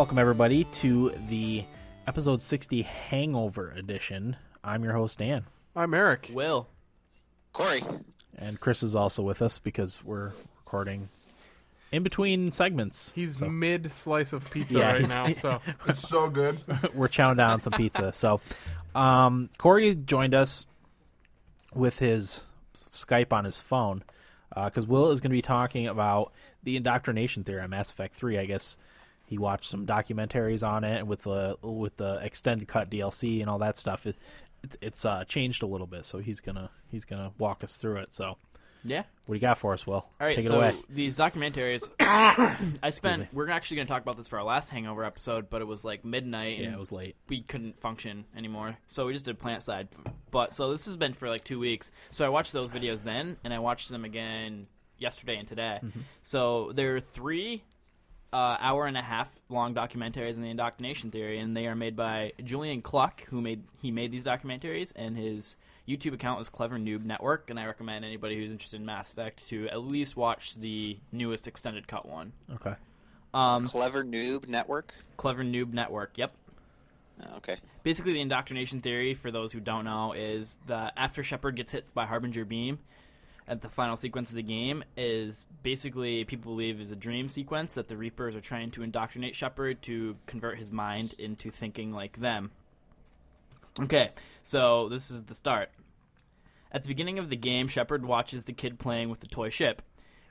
Welcome, 0.00 0.18
everybody, 0.18 0.64
to 0.64 1.12
the 1.28 1.62
episode 2.06 2.40
60 2.40 2.80
Hangover 2.80 3.70
edition. 3.72 4.34
I'm 4.64 4.82
your 4.82 4.94
host, 4.94 5.18
Dan. 5.18 5.44
I'm 5.76 5.92
Eric. 5.92 6.30
Will. 6.32 6.68
Corey. 7.52 7.82
And 8.38 8.58
Chris 8.58 8.82
is 8.82 8.94
also 8.94 9.22
with 9.22 9.42
us 9.42 9.58
because 9.58 10.02
we're 10.02 10.32
recording 10.56 11.10
in 11.92 12.02
between 12.02 12.50
segments. 12.50 13.12
He's 13.12 13.36
So 13.36 13.50
mid 13.50 13.92
slice 13.92 14.32
of 14.32 14.50
pizza 14.50 14.78
Yeah, 14.78 14.92
right 14.92 15.06
now, 15.06 15.32
so 15.32 15.60
It's 15.86 16.08
so 16.08 16.30
good. 16.30 16.64
we're 16.94 17.08
chowing 17.08 17.36
down 17.36 17.50
on 17.50 17.60
some 17.60 17.74
pizza. 17.74 18.10
So, 18.14 18.40
um, 18.94 19.50
Corey 19.58 19.94
joined 19.94 20.32
us 20.32 20.64
with 21.74 21.98
his 21.98 22.44
Skype 22.94 23.34
on 23.34 23.44
his 23.44 23.60
phone 23.60 24.02
because 24.48 24.86
Will 24.86 25.10
is 25.10 25.20
going 25.20 25.30
to 25.30 25.36
be 25.36 25.42
talking 25.42 25.86
about 25.86 26.32
the 26.62 26.78
indoctrination 26.78 27.44
theory 27.44 27.60
on 27.60 27.68
Mass 27.68 27.92
Effect 27.92 28.14
3. 28.14 28.38
I 28.38 28.46
guess 28.46 28.78
he 29.30 29.38
watched 29.38 29.70
some 29.70 29.86
documentaries 29.86 30.66
on 30.68 30.82
it 30.82 31.06
with 31.06 31.22
the 31.22 31.56
with 31.62 31.96
the 31.96 32.16
extended 32.16 32.66
cut 32.66 32.90
DLC 32.90 33.40
and 33.40 33.48
all 33.48 33.58
that 33.60 33.76
stuff. 33.78 34.04
It, 34.04 34.16
it, 34.64 34.76
it's 34.82 35.06
uh, 35.06 35.22
changed 35.24 35.62
a 35.62 35.66
little 35.66 35.86
bit, 35.86 36.04
so 36.04 36.18
he's 36.18 36.40
gonna 36.40 36.68
he's 36.88 37.04
gonna 37.04 37.30
walk 37.38 37.62
us 37.62 37.76
through 37.76 37.98
it. 37.98 38.12
So, 38.12 38.36
Yeah. 38.84 39.04
what 39.26 39.34
do 39.34 39.36
you 39.36 39.40
got 39.40 39.56
for 39.56 39.72
us, 39.72 39.86
Will? 39.86 39.94
All 39.94 40.08
right. 40.20 40.34
Take 40.34 40.46
it 40.46 40.48
so 40.48 40.56
away. 40.56 40.74
these 40.88 41.16
documentaries, 41.16 41.88
I 42.82 42.90
spent. 42.90 43.28
We're 43.32 43.48
actually 43.50 43.76
going 43.76 43.86
to 43.86 43.92
talk 43.92 44.02
about 44.02 44.16
this 44.16 44.26
for 44.26 44.38
our 44.38 44.44
last 44.44 44.70
Hangover 44.70 45.04
episode, 45.04 45.48
but 45.48 45.62
it 45.62 45.66
was 45.66 45.84
like 45.84 46.04
midnight 46.04 46.58
Yeah, 46.58 46.64
and 46.66 46.74
it 46.74 46.78
was 46.78 46.90
late. 46.90 47.14
we 47.28 47.42
couldn't 47.42 47.80
function 47.80 48.24
anymore, 48.36 48.76
so 48.88 49.06
we 49.06 49.12
just 49.12 49.24
did 49.26 49.38
plant 49.38 49.62
side. 49.62 49.86
But 50.32 50.52
so 50.52 50.70
this 50.72 50.86
has 50.86 50.96
been 50.96 51.12
for 51.14 51.28
like 51.28 51.44
two 51.44 51.58
weeks. 51.60 51.92
So 52.10 52.26
I 52.26 52.30
watched 52.30 52.52
those 52.52 52.70
videos 52.72 53.02
then, 53.04 53.36
and 53.44 53.54
I 53.54 53.60
watched 53.60 53.90
them 53.90 54.04
again 54.04 54.66
yesterday 54.98 55.36
and 55.36 55.46
today. 55.48 55.78
Mm-hmm. 55.82 56.00
So 56.22 56.72
there 56.74 56.96
are 56.96 57.00
three 57.00 57.62
uh, 58.32 58.56
hour 58.60 58.86
and 58.86 58.96
a 58.96 59.02
half 59.02 59.28
long 59.48 59.74
documentaries 59.74 60.36
in 60.36 60.42
the 60.42 60.50
indoctrination 60.50 61.10
theory, 61.10 61.38
and 61.38 61.56
they 61.56 61.66
are 61.66 61.74
made 61.74 61.96
by 61.96 62.32
Julian 62.44 62.82
Cluck, 62.82 63.24
who 63.24 63.40
made 63.40 63.64
he 63.80 63.90
made 63.90 64.12
these 64.12 64.24
documentaries, 64.24 64.92
and 64.94 65.16
his 65.16 65.56
YouTube 65.88 66.14
account 66.14 66.40
is 66.40 66.48
Clever 66.48 66.78
Noob 66.78 67.04
Network, 67.04 67.50
and 67.50 67.58
I 67.58 67.66
recommend 67.66 68.04
anybody 68.04 68.36
who's 68.36 68.52
interested 68.52 68.78
in 68.78 68.86
Mass 68.86 69.10
Effect 69.10 69.48
to 69.48 69.68
at 69.68 69.82
least 69.82 70.16
watch 70.16 70.54
the 70.54 70.98
newest 71.10 71.48
extended 71.48 71.88
cut 71.88 72.06
one. 72.06 72.32
Okay. 72.54 72.74
Um, 73.34 73.68
Clever 73.68 74.04
Noob 74.04 74.46
Network. 74.48 74.94
Clever 75.16 75.42
Noob 75.42 75.72
Network. 75.72 76.16
Yep. 76.16 76.32
Oh, 77.22 77.36
okay. 77.38 77.56
Basically, 77.82 78.12
the 78.12 78.20
indoctrination 78.20 78.80
theory, 78.80 79.14
for 79.14 79.30
those 79.30 79.52
who 79.52 79.60
don't 79.60 79.84
know, 79.84 80.12
is 80.12 80.58
that 80.66 80.92
after 80.96 81.24
Shepard 81.24 81.56
gets 81.56 81.72
hit 81.72 81.92
by 81.94 82.06
Harbinger 82.06 82.44
Beam 82.44 82.78
at 83.50 83.60
the 83.60 83.68
final 83.68 83.96
sequence 83.96 84.30
of 84.30 84.36
the 84.36 84.42
game, 84.42 84.84
is 84.96 85.44
basically 85.64 86.24
people 86.24 86.52
believe 86.52 86.80
is 86.80 86.92
a 86.92 86.96
dream 86.96 87.28
sequence 87.28 87.74
that 87.74 87.88
the 87.88 87.96
Reapers 87.96 88.36
are 88.36 88.40
trying 88.40 88.70
to 88.70 88.84
indoctrinate 88.84 89.34
Shepard 89.34 89.82
to 89.82 90.16
convert 90.26 90.58
his 90.58 90.70
mind 90.70 91.16
into 91.18 91.50
thinking 91.50 91.92
like 91.92 92.20
them. 92.20 92.52
Okay, 93.78 94.10
so 94.44 94.88
this 94.88 95.10
is 95.10 95.24
the 95.24 95.34
start. 95.34 95.70
At 96.70 96.84
the 96.84 96.88
beginning 96.88 97.18
of 97.18 97.28
the 97.28 97.36
game, 97.36 97.66
Shepard 97.66 98.06
watches 98.06 98.44
the 98.44 98.52
kid 98.52 98.78
playing 98.78 99.10
with 99.10 99.18
the 99.18 99.26
toy 99.26 99.50
ship. 99.50 99.82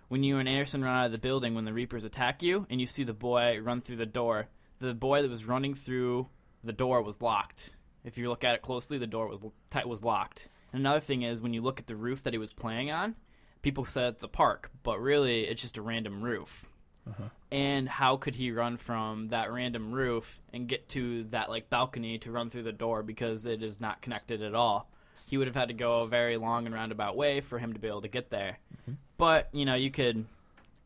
When 0.07 0.23
you 0.23 0.37
and 0.37 0.47
Anderson 0.47 0.81
run 0.81 0.97
out 0.97 1.07
of 1.07 1.11
the 1.11 1.17
building 1.17 1.53
when 1.53 1.65
the 1.65 1.73
Reapers 1.73 2.05
attack 2.05 2.41
you, 2.41 2.65
and 2.69 2.79
you 2.79 2.87
see 2.87 3.03
the 3.03 3.13
boy 3.13 3.59
run 3.59 3.81
through 3.81 3.97
the 3.97 4.05
door, 4.05 4.47
the 4.79 4.93
boy 4.93 5.21
that 5.21 5.29
was 5.29 5.43
running 5.43 5.75
through 5.75 6.27
the 6.63 6.71
door 6.71 7.01
was 7.01 7.21
locked. 7.21 7.71
If 8.05 8.17
you 8.17 8.29
look 8.29 8.45
at 8.45 8.55
it 8.55 8.61
closely, 8.61 8.97
the 8.97 9.07
door 9.07 9.27
was 9.27 9.41
was 9.85 10.03
locked. 10.03 10.47
And 10.73 10.81
another 10.81 10.99
thing 10.99 11.23
is 11.23 11.39
when 11.41 11.53
you 11.53 11.61
look 11.61 11.79
at 11.79 11.87
the 11.87 11.95
roof 11.95 12.23
that 12.23 12.33
he 12.33 12.39
was 12.39 12.53
playing 12.53 12.91
on, 12.91 13.15
people 13.61 13.85
said 13.85 14.13
it's 14.13 14.23
a 14.23 14.27
park, 14.27 14.69
but 14.83 14.99
really 14.99 15.41
it's 15.43 15.61
just 15.61 15.77
a 15.77 15.81
random 15.81 16.21
roof. 16.21 16.65
Uh-huh. 17.09 17.29
And 17.51 17.89
how 17.89 18.17
could 18.17 18.35
he 18.35 18.51
run 18.51 18.77
from 18.77 19.29
that 19.29 19.51
random 19.51 19.91
roof 19.91 20.39
and 20.53 20.67
get 20.67 20.87
to 20.89 21.23
that 21.25 21.49
like 21.49 21.69
balcony 21.69 22.19
to 22.19 22.31
run 22.31 22.49
through 22.49 22.63
the 22.63 22.71
door 22.71 23.01
because 23.01 23.45
it 23.45 23.63
is 23.63 23.79
not 23.81 24.01
connected 24.01 24.41
at 24.43 24.53
all? 24.53 24.89
He 25.27 25.37
would 25.37 25.47
have 25.47 25.55
had 25.55 25.69
to 25.69 25.73
go 25.73 25.99
a 25.99 26.07
very 26.07 26.37
long 26.37 26.65
and 26.65 26.73
roundabout 26.75 27.15
way 27.15 27.41
for 27.41 27.57
him 27.59 27.73
to 27.73 27.79
be 27.79 27.87
able 27.87 28.01
to 28.01 28.07
get 28.07 28.29
there. 28.29 28.57
Mm-hmm. 28.81 28.93
But 29.17 29.49
you 29.53 29.65
know, 29.65 29.75
you 29.75 29.89
could 29.91 30.25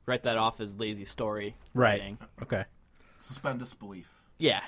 write 0.05 0.23
that 0.23 0.37
off 0.37 0.59
as 0.61 0.77
lazy 0.79 1.05
story 1.05 1.55
Right. 1.73 1.99
writing. 1.99 2.17
Okay. 2.41 2.63
Suspend 3.21 3.59
disbelief. 3.59 4.09
Yeah. 4.37 4.61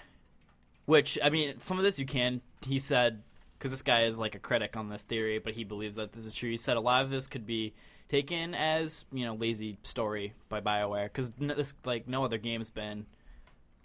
Which 0.86 1.18
I 1.24 1.30
mean, 1.30 1.60
some 1.60 1.78
of 1.78 1.84
this 1.84 2.00
you 2.00 2.06
can. 2.06 2.42
He 2.66 2.80
said 2.80 3.24
because 3.66 3.72
this 3.72 3.82
guy 3.82 4.04
is 4.04 4.20
like 4.20 4.36
a 4.36 4.40
critic 4.40 4.78
on 4.78 4.90
this 4.90 5.02
theory, 5.02 5.40
but 5.40 5.54
he 5.54 5.64
believes 5.64 5.96
that 5.96 6.12
this 6.14 6.28
is 6.28 6.36
true. 6.36 6.52
He 6.52 6.58
said 6.58 6.78
a 6.78 6.80
lot 6.80 7.04
of 7.04 7.10
this 7.10 7.28
could 7.28 7.48
be 7.48 7.74
taken 8.10 8.54
as 8.54 9.06
you 9.12 9.26
know 9.26 9.34
lazy 9.34 9.80
story 9.82 10.36
by 10.50 10.62
Bioware 10.62 11.06
because 11.06 11.32
this 11.32 11.74
like 11.84 12.08
no 12.08 12.24
other 12.24 12.38
game's 12.38 12.70
been 12.70 13.08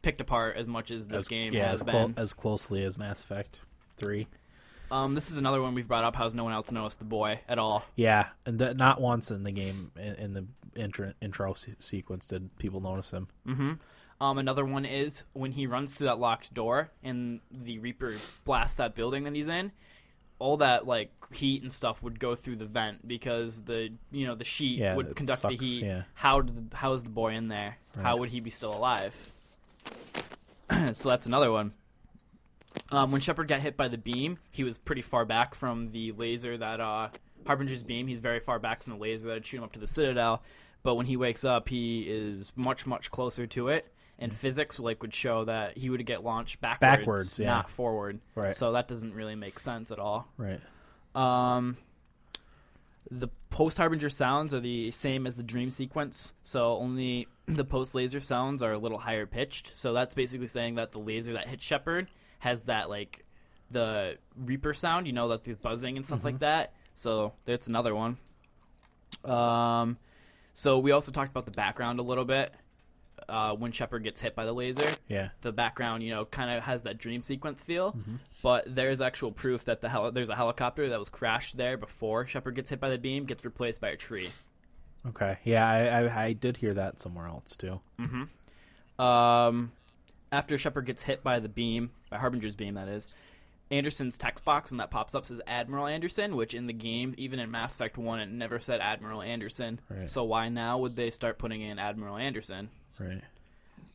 picked 0.03 0.21
apart 0.21 0.59
as 0.59 0.67
much 0.67 0.91
as 0.91 1.09
this 1.09 1.23
as, 1.23 1.29
game 1.29 1.55
yeah, 1.55 1.71
has 1.71 1.81
as, 1.81 1.89
clo- 1.89 2.09
been. 2.09 2.19
as 2.19 2.35
closely 2.35 2.85
as 2.85 2.99
Mass 2.99 3.23
Effect 3.23 3.59
3. 3.97 4.27
um, 4.91 5.15
this 5.15 5.31
is 5.31 5.39
another 5.39 5.63
one 5.63 5.73
we've 5.75 5.89
brought 5.89 6.05
up. 6.05 6.15
How's 6.15 6.35
no 6.35 6.45
one 6.45 6.53
else 6.53 6.71
noticed 6.71 6.99
the 6.99 7.07
boy 7.07 7.41
at 7.49 7.59
all? 7.59 7.83
Yeah, 7.97 8.29
and 8.45 8.59
that 8.59 8.77
not 8.77 9.01
once 9.01 9.31
in 9.31 9.45
the 9.45 9.53
game 9.53 9.93
in, 9.97 10.15
in 10.17 10.33
the 10.33 10.47
intro, 10.77 11.15
intro 11.23 11.55
se- 11.55 11.77
sequence 11.79 12.27
did 12.27 12.55
people 12.59 12.83
notice 12.83 13.13
him. 13.13 13.29
Mm-hmm. 13.49 13.73
Um, 14.21 14.37
another 14.39 14.65
one 14.67 14.85
is 14.85 15.25
when 15.33 15.53
he 15.53 15.67
runs 15.67 15.93
through 15.93 16.07
that 16.09 16.19
locked 16.19 16.53
door 16.53 16.91
and 17.03 17.41
the 17.51 17.79
Reaper 17.79 18.17
blasts 18.45 18.77
that 18.77 18.95
building 18.95 19.25
that 19.25 19.35
he's 19.35 19.49
in. 19.49 19.73
All 20.39 20.59
that 20.59 20.87
like 20.87 21.11
heat 21.33 21.63
and 21.63 21.73
stuff 21.73 22.03
would 22.03 22.19
go 22.19 22.35
through 22.35 22.57
the 22.57 22.65
vent 22.67 23.07
because 23.07 23.63
the 23.63 23.91
you 24.11 24.27
know 24.27 24.35
the 24.35 24.45
sheet 24.45 24.79
Yeah, 24.79 24.95
would 24.97 25.09
it 25.09 25.17
conduct 25.17 25.41
sucks, 25.41 25.57
the 25.59 25.65
heat. 25.65 25.85
yeah. 25.85 26.03
How 26.15 26.41
did, 26.41 26.71
how 26.75 26.93
is 26.95 27.03
the 27.03 27.11
boy 27.11 27.35
in 27.35 27.49
there? 27.49 27.77
How 27.97 28.13
Right. 28.13 28.21
would 28.21 28.29
he 28.31 28.41
be 28.41 28.51
still 28.51 28.75
alive? 28.75 29.33
so 30.93 31.09
that's 31.09 31.27
another 31.27 31.51
one. 31.51 31.73
Um, 32.91 33.11
when 33.11 33.21
Shepard 33.21 33.49
got 33.49 33.61
hit 33.61 33.77
by 33.77 33.89
the 33.89 33.99
beam, 33.99 34.39
he 34.51 34.65
was 34.65 34.79
pretty 34.79 35.03
far 35.03 35.25
back 35.25 35.55
from 35.55 35.89
the 35.89 36.13
laser 36.13 36.57
that 36.57 36.81
uh, 36.81 37.09
Harbinger's 37.47 37.83
beam. 37.83 38.07
He's 38.07 38.21
very 38.21 38.41
far 38.41 38.59
back 38.59 38.83
from 38.83 38.95
the 38.95 38.99
laser 38.99 39.29
that 39.29 39.35
would 39.35 39.47
shoot 39.47 39.59
him 39.59 39.65
up 39.65 39.73
to 39.73 39.81
the 39.81 39.87
Citadel. 39.87 40.43
But 40.83 40.95
when 40.95 41.07
he 41.07 41.17
wakes 41.17 41.45
up, 41.45 41.69
he 41.69 42.03
is 42.03 42.53
much 42.57 42.87
much 42.87 43.11
closer 43.11 43.47
to 43.49 43.69
it. 43.69 43.93
And 44.23 44.33
physics 44.33 44.79
like 44.79 45.01
would 45.01 45.15
show 45.15 45.47
that 45.47 45.79
he 45.79 45.89
would 45.89 46.05
get 46.05 46.23
launched 46.23 46.61
backwards, 46.61 46.99
Backwards, 46.99 47.39
yeah. 47.39 47.47
not 47.47 47.71
forward. 47.71 48.21
Right. 48.35 48.55
So 48.55 48.73
that 48.73 48.87
doesn't 48.87 49.15
really 49.15 49.35
make 49.35 49.59
sense 49.59 49.91
at 49.91 49.99
all. 49.99 50.29
Right. 50.37 50.61
Um, 51.15 51.79
the 53.11 53.29
post 53.49 53.79
harbinger 53.79 54.11
sounds 54.11 54.55
are 54.55 54.61
the 54.61 54.91
same 54.91 55.27
as 55.27 55.35
the 55.35 55.43
dream 55.43 55.71
sequence, 55.71 56.35
so 56.43 56.77
only 56.77 57.29
the 57.47 57.65
post 57.65 57.95
laser 57.95 58.21
sounds 58.21 58.63
are 58.63 58.73
a 58.73 58.79
little 58.79 58.99
higher 58.99 59.27
pitched. 59.27 59.77
So 59.77 59.93
that's 59.93 60.15
basically 60.15 60.47
saying 60.47 60.77
that 60.77 60.93
the 60.93 61.01
laser 61.01 61.33
that 61.33 61.49
hit 61.49 61.63
Shepard 61.63 62.09
has 62.39 62.63
that 62.63 62.89
like 62.89 63.25
the 63.71 64.19
Reaper 64.37 64.75
sound, 64.75 65.07
you 65.07 65.13
know, 65.13 65.29
that 65.29 65.45
the 65.45 65.55
buzzing 65.55 65.97
and 65.97 66.05
stuff 66.05 66.25
like 66.25 66.41
that. 66.41 66.75
So 66.95 67.33
that's 67.45 67.69
another 67.69 67.95
one. 67.95 68.19
Um, 69.25 69.99
so 70.55 70.79
we 70.79 70.93
also 70.93 71.13
talked 71.13 71.31
about 71.31 71.45
the 71.45 71.53
background 71.53 72.01
a 72.01 72.03
little 72.03 72.25
bit. 72.25 72.53
Uh, 73.29 73.55
when 73.55 73.73
Shepard 73.73 74.03
gets 74.05 74.21
hit 74.21 74.35
by 74.35 74.45
the 74.45 74.53
laser, 74.53 74.89
Yeah. 75.09 75.29
the 75.43 75.53
background, 75.53 76.03
you 76.03 76.11
know, 76.11 76.25
kind 76.25 76.51
of 76.51 76.63
has 76.65 76.83
that 76.83 76.99
dream 76.99 77.23
sequence 77.23 77.63
feel. 77.63 77.97
But 78.43 78.65
there's 78.75 79.01
actual 79.01 79.31
proof 79.33 79.65
that 79.67 79.81
the 79.81 79.89
heli- 79.89 80.11
there's 80.13 80.31
a 80.31 80.37
helicopter 80.37 80.89
that 80.89 80.99
was 80.99 81.09
crashed 81.09 81.57
there 81.57 81.77
before 81.77 82.27
Shepard 82.27 82.55
gets 82.55 82.71
hit 82.71 82.81
by 82.81 82.91
the 82.91 82.99
beam, 82.99 83.25
gets 83.25 83.45
replaced 83.45 83.81
by 83.81 83.89
a 83.91 83.97
tree. 83.97 84.31
Okay. 85.09 85.39
Yeah, 85.45 85.67
I, 85.69 85.87
I 86.05 86.25
I 86.27 86.33
did 86.35 86.57
hear 86.59 86.75
that 86.75 87.01
somewhere 87.01 87.27
else 87.27 87.57
too. 87.57 87.81
Um, 88.99 89.73
after 90.33 90.59
Shepard 90.59 90.87
gets 90.87 91.03
hit 91.03 91.23
by 91.23 91.39
the 91.41 91.49
beam, 91.49 91.91
by 92.11 92.19
Harbinger's 92.19 92.55
beam, 92.57 92.75
that 92.75 92.89
is, 92.89 93.09
Anderson's 93.71 94.19
text 94.19 94.45
box 94.45 94.71
when 94.71 94.79
that 94.79 94.91
pops 94.91 95.15
up 95.15 95.25
says 95.25 95.41
Admiral 95.47 95.87
Anderson, 95.87 96.35
which 96.37 96.55
in 96.55 96.67
the 96.67 96.73
game, 96.73 97.15
even 97.17 97.39
in 97.39 97.51
Mass 97.51 97.75
Effect 97.75 97.97
One, 97.97 98.19
it 98.21 98.29
never 98.29 98.59
said 98.59 98.81
Admiral 98.81 99.23
Anderson. 99.23 99.81
Right. 99.89 100.11
So 100.11 100.25
why 100.25 100.49
now 100.49 100.79
would 100.79 100.97
they 100.97 101.11
start 101.11 101.39
putting 101.39 101.61
in 101.63 101.79
Admiral 101.79 102.17
Anderson? 102.17 102.69
Right. 103.01 103.23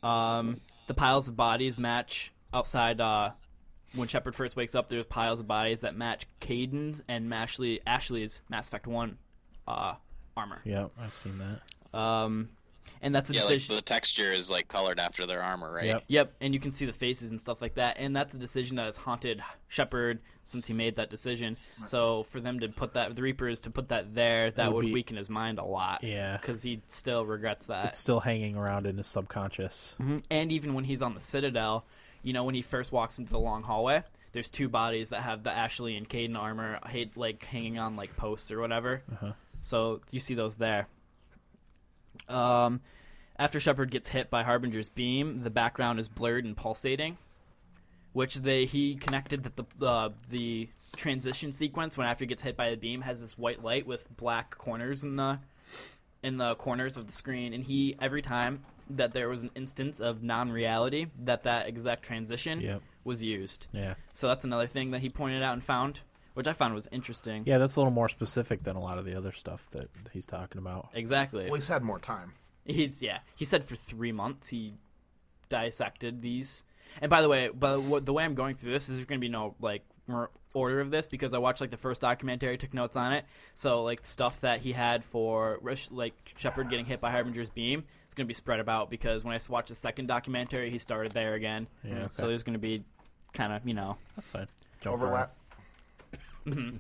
Um, 0.04 0.60
the 0.88 0.94
piles 0.94 1.28
of 1.28 1.36
bodies 1.36 1.78
match 1.78 2.32
outside. 2.54 3.00
Uh, 3.00 3.32
when 3.94 4.08
Shepard 4.08 4.36
first 4.36 4.56
wakes 4.56 4.76
up, 4.76 4.90
there's 4.90 5.06
piles 5.06 5.40
of 5.40 5.48
bodies 5.48 5.82
that 5.82 5.96
match 5.96 6.28
Kaidan's 6.42 7.02
and 7.08 7.34
Ashley, 7.34 7.80
Ashley's 7.88 8.42
Mass 8.50 8.68
Effect 8.68 8.88
One 8.88 9.18
uh, 9.68 9.94
armor. 10.36 10.62
Yeah, 10.66 10.88
I've 11.00 11.14
seen 11.14 11.38
that. 11.38 11.98
Um, 11.98 12.50
and 13.02 13.16
that's 13.16 13.30
a 13.30 13.34
Yeah, 13.34 13.44
like 13.44 13.62
the 13.62 13.82
texture 13.82 14.32
is 14.34 14.50
like 14.50 14.68
colored 14.68 15.00
after 15.00 15.26
their 15.26 15.42
armor, 15.42 15.72
right? 15.72 15.86
Yep. 15.86 16.04
Yep, 16.08 16.34
and 16.42 16.54
you 16.54 16.60
can 16.60 16.72
see 16.72 16.86
the 16.86 16.94
faces 16.94 17.32
and 17.32 17.40
stuff 17.40 17.62
like 17.62 17.76
that, 17.76 17.98
and 18.00 18.16
that's 18.16 18.36
a 18.36 18.38
decision 18.38 18.76
that 18.78 18.86
has 18.86 18.98
haunted 18.98 19.42
Shepard 19.68 20.20
since 20.46 20.68
he 20.68 20.74
made 20.74 20.96
that 20.98 21.10
decision. 21.10 21.58
So 21.84 22.24
for 22.30 22.40
them 22.40 22.60
to 22.62 22.70
put 22.70 22.94
that, 22.94 23.16
the 23.16 23.22
Reapers 23.22 23.60
to 23.62 23.70
put 23.72 23.90
that 23.90 24.14
there, 24.16 24.52
that 24.52 24.68
would 24.68 24.76
would 24.76 24.86
be- 24.86 24.94
weaken 24.94 25.18
his 25.18 25.30
mind 25.30 25.60
a 25.60 25.66
lot. 25.66 26.04
Yeah. 26.04 26.38
because 26.38 26.62
he 26.64 26.82
still 26.88 27.26
regrets 27.26 27.66
that. 27.68 27.88
It's 27.88 28.00
still 28.00 28.20
hanging 28.20 28.56
around 28.56 28.86
in 28.86 28.98
his 28.98 29.08
subconscious. 29.08 29.96
Mhm. 30.00 30.24
And 30.30 30.52
even 30.52 30.74
when 30.74 30.84
he's 30.86 31.02
on 31.02 31.14
the 31.16 31.20
Citadel, 31.20 31.86
you 32.24 32.34
know, 32.34 32.44
when 32.44 32.56
he 32.56 32.62
first 32.62 32.92
walks 32.92 33.20
into 33.20 33.32
the 33.32 33.40
long 33.40 33.64
hallway, 33.64 34.04
there's 34.32 34.50
two 34.50 34.70
bodies 34.70 35.10
that 35.10 35.22
have 35.22 35.44
the 35.44 35.52
Ashley 35.52 35.96
and 35.98 36.08
Kaidan 36.10 36.38
armor, 36.38 36.80
hate 36.88 37.16
like 37.18 37.44
hanging 37.46 37.78
on 37.80 37.96
like 37.96 38.16
posts 38.18 38.52
or 38.52 38.60
whatever. 38.60 39.02
Uh-huh. 39.12 39.32
So 39.62 40.02
you 40.12 40.20
see 40.20 40.36
those 40.36 40.56
there. 40.56 40.88
Um, 42.30 42.82
after 43.38 43.60
Shepard 43.60 43.92
gets 43.92 44.10
hit 44.10 44.30
by 44.30 44.44
Harbinger's 44.44 44.90
beam, 44.90 45.44
the 45.44 45.50
background 45.50 46.00
is 46.00 46.08
blurred 46.08 46.46
and 46.46 46.56
pulsating, 46.56 47.18
which 48.16 48.36
they 48.36 48.66
he 48.66 48.96
connected 48.96 49.44
that 49.44 49.58
the 49.58 49.86
uh, 49.86 50.10
the 50.30 50.70
transition 50.96 51.52
sequence 51.52 51.98
when 51.98 52.08
after 52.08 52.24
he 52.24 52.28
gets 52.28 52.42
hit 52.42 52.56
by 52.56 52.70
the 52.70 52.78
beam 52.78 53.02
has 53.02 53.20
this 53.20 53.38
white 53.38 53.62
light 53.62 53.86
with 53.86 54.08
black 54.16 54.58
corners 54.58 55.04
in 55.04 55.18
the 55.18 55.38
in 56.24 56.38
the 56.38 56.56
corners 56.56 56.96
of 56.96 57.06
the 57.08 57.14
screen, 57.14 57.54
and 57.54 57.66
he 57.66 57.96
every 58.02 58.22
time 58.22 58.64
that 58.90 59.14
there 59.14 59.28
was 59.28 59.44
an 59.44 59.52
instance 59.56 60.00
of 60.00 60.24
non-reality 60.24 61.08
that 61.24 61.44
that 61.44 61.68
exact 61.68 62.04
transition 62.04 62.62
Yep. 62.62 62.82
was 63.04 63.22
used. 63.22 63.68
Yeah. 63.74 63.96
So 64.14 64.28
that's 64.30 64.46
another 64.46 64.68
thing 64.68 64.92
that 64.92 65.02
he 65.02 65.10
pointed 65.10 65.44
out 65.44 65.54
and 65.54 65.64
found, 65.64 66.00
which 66.36 66.48
I 66.48 66.54
found 66.54 66.74
was 66.74 66.88
interesting. 66.94 67.44
Yeah, 67.46 67.58
that's 67.58 67.76
a 67.76 67.80
little 67.82 67.92
more 67.92 68.08
specific 68.08 68.64
than 68.64 68.76
a 68.78 68.82
lot 68.82 68.98
of 68.98 69.04
the 69.06 69.16
other 69.16 69.34
stuff 69.34 69.70
that 69.72 69.90
he's 70.14 70.26
talking 70.26 70.60
about. 70.60 70.90
Exactly. 70.94 71.46
Well, 71.46 71.56
he's 71.56 71.68
had 71.68 71.84
more 71.84 72.00
time. 72.00 72.34
He's 72.64 73.02
yeah. 73.02 73.20
He 73.36 73.44
said 73.44 73.66
for 73.66 73.76
three 73.76 74.14
months 74.14 74.48
he 74.48 74.76
dissected 75.50 76.22
these. 76.22 76.64
And 77.02 77.10
by 77.10 77.22
the 77.22 77.30
way, 77.30 77.50
but 77.54 77.82
what, 77.82 78.06
the 78.06 78.14
way 78.14 78.24
I'm 78.24 78.36
going 78.36 78.56
through 78.56 78.72
this 78.72 78.90
is 78.90 78.98
there's 78.98 79.08
going 79.08 79.20
to 79.20 79.26
be 79.26 79.32
no 79.32 79.56
like 79.60 79.84
order 80.54 80.80
of 80.80 80.90
this 80.90 81.08
because 81.08 81.34
I 81.34 81.38
watched 81.38 81.62
like 81.62 81.72
the 81.72 81.78
first 81.78 82.02
documentary, 82.02 82.58
took 82.58 82.74
notes 82.74 82.96
on 82.96 83.14
it. 83.14 83.26
So 83.54 83.84
like 83.84 84.06
stuff 84.06 84.42
that 84.42 84.62
he 84.62 84.72
had 84.72 85.04
for 85.04 85.60
like 85.92 86.14
Shepard 86.38 86.70
getting 86.70 86.86
hit 86.86 87.02
by 87.02 87.12
Harbinger's 87.12 87.50
beam, 87.50 87.84
it's 88.06 88.14
going 88.14 88.26
to 88.26 88.28
be 88.28 88.34
spread 88.34 88.60
about 88.60 88.90
because 88.90 89.24
when 89.24 89.36
I 89.36 89.40
watched 89.50 89.70
the 89.70 89.76
second 89.76 90.08
documentary, 90.08 90.70
he 90.70 90.78
started 90.78 91.12
there 91.12 91.34
again. 91.34 91.68
Yeah, 91.84 91.90
mm-hmm. 91.90 92.00
okay. 92.04 92.08
So 92.12 92.28
there's 92.28 92.44
going 92.44 92.54
to 92.54 92.60
be 92.60 92.84
kind 93.34 93.52
of 93.52 93.68
you 93.68 93.74
know 93.74 93.98
That's 94.16 94.30
fine. 94.30 94.48
Jump 94.82 94.96
around. 94.96 95.04
Overlap. 95.04 95.36
Mm-hmm. 96.48 96.78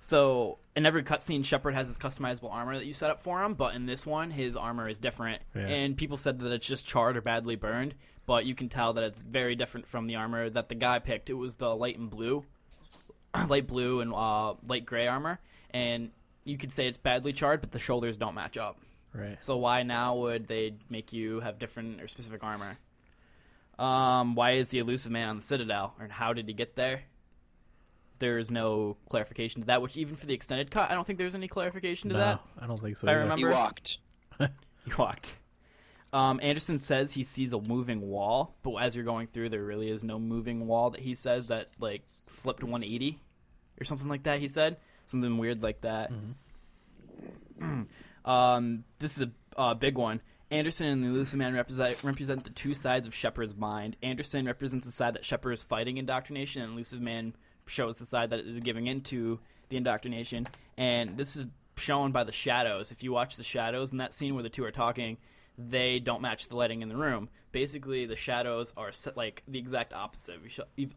So 0.00 0.58
in 0.76 0.86
every 0.86 1.02
cutscene, 1.02 1.44
Shepard 1.44 1.74
has 1.74 1.88
his 1.88 1.98
customizable 1.98 2.52
armor 2.52 2.78
that 2.78 2.86
you 2.86 2.92
set 2.92 3.10
up 3.10 3.22
for 3.22 3.42
him, 3.42 3.54
but 3.54 3.74
in 3.74 3.86
this 3.86 4.06
one, 4.06 4.30
his 4.30 4.56
armor 4.56 4.88
is 4.88 5.00
different. 5.00 5.42
Yeah. 5.54 5.62
And 5.62 5.96
people 5.96 6.16
said 6.16 6.38
that 6.38 6.52
it's 6.52 6.66
just 6.66 6.86
charred 6.86 7.16
or 7.16 7.22
badly 7.22 7.56
burned, 7.56 7.94
but 8.26 8.44
you 8.44 8.54
can 8.54 8.68
tell 8.68 8.92
that 8.94 9.04
it's 9.04 9.22
very 9.22 9.54
different 9.54 9.86
from 9.86 10.06
the 10.06 10.16
armor 10.16 10.50
that 10.50 10.68
the 10.68 10.74
guy 10.74 10.98
picked. 10.98 11.30
It 11.30 11.34
was 11.34 11.56
the 11.56 11.74
light 11.74 11.98
and 11.98 12.10
blue, 12.10 12.44
light 13.48 13.66
blue 13.66 14.00
and 14.00 14.12
uh, 14.12 14.54
light 14.66 14.84
gray 14.84 15.06
armor, 15.06 15.38
and 15.70 16.10
you 16.44 16.58
could 16.58 16.72
say 16.72 16.86
it's 16.86 16.96
badly 16.96 17.32
charred, 17.32 17.60
but 17.60 17.72
the 17.72 17.78
shoulders 17.78 18.16
don't 18.16 18.34
match 18.34 18.56
up. 18.56 18.78
Right. 19.14 19.42
So 19.42 19.56
why 19.56 19.82
now 19.82 20.16
would 20.16 20.46
they 20.46 20.74
make 20.90 21.12
you 21.12 21.40
have 21.40 21.58
different 21.58 22.02
or 22.02 22.08
specific 22.08 22.44
armor? 22.44 22.76
Um, 23.78 24.34
why 24.34 24.52
is 24.52 24.68
the 24.68 24.78
Illusive 24.78 25.12
Man 25.12 25.28
on 25.28 25.36
the 25.36 25.42
Citadel, 25.42 25.94
and 26.00 26.10
how 26.10 26.32
did 26.32 26.46
he 26.48 26.54
get 26.54 26.76
there? 26.76 27.02
There's 28.18 28.50
no 28.50 28.96
clarification 29.10 29.60
to 29.62 29.66
that. 29.66 29.82
Which 29.82 29.96
even 29.96 30.16
for 30.16 30.26
the 30.26 30.32
extended 30.34 30.70
cut, 30.70 30.90
I 30.90 30.94
don't 30.94 31.06
think 31.06 31.18
there's 31.18 31.34
any 31.34 31.48
clarification 31.48 32.08
to 32.10 32.14
no, 32.16 32.20
that. 32.20 32.40
I 32.58 32.66
don't 32.66 32.80
think 32.80 32.96
so. 32.96 33.06
I 33.06 33.10
either. 33.10 33.20
remember- 33.20 33.48
He 33.48 33.54
walked. 33.54 33.98
He 34.86 34.92
walked. 34.96 35.36
Um, 36.12 36.40
Anderson 36.42 36.78
says 36.78 37.12
he 37.12 37.24
sees 37.24 37.52
a 37.52 37.60
moving 37.60 38.00
wall, 38.00 38.54
but 38.62 38.76
as 38.76 38.94
you're 38.94 39.04
going 39.04 39.26
through, 39.26 39.50
there 39.50 39.62
really 39.62 39.90
is 39.90 40.04
no 40.04 40.18
moving 40.18 40.66
wall 40.66 40.90
that 40.90 41.00
he 41.00 41.14
says 41.14 41.48
that 41.48 41.68
like 41.78 42.02
flipped 42.26 42.62
180 42.62 43.18
or 43.80 43.84
something 43.84 44.08
like 44.08 44.22
that. 44.24 44.38
He 44.38 44.48
said 44.48 44.78
something 45.06 45.38
weird 45.38 45.62
like 45.62 45.82
that. 45.82 46.10
um, 48.24 48.84
this 48.98 49.16
is 49.16 49.22
a 49.22 49.60
uh, 49.60 49.74
big 49.74 49.98
one. 49.98 50.20
Anderson 50.50 50.86
and 50.86 51.02
the 51.02 51.08
Illusive 51.08 51.38
Man 51.38 51.54
represent, 51.54 52.02
represent 52.04 52.44
the 52.44 52.50
two 52.50 52.72
sides 52.72 53.06
of 53.06 53.14
Shepard's 53.14 53.56
mind. 53.56 53.96
Anderson 54.02 54.46
represents 54.46 54.86
the 54.86 54.92
side 54.92 55.14
that 55.14 55.24
Shepard 55.24 55.54
is 55.54 55.62
fighting 55.62 55.96
indoctrination, 55.96 56.62
and 56.62 56.72
Illusive 56.72 57.00
Man 57.00 57.34
shows 57.66 57.96
the 57.96 58.06
side 58.06 58.30
that 58.30 58.40
is 58.40 58.60
giving 58.60 58.86
into 58.86 59.40
the 59.70 59.76
indoctrination. 59.76 60.46
And 60.78 61.16
this 61.16 61.34
is 61.34 61.46
shown 61.76 62.12
by 62.12 62.22
the 62.22 62.32
shadows. 62.32 62.92
If 62.92 63.02
you 63.02 63.12
watch 63.12 63.36
the 63.36 63.42
shadows 63.42 63.90
in 63.90 63.98
that 63.98 64.14
scene 64.14 64.34
where 64.34 64.44
the 64.44 64.48
two 64.48 64.64
are 64.64 64.70
talking, 64.70 65.16
they 65.58 65.98
don't 65.98 66.20
match 66.22 66.48
the 66.48 66.56
lighting 66.56 66.82
in 66.82 66.88
the 66.88 66.96
room. 66.96 67.28
Basically, 67.52 68.04
the 68.06 68.16
shadows 68.16 68.72
are 68.76 68.92
set 68.92 69.16
like 69.16 69.42
the 69.48 69.58
exact 69.58 69.92
opposite 69.92 70.36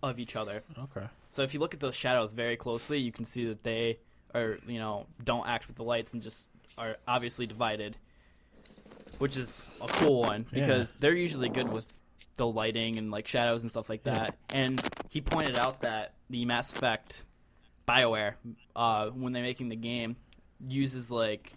of 0.03 0.19
each, 0.19 0.35
other. 0.35 0.63
Okay. 0.77 1.07
So 1.29 1.43
if 1.43 1.53
you 1.53 1.59
look 1.59 1.73
at 1.73 1.79
those 1.79 1.95
shadows 1.95 2.33
very 2.33 2.57
closely, 2.57 2.99
you 2.99 3.11
can 3.11 3.23
see 3.25 3.45
that 3.45 3.63
they 3.63 3.99
are, 4.35 4.57
you 4.67 4.79
know, 4.79 5.05
don't 5.23 5.47
act 5.47 5.67
with 5.67 5.77
the 5.77 5.83
lights 5.83 6.13
and 6.13 6.21
just 6.21 6.49
are 6.77 6.97
obviously 7.07 7.45
divided, 7.45 7.95
which 9.19 9.37
is 9.37 9.65
a 9.81 9.87
cool 9.87 10.21
one 10.21 10.45
Yeah. 10.51 10.61
because 10.65 10.93
they're 10.99 11.15
usually 11.15 11.49
good 11.49 11.71
with 11.71 11.91
the 12.35 12.47
lighting 12.47 12.97
and 12.97 13.11
like 13.11 13.27
shadows 13.27 13.61
and 13.63 13.71
stuff 13.71 13.89
like 13.89 14.03
that. 14.03 14.35
And 14.49 14.81
he 15.09 15.21
pointed 15.21 15.57
out 15.57 15.81
that 15.81 16.13
the 16.29 16.45
Mass 16.45 16.71
Effect 16.71 17.23
BioWare, 17.87 18.33
uh, 18.75 19.09
when 19.09 19.33
they're 19.33 19.43
making 19.43 19.69
the 19.69 19.75
game, 19.75 20.15
uses 20.67 21.09
like 21.09 21.53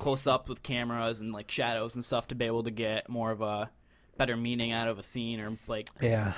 close 0.00 0.26
up 0.26 0.48
with 0.48 0.62
cameras 0.62 1.20
and 1.20 1.32
like 1.32 1.50
shadows 1.50 1.94
and 1.94 2.04
stuff 2.04 2.28
to 2.28 2.34
be 2.34 2.46
able 2.46 2.64
to 2.64 2.70
get 2.70 3.08
more 3.08 3.30
of 3.30 3.40
a 3.42 3.70
better 4.18 4.36
meaning 4.36 4.72
out 4.72 4.88
of 4.88 4.98
a 4.98 5.02
scene 5.02 5.38
or 5.40 5.56
like 5.68 5.88
Yeah. 6.00 6.32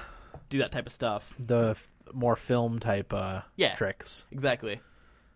do 0.51 0.59
that 0.59 0.73
type 0.73 0.87
of 0.87 0.93
stuff. 0.93 1.35
The 1.39 1.71
f- 1.71 1.89
more 2.13 2.37
film 2.37 2.79
type 2.81 3.13
uh, 3.15 3.43
Yeah. 3.57 3.75
tricks. 3.75 4.27
Exactly. 4.31 4.81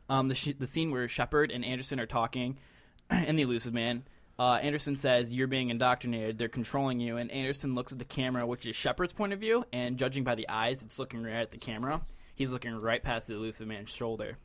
Um, 0.09 0.29
the 0.29 0.35
sh- 0.35 0.55
the 0.59 0.67
scene 0.67 0.91
where 0.91 1.09
Shepard 1.09 1.51
and 1.51 1.65
Anderson 1.65 1.99
are 1.99 2.07
talking, 2.07 2.59
and 3.11 3.39
the 3.39 3.43
Illusive 3.43 3.73
Man. 3.75 4.05
Uh, 4.39 4.55
Anderson 4.63 4.97
says 4.97 5.33
you're 5.33 5.47
being 5.47 5.71
indoctrinated. 5.71 6.37
They're 6.37 6.49
controlling 6.49 7.01
you. 7.01 7.17
And 7.17 7.31
Anderson 7.31 7.75
looks 7.75 7.91
at 7.93 7.99
the 7.99 8.05
camera, 8.05 8.47
which 8.47 8.67
is 8.67 8.77
Shepard's 8.77 9.13
point 9.15 9.33
of 9.33 9.41
view, 9.41 9.65
and 9.73 9.97
judging 9.97 10.25
by 10.25 10.35
the 10.35 10.49
eyes, 10.49 10.83
it's 10.83 10.99
looking 10.99 11.23
right 11.23 11.37
at 11.37 11.51
the 11.53 11.57
camera. 11.59 12.03
He's 12.35 12.53
looking 12.53 12.75
right 12.75 13.03
past 13.03 13.29
the 13.29 13.35
Illusive 13.35 13.67
Man's 13.67 13.89
shoulder. 13.89 14.37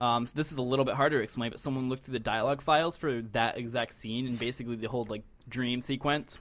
Um, 0.00 0.26
so 0.26 0.32
this 0.34 0.50
is 0.52 0.58
a 0.58 0.62
little 0.62 0.84
bit 0.84 0.94
harder 0.94 1.18
to 1.18 1.24
explain, 1.24 1.50
but 1.50 1.60
someone 1.60 1.88
looked 1.88 2.04
through 2.04 2.12
the 2.12 2.18
dialogue 2.18 2.60
files 2.60 2.96
for 2.96 3.22
that 3.32 3.56
exact 3.56 3.94
scene 3.94 4.26
and 4.26 4.38
basically 4.38 4.76
the 4.76 4.88
whole 4.88 5.06
like 5.08 5.22
dream 5.48 5.82
sequence. 5.82 6.38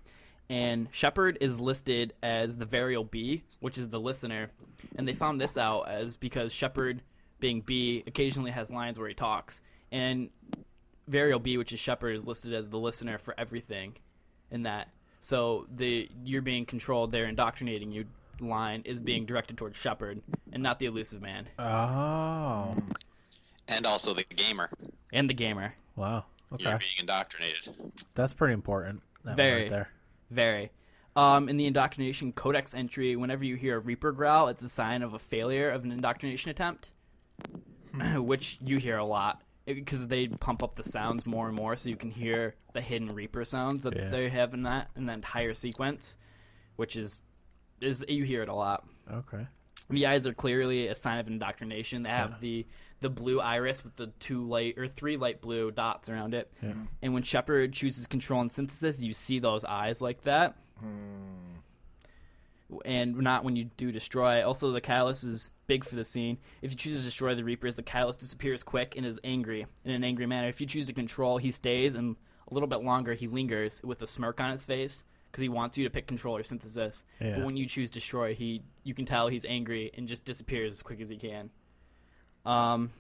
And 0.50 0.88
Shepard 0.92 1.38
is 1.40 1.60
listed 1.60 2.14
as 2.22 2.58
the 2.58 2.66
variable 2.66 3.06
B, 3.06 3.44
which 3.60 3.78
is 3.78 3.90
the 3.90 4.00
listener, 4.00 4.50
and 4.98 5.08
they 5.08 5.14
found 5.14 5.40
this 5.40 5.58
out 5.58 5.88
as 5.88 6.18
because 6.18 6.52
Shepard, 6.52 7.02
being 7.40 7.62
B, 7.62 8.04
occasionally 8.06 8.52
has 8.52 8.72
lines 8.72 9.00
where 9.00 9.08
he 9.08 9.14
talks, 9.14 9.62
and 9.92 10.30
variable 11.08 11.40
B, 11.40 11.58
which 11.58 11.72
is 11.72 11.80
Shepard, 11.80 12.16
is 12.16 12.28
listed 12.28 12.54
as 12.54 12.70
the 12.70 12.78
listener 12.78 13.18
for 13.18 13.34
everything 13.38 13.96
in 14.52 14.64
that. 14.64 14.90
So 15.20 15.66
the 15.74 16.10
you're 16.26 16.42
being 16.42 16.66
controlled, 16.66 17.12
they're 17.12 17.28
indoctrinating 17.28 17.92
you 17.92 18.06
line 18.42 18.82
is 18.86 19.00
being 19.00 19.26
directed 19.26 19.58
towards 19.58 19.78
Shepard 19.78 20.22
and 20.52 20.62
not 20.62 20.80
the 20.80 20.88
Illusive 20.88 21.22
Man 21.22 21.48
Oh. 21.58 22.76
And 23.76 23.86
also 23.88 24.14
the 24.14 24.24
gamer. 24.24 24.70
and 25.12 25.30
the 25.30 25.34
gamer. 25.34 25.74
Wow. 25.96 26.26
Okay. 26.54 26.64
You're 26.66 26.74
Okay. 26.76 26.86
being 26.86 27.00
indoctrinated. 27.00 27.76
That's 28.14 28.34
pretty 28.34 28.54
important. 28.54 29.02
That 29.26 29.36
Very. 29.36 29.62
right 29.64 29.70
there. 29.70 29.90
Very. 30.30 30.72
Um, 31.16 31.50
in 31.50 31.58
the 31.58 31.66
indoctrination 31.66 32.32
codex 32.34 32.74
entry, 32.74 33.16
whenever 33.16 33.44
you 33.44 33.56
hear 33.56 33.78
a 33.78 33.80
Reaper 33.80 34.12
growl, 34.12 34.48
it's 34.48 34.64
a 34.64 34.70
sign 34.70 35.02
of 35.04 35.14
a 35.14 35.20
failure 35.20 35.70
of 35.70 35.84
an 35.84 35.92
indoctrination 35.92 36.50
attempt, 36.52 36.92
which 38.16 38.58
you 38.62 38.78
hear 38.78 38.98
a 38.98 39.06
lot 39.06 39.42
because 39.66 40.08
they 40.08 40.28
pump 40.28 40.62
up 40.62 40.76
the 40.76 40.84
sounds 40.84 41.26
more 41.26 41.48
and 41.48 41.56
more, 41.56 41.76
so 41.76 41.90
you 41.90 41.96
can 41.96 42.12
hear 42.12 42.56
the 42.74 42.82
hidden 42.82 43.14
Reaper 43.14 43.46
sounds 43.46 43.84
that 43.84 43.96
Yeah. 43.96 44.10
they 44.10 44.30
have 44.30 44.54
in 44.54 44.64
that 44.64 44.90
in 44.96 45.06
that 45.06 45.14
entire 45.14 45.54
sequence, 45.54 46.18
which 46.76 46.96
is 46.96 47.22
is 47.82 48.04
you 48.08 48.24
hear 48.24 48.42
it 48.44 48.50
a 48.50 48.54
lot. 48.54 48.86
Okay. 49.12 49.48
The 49.90 50.08
eyes 50.08 50.26
are 50.28 50.34
clearly 50.34 50.88
a 50.88 50.96
sign 50.96 51.20
of 51.20 51.28
indoctrination. 51.28 52.04
They 52.04 52.10
have 52.10 52.32
Yeah. 52.32 52.38
the 52.40 52.68
the 53.04 53.10
blue 53.10 53.40
iris 53.40 53.84
with 53.84 53.96
the 53.98 54.08
two 54.20 54.48
light 54.48 54.78
or 54.78 54.88
three 54.88 55.18
light 55.18 55.42
blue 55.42 55.70
dots 55.70 56.10
around 56.10 56.34
it. 56.34 56.52
Yeah. 56.62 56.74
And 57.02 57.14
when 57.14 57.22
Shepard 57.22 57.74
chooses 57.74 58.08
control 58.08 58.42
and 58.42 58.52
synthesis, 58.52 59.00
you 59.02 59.14
see 59.14 59.38
those 59.40 59.64
eyes 59.64 60.02
like 60.02 60.24
that. 60.24 60.56
Hmm. 60.80 61.60
And 62.86 63.18
not 63.18 63.44
when 63.44 63.56
you 63.56 63.66
do 63.78 63.92
destroy. 63.92 64.44
Also, 64.44 64.72
the 64.72 64.82
catalyst 64.82 65.26
is 65.26 65.52
big 65.68 65.84
for 65.84 65.96
the 65.96 66.06
scene. 66.06 66.40
If 66.64 66.72
you 66.72 66.78
choose 66.78 66.98
to 66.98 67.04
destroy 67.04 67.36
the 67.36 67.44
Reapers, 67.44 67.76
the 67.76 67.84
catalyst 67.84 68.20
disappears 68.20 68.64
quick 68.64 68.96
and 68.98 69.06
is 69.06 69.20
angry 69.24 69.68
in 69.86 69.92
an 69.92 70.04
angry 70.04 70.26
manner. 70.26 70.48
If 70.48 70.60
you 70.60 70.66
choose 70.66 70.88
to 70.88 70.94
control, 70.94 71.38
he 71.38 71.52
stays, 71.52 71.94
and 71.94 72.16
a 72.50 72.54
little 72.54 72.68
bit 72.68 72.82
longer, 72.82 73.14
he 73.14 73.28
lingers 73.28 73.82
with 73.84 74.02
a 74.02 74.08
smirk 74.08 74.40
on 74.40 74.52
his 74.52 74.66
face 74.66 75.04
because 75.30 75.42
he 75.42 75.50
wants 75.50 75.78
you 75.78 75.84
to 75.84 75.90
pick 75.90 76.08
control 76.08 76.38
or 76.38 76.44
synthesis. 76.44 77.04
Yeah. 77.20 77.36
But 77.36 77.46
when 77.46 77.58
you 77.58 77.68
choose 77.68 77.92
destroy, 77.92 78.34
he 78.34 78.64
you 78.84 78.94
can 78.96 79.06
tell 79.06 79.28
he's 79.28 79.46
angry 79.46 79.92
and 79.96 80.08
just 80.08 80.26
disappears 80.26 80.72
as 80.72 80.82
quick 80.82 81.02
as 81.02 81.10
he 81.10 81.18
can. 81.18 81.52
Um, 82.46 82.92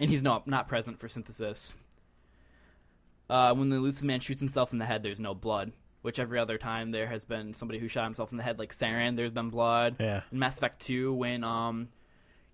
and 0.00 0.10
he's 0.10 0.22
not 0.22 0.46
not 0.46 0.68
present 0.68 0.98
for 1.00 1.08
synthesis. 1.08 1.74
Uh, 3.28 3.54
when 3.54 3.70
the 3.70 3.76
Illusive 3.76 4.04
Man 4.04 4.20
shoots 4.20 4.40
himself 4.40 4.72
in 4.72 4.78
the 4.78 4.84
head, 4.84 5.02
there's 5.02 5.20
no 5.20 5.34
blood. 5.34 5.72
Which 6.02 6.20
every 6.20 6.38
other 6.38 6.56
time 6.56 6.92
there 6.92 7.08
has 7.08 7.24
been 7.24 7.52
somebody 7.52 7.80
who 7.80 7.88
shot 7.88 8.04
himself 8.04 8.30
in 8.30 8.36
the 8.38 8.44
head, 8.44 8.60
like 8.60 8.72
Saren, 8.72 9.16
there's 9.16 9.32
been 9.32 9.50
blood. 9.50 9.96
Yeah. 9.98 10.20
In 10.30 10.38
Mass 10.38 10.56
Effect 10.56 10.80
2, 10.82 11.12
when 11.12 11.42
um, 11.42 11.88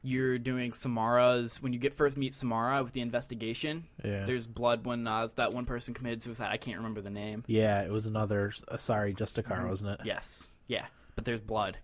you're 0.02 0.38
doing 0.38 0.72
Samara's, 0.72 1.60
when 1.62 1.74
you 1.74 1.78
get 1.78 1.92
first 1.92 2.16
meet 2.16 2.32
Samara 2.32 2.82
with 2.82 2.94
the 2.94 3.02
investigation, 3.02 3.84
Yeah. 4.02 4.24
there's 4.24 4.46
blood 4.46 4.86
when 4.86 5.06
uh, 5.06 5.28
that 5.36 5.52
one 5.52 5.66
person 5.66 5.92
committed 5.92 6.22
suicide. 6.22 6.48
I 6.50 6.56
can't 6.56 6.78
remember 6.78 7.02
the 7.02 7.10
name. 7.10 7.44
Yeah, 7.46 7.82
it 7.82 7.90
was 7.92 8.06
another. 8.06 8.52
Uh, 8.66 8.78
sorry, 8.78 9.12
just 9.12 9.36
a 9.36 9.42
car, 9.42 9.58
Mm-hmm. 9.58 9.68
wasn't 9.68 10.00
it? 10.00 10.06
Yes. 10.06 10.46
Yeah. 10.68 10.86
But 11.14 11.26
there's 11.26 11.42
blood. 11.42 11.76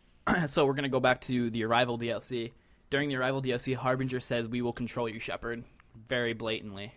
so 0.46 0.64
we're 0.64 0.72
going 0.72 0.84
to 0.84 0.88
go 0.88 1.00
back 1.00 1.20
to 1.22 1.50
the 1.50 1.64
Arrival 1.64 1.98
DLC. 1.98 2.52
During 2.90 3.08
the 3.08 3.16
Arrival 3.16 3.40
DLC, 3.40 3.74
Harbinger 3.74 4.20
says, 4.20 4.48
We 4.48 4.62
will 4.62 4.72
control 4.72 5.08
you, 5.08 5.20
Shepard. 5.20 5.64
Very 6.08 6.32
blatantly. 6.32 6.92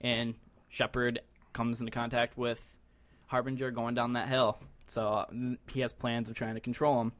And 0.00 0.34
Shepard 0.68 1.20
comes 1.52 1.80
into 1.80 1.92
contact 1.92 2.36
with 2.36 2.76
Harbinger 3.26 3.70
going 3.70 3.94
down 3.94 4.14
that 4.14 4.28
hill. 4.28 4.58
So 4.86 5.06
uh, 5.06 5.26
he 5.70 5.80
has 5.80 5.92
plans 5.92 6.28
of 6.28 6.34
trying 6.34 6.54
to 6.54 6.60
control 6.60 7.00
him. 7.00 7.12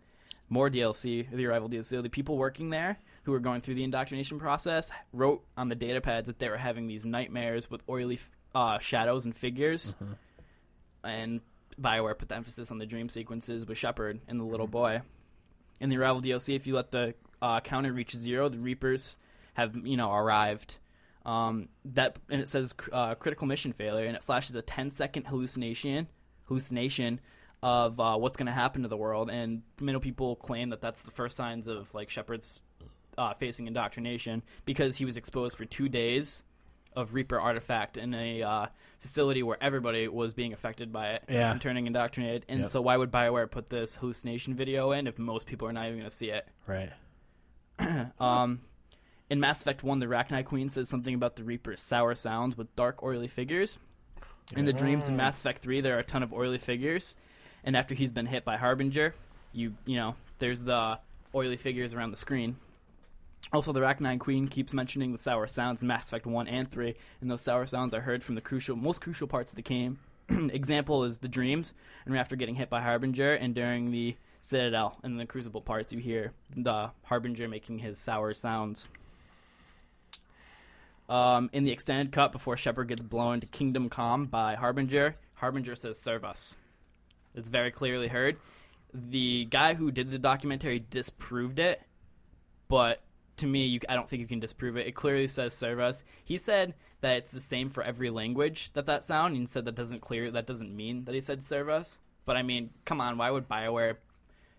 More 0.48 0.68
DLC, 0.70 1.30
the 1.30 1.46
arrival 1.46 1.68
DLC. 1.68 2.02
The 2.02 2.10
people 2.10 2.36
working 2.36 2.70
there 2.70 2.98
who 3.24 3.32
were 3.32 3.40
going 3.40 3.60
through 3.62 3.74
the 3.76 3.84
indoctrination 3.84 4.38
process 4.38 4.90
wrote 5.12 5.42
on 5.56 5.68
the 5.68 5.74
data 5.74 6.00
pads 6.00 6.26
that 6.26 6.38
they 6.38 6.48
were 6.48 6.58
having 6.58 6.86
these 6.86 7.04
nightmares 7.04 7.70
with 7.70 7.82
oily 7.88 8.18
uh, 8.54 8.78
shadows 8.78 9.24
and 9.24 9.34
figures. 9.34 9.94
And 11.02 11.40
Bioware 11.80 12.16
put 12.18 12.28
the 12.28 12.36
emphasis 12.36 12.70
on 12.70 12.78
the 12.78 12.86
dream 12.86 13.08
sequences 13.08 13.66
with 13.66 13.78
Shepard 13.78 14.20
and 14.28 14.38
the 14.38 14.44
little 14.44 14.66
boy. 14.66 15.00
In 15.80 15.88
the 15.90 15.96
arrival 15.96 16.22
DLC, 16.22 16.54
if 16.54 16.66
you 16.66 16.74
let 16.76 16.90
the 16.90 17.14
uh, 17.42 17.60
counter 17.60 17.92
reach 17.92 18.14
zero, 18.16 18.48
the 18.48 18.58
Reapers 18.58 19.16
have 19.54 19.76
you 19.86 19.96
know 19.96 20.12
arrived. 20.12 20.78
Um, 21.26 21.68
that 21.86 22.18
and 22.30 22.40
it 22.42 22.48
says 22.48 22.74
uh, 22.92 23.14
critical 23.14 23.46
mission 23.46 23.72
failure, 23.72 24.06
and 24.06 24.16
it 24.16 24.22
flashes 24.22 24.54
a 24.56 24.62
10 24.62 24.90
second 24.90 25.24
hallucination 25.26 26.08
hallucination 26.48 27.20
of 27.62 27.98
uh, 27.98 28.16
what's 28.16 28.36
going 28.36 28.46
to 28.46 28.52
happen 28.52 28.82
to 28.82 28.88
the 28.88 28.96
world. 28.96 29.30
And 29.30 29.62
many 29.80 29.98
people 29.98 30.36
claim 30.36 30.68
that 30.70 30.82
that's 30.82 31.00
the 31.00 31.10
first 31.10 31.34
signs 31.36 31.66
of 31.66 31.92
like 31.94 32.10
Shepard's 32.10 32.60
uh, 33.16 33.32
facing 33.34 33.66
indoctrination 33.66 34.42
because 34.66 34.98
he 34.98 35.06
was 35.06 35.16
exposed 35.16 35.56
for 35.56 35.64
two 35.64 35.88
days 35.88 36.42
of 36.94 37.14
Reaper 37.14 37.40
artifact 37.40 37.96
in 37.96 38.12
a 38.14 38.42
uh, 38.42 38.66
facility 38.98 39.42
where 39.42 39.56
everybody 39.62 40.06
was 40.08 40.34
being 40.34 40.52
affected 40.52 40.92
by 40.92 41.12
it 41.12 41.24
Yeah. 41.28 41.50
and 41.50 41.60
turning 41.60 41.86
indoctrinated. 41.86 42.44
And 42.48 42.60
Yep. 42.60 42.68
so, 42.68 42.82
why 42.82 42.96
would 42.98 43.10
Bioware 43.10 43.50
put 43.50 43.68
this 43.68 43.96
hallucination 43.96 44.54
video 44.54 44.92
in 44.92 45.06
if 45.06 45.18
most 45.18 45.46
people 45.46 45.66
are 45.66 45.72
not 45.72 45.86
even 45.86 45.98
going 46.00 46.10
to 46.10 46.14
see 46.14 46.30
it? 46.30 46.46
Right. 46.66 46.90
Um, 48.20 48.60
in 49.30 49.40
Mass 49.40 49.60
Effect 49.60 49.82
1, 49.82 49.98
the 49.98 50.06
Rachni 50.06 50.44
Queen 50.44 50.70
says 50.70 50.88
something 50.88 51.14
about 51.14 51.36
the 51.36 51.44
Reaper's 51.44 51.82
sour 51.82 52.14
sounds 52.14 52.56
with 52.56 52.74
dark, 52.76 53.02
oily 53.02 53.28
figures. 53.28 53.78
In 54.54 54.64
the 54.64 54.72
dreams 54.72 55.08
in 55.08 55.16
Mass 55.16 55.40
Effect 55.40 55.62
3, 55.62 55.80
there 55.80 55.96
are 55.96 56.00
a 56.00 56.04
ton 56.04 56.22
of 56.22 56.32
oily 56.32 56.58
figures. 56.58 57.16
And 57.64 57.76
after 57.76 57.94
he's 57.94 58.10
been 58.10 58.26
hit 58.26 58.44
by 58.44 58.58
Harbinger, 58.58 59.14
you 59.52 59.74
you 59.86 59.96
know, 59.96 60.16
there's 60.38 60.64
the 60.64 60.98
oily 61.34 61.56
figures 61.56 61.94
around 61.94 62.10
the 62.10 62.16
screen. 62.16 62.56
Also, 63.52 63.72
the 63.72 63.80
Rachni 63.80 64.18
Queen 64.18 64.48
keeps 64.48 64.72
mentioning 64.72 65.12
the 65.12 65.18
sour 65.18 65.46
sounds 65.46 65.82
in 65.82 65.88
Mass 65.88 66.06
Effect 66.06 66.26
1 66.26 66.48
and 66.48 66.70
3, 66.70 66.94
and 67.20 67.30
those 67.30 67.42
sour 67.42 67.66
sounds 67.66 67.94
are 67.94 68.00
heard 68.00 68.22
from 68.22 68.34
the 68.34 68.40
crucial, 68.40 68.76
most 68.76 69.00
crucial 69.00 69.26
parts 69.26 69.52
of 69.52 69.56
the 69.56 69.62
game. 69.62 69.98
Example 70.28 71.04
is 71.04 71.18
the 71.18 71.28
dreams, 71.28 71.72
and 72.04 72.16
after 72.16 72.36
getting 72.36 72.54
hit 72.54 72.70
by 72.70 72.80
Harbinger, 72.80 73.34
and 73.34 73.54
during 73.54 73.90
the 73.90 74.16
Citadel 74.44 74.98
and 75.02 75.18
the 75.18 75.24
Crucible 75.24 75.62
parts, 75.62 75.90
you 75.90 75.98
hear 75.98 76.34
the 76.54 76.90
Harbinger 77.04 77.48
making 77.48 77.78
his 77.78 77.98
sour 77.98 78.34
sounds. 78.34 78.86
Um, 81.08 81.48
in 81.54 81.64
the 81.64 81.72
extended 81.72 82.12
cut, 82.12 82.30
before 82.30 82.58
Shepard 82.58 82.88
gets 82.88 83.02
blown 83.02 83.40
to 83.40 83.46
Kingdom 83.46 83.88
Come 83.88 84.26
by 84.26 84.54
Harbinger, 84.54 85.16
Harbinger 85.36 85.74
says, 85.74 85.98
"Serve 85.98 86.24
us." 86.24 86.56
It's 87.34 87.48
very 87.48 87.70
clearly 87.70 88.08
heard. 88.08 88.36
The 88.92 89.46
guy 89.46 89.74
who 89.74 89.90
did 89.90 90.10
the 90.10 90.18
documentary 90.18 90.78
disproved 90.78 91.58
it, 91.58 91.80
but 92.68 93.02
to 93.38 93.46
me, 93.46 93.64
you, 93.64 93.80
I 93.88 93.94
don't 93.94 94.08
think 94.08 94.20
you 94.20 94.28
can 94.28 94.40
disprove 94.40 94.76
it. 94.76 94.86
It 94.86 94.94
clearly 94.94 95.26
says 95.26 95.54
"serve 95.54 95.80
us." 95.80 96.04
He 96.22 96.36
said 96.36 96.74
that 97.00 97.16
it's 97.16 97.32
the 97.32 97.40
same 97.40 97.70
for 97.70 97.82
every 97.82 98.10
language 98.10 98.72
that 98.72 98.84
that 98.86 99.04
sound. 99.04 99.36
He 99.36 99.46
said 99.46 99.64
that 99.64 99.74
doesn't 99.74 100.00
clear 100.00 100.30
that 100.30 100.46
doesn't 100.46 100.76
mean 100.76 101.06
that 101.06 101.14
he 101.14 101.22
said 101.22 101.42
"serve 101.42 101.70
us." 101.70 101.98
But 102.26 102.36
I 102.36 102.42
mean, 102.42 102.70
come 102.84 103.00
on, 103.00 103.16
why 103.18 103.30
would 103.30 103.48
Bioware 103.48 103.96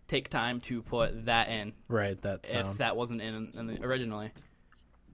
take 0.08 0.30
time 0.30 0.60
to 0.62 0.82
put 0.82 1.26
that 1.26 1.50
in 1.50 1.74
Right. 1.88 2.20
That 2.22 2.42
if 2.54 2.78
that 2.78 2.96
wasn't 2.96 3.22
in, 3.22 3.52
in 3.58 3.68
the, 3.68 3.84
originally? 3.84 4.32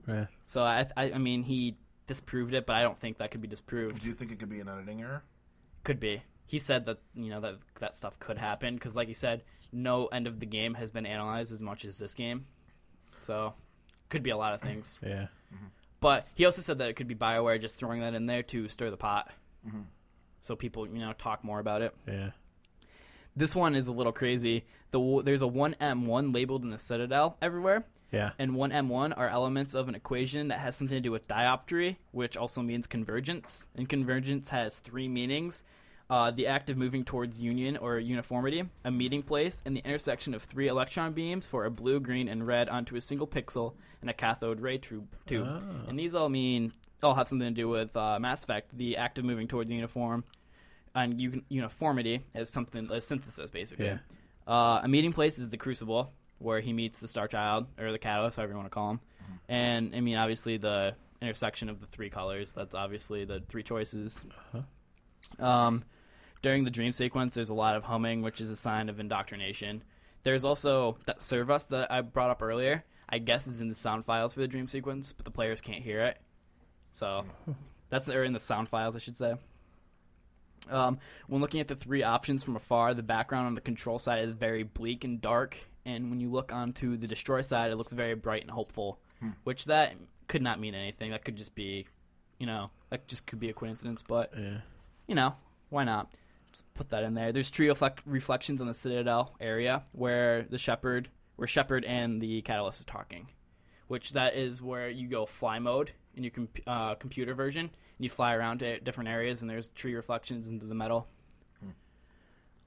Right. 0.06 0.26
So 0.44 0.62
I, 0.62 0.86
I, 0.96 1.12
I 1.12 1.18
mean, 1.18 1.42
he 1.42 1.76
disproved 2.06 2.54
it, 2.54 2.66
but 2.66 2.76
I 2.76 2.82
don't 2.82 2.98
think 2.98 3.18
that 3.18 3.30
could 3.30 3.40
be 3.40 3.48
disproved. 3.48 4.02
Do 4.02 4.08
you 4.08 4.14
think 4.14 4.32
it 4.32 4.38
could 4.38 4.50
be 4.50 4.60
an 4.60 4.68
editing 4.68 5.00
error? 5.02 5.22
Could 5.84 6.00
be. 6.00 6.22
He 6.46 6.58
said 6.58 6.84
that 6.86 6.98
you 7.14 7.30
know 7.30 7.40
that 7.40 7.54
that 7.80 7.96
stuff 7.96 8.18
could 8.18 8.36
happen 8.36 8.74
because, 8.74 8.94
like 8.94 9.08
he 9.08 9.14
said, 9.14 9.42
no 9.72 10.06
end 10.06 10.26
of 10.26 10.38
the 10.38 10.46
game 10.46 10.74
has 10.74 10.90
been 10.90 11.06
analyzed 11.06 11.52
as 11.52 11.60
much 11.62 11.84
as 11.84 11.96
this 11.96 12.12
game. 12.14 12.44
So, 13.20 13.54
could 14.10 14.22
be 14.22 14.30
a 14.30 14.36
lot 14.36 14.52
of 14.52 14.60
things. 14.60 15.00
Yeah. 15.02 15.28
But 16.00 16.26
he 16.34 16.44
also 16.44 16.60
said 16.60 16.78
that 16.78 16.88
it 16.88 16.94
could 16.94 17.06
be 17.08 17.14
Bioware 17.14 17.60
just 17.60 17.76
throwing 17.76 18.00
that 18.00 18.12
in 18.14 18.26
there 18.26 18.42
to 18.42 18.68
stir 18.68 18.90
the 18.90 18.96
pot, 18.96 19.30
Mhm. 19.66 19.84
so 20.40 20.56
people 20.56 20.86
you 20.86 20.98
know 20.98 21.12
talk 21.14 21.42
more 21.44 21.60
about 21.60 21.80
it. 21.80 21.94
Yeah. 22.06 22.30
This 23.34 23.54
one 23.54 23.74
is 23.74 23.86
a 23.88 23.92
little 23.92 24.12
crazy. 24.12 24.66
The 24.92 25.22
there's 25.24 25.42
a 25.42 25.46
one 25.46 25.74
M 25.80 26.06
one 26.06 26.32
labeled 26.32 26.62
in 26.62 26.70
the 26.70 26.78
Citadel 26.78 27.36
everywhere, 27.42 27.84
Yeah. 28.12 28.30
and 28.38 28.52
1m1 28.52 29.12
are 29.16 29.28
elements 29.28 29.74
of 29.74 29.88
an 29.88 29.94
equation 29.94 30.48
that 30.48 30.60
has 30.60 30.76
something 30.76 30.96
to 30.96 31.00
do 31.00 31.10
with 31.10 31.26
dioptry, 31.26 31.96
which 32.12 32.36
also 32.36 32.62
means 32.62 32.86
convergence. 32.86 33.66
And 33.74 33.88
convergence 33.88 34.50
has 34.50 34.78
three 34.78 35.08
meanings 35.08 35.64
uh, 36.10 36.30
the 36.30 36.46
act 36.46 36.68
of 36.68 36.76
moving 36.76 37.04
towards 37.04 37.40
union 37.40 37.78
or 37.78 37.98
uniformity, 37.98 38.64
a 38.84 38.90
meeting 38.90 39.22
place, 39.22 39.62
and 39.64 39.74
the 39.74 39.80
intersection 39.80 40.34
of 40.34 40.42
three 40.42 40.68
electron 40.68 41.14
beams 41.14 41.46
for 41.46 41.64
a 41.64 41.70
blue, 41.70 41.98
green, 42.00 42.28
and 42.28 42.46
red 42.46 42.68
onto 42.68 42.96
a 42.96 43.00
single 43.00 43.26
pixel 43.26 43.72
and 44.02 44.10
a 44.10 44.12
cathode 44.12 44.60
ray 44.60 44.76
tube. 44.76 45.08
tube. 45.26 45.46
Oh. 45.48 45.88
And 45.88 45.98
these 45.98 46.14
all 46.14 46.28
mean, 46.28 46.72
all 47.02 47.14
have 47.14 47.28
something 47.28 47.48
to 47.48 47.54
do 47.54 47.66
with 47.66 47.96
uh, 47.96 48.18
Mass 48.20 48.42
Effect, 48.44 48.76
the 48.76 48.98
act 48.98 49.18
of 49.18 49.24
moving 49.24 49.48
towards 49.48 49.70
uniform. 49.70 50.24
And 50.94 51.18
un- 51.18 51.44
uniformity 51.48 52.26
as 52.34 52.50
something, 52.50 52.90
as 52.92 53.06
synthesis, 53.06 53.48
basically. 53.50 53.86
Yeah. 53.86 53.98
Uh, 54.46 54.80
a 54.82 54.88
meeting 54.88 55.12
place 55.12 55.38
is 55.38 55.50
the 55.50 55.56
Crucible, 55.56 56.12
where 56.38 56.60
he 56.60 56.72
meets 56.72 57.00
the 57.00 57.08
Star 57.08 57.28
Child 57.28 57.66
or 57.78 57.92
the 57.92 57.98
Catalyst, 57.98 58.36
however 58.36 58.52
you 58.52 58.56
want 58.56 58.66
to 58.66 58.74
call 58.74 58.90
him. 58.90 59.00
And 59.48 59.94
I 59.94 60.00
mean, 60.00 60.16
obviously, 60.16 60.56
the 60.56 60.94
intersection 61.20 61.68
of 61.68 61.80
the 61.80 61.86
three 61.86 62.10
colors. 62.10 62.52
That's 62.52 62.74
obviously 62.74 63.24
the 63.24 63.40
three 63.48 63.62
choices. 63.62 64.22
Um, 65.38 65.84
during 66.42 66.64
the 66.64 66.70
dream 66.70 66.92
sequence, 66.92 67.34
there's 67.34 67.48
a 67.48 67.54
lot 67.54 67.76
of 67.76 67.84
humming, 67.84 68.22
which 68.22 68.40
is 68.40 68.50
a 68.50 68.56
sign 68.56 68.88
of 68.88 68.98
indoctrination. 68.98 69.82
There's 70.24 70.44
also 70.44 70.98
that 71.06 71.22
servus 71.22 71.66
that 71.66 71.90
I 71.90 72.00
brought 72.00 72.30
up 72.30 72.42
earlier. 72.42 72.84
I 73.08 73.18
guess 73.18 73.46
is 73.46 73.60
in 73.60 73.68
the 73.68 73.74
sound 73.74 74.04
files 74.04 74.34
for 74.34 74.40
the 74.40 74.48
dream 74.48 74.66
sequence, 74.66 75.12
but 75.12 75.24
the 75.24 75.30
players 75.30 75.60
can't 75.60 75.82
hear 75.82 76.02
it. 76.02 76.18
So 76.92 77.24
that's 77.90 78.08
or 78.08 78.24
in 78.24 78.32
the 78.32 78.40
sound 78.40 78.68
files, 78.68 78.96
I 78.96 78.98
should 78.98 79.16
say. 79.16 79.34
Um, 80.70 80.98
when 81.28 81.40
looking 81.40 81.60
at 81.60 81.68
the 81.68 81.74
three 81.76 82.02
options 82.02 82.44
from 82.44 82.56
afar, 82.56 82.94
the 82.94 83.02
background 83.02 83.46
on 83.48 83.54
the 83.54 83.60
control 83.60 83.98
side 83.98 84.24
is 84.24 84.32
very 84.32 84.62
bleak 84.62 85.04
and 85.04 85.20
dark, 85.20 85.56
and 85.84 86.08
when 86.10 86.20
you 86.20 86.30
look 86.30 86.52
onto 86.52 86.96
the 86.96 87.06
destroy 87.06 87.42
side, 87.42 87.70
it 87.72 87.76
looks 87.76 87.92
very 87.92 88.14
bright 88.14 88.42
and 88.42 88.50
hopeful. 88.50 88.98
Which 89.44 89.66
that 89.66 89.94
could 90.26 90.42
not 90.42 90.58
mean 90.58 90.74
anything. 90.74 91.12
That 91.12 91.24
could 91.24 91.36
just 91.36 91.54
be, 91.54 91.86
you 92.38 92.46
know, 92.46 92.70
that 92.90 93.06
just 93.06 93.24
could 93.26 93.38
be 93.38 93.50
a 93.50 93.52
coincidence. 93.52 94.02
But 94.02 94.32
Yeah. 94.36 94.62
you 95.06 95.14
know, 95.14 95.36
why 95.68 95.84
not? 95.84 96.12
Just 96.52 96.72
put 96.74 96.88
that 96.90 97.04
in 97.04 97.14
there. 97.14 97.30
There's 97.32 97.48
tree 97.50 97.68
reflect- 97.68 98.02
reflections 98.04 98.60
on 98.60 98.66
the 98.66 98.74
Citadel 98.74 99.34
area 99.40 99.84
where 99.92 100.42
the 100.42 100.58
Shepard, 100.58 101.08
where 101.36 101.46
Shepard 101.46 101.84
and 101.84 102.20
the 102.20 102.42
Catalyst 102.42 102.80
is 102.80 102.84
talking, 102.84 103.28
which 103.86 104.12
that 104.12 104.34
is 104.34 104.60
where 104.60 104.88
you 104.88 105.06
go 105.08 105.24
fly 105.24 105.58
mode 105.60 105.92
in 106.16 106.24
your 106.24 106.32
comp- 106.32 106.58
uh, 106.66 106.94
computer 106.96 107.32
version, 107.34 107.70
you 108.02 108.10
fly 108.10 108.34
around 108.34 108.58
to 108.58 108.80
different 108.80 109.10
areas, 109.10 109.42
and 109.42 109.50
there's 109.50 109.70
tree 109.70 109.94
reflections 109.94 110.48
into 110.48 110.66
the 110.66 110.74
metal. 110.74 111.08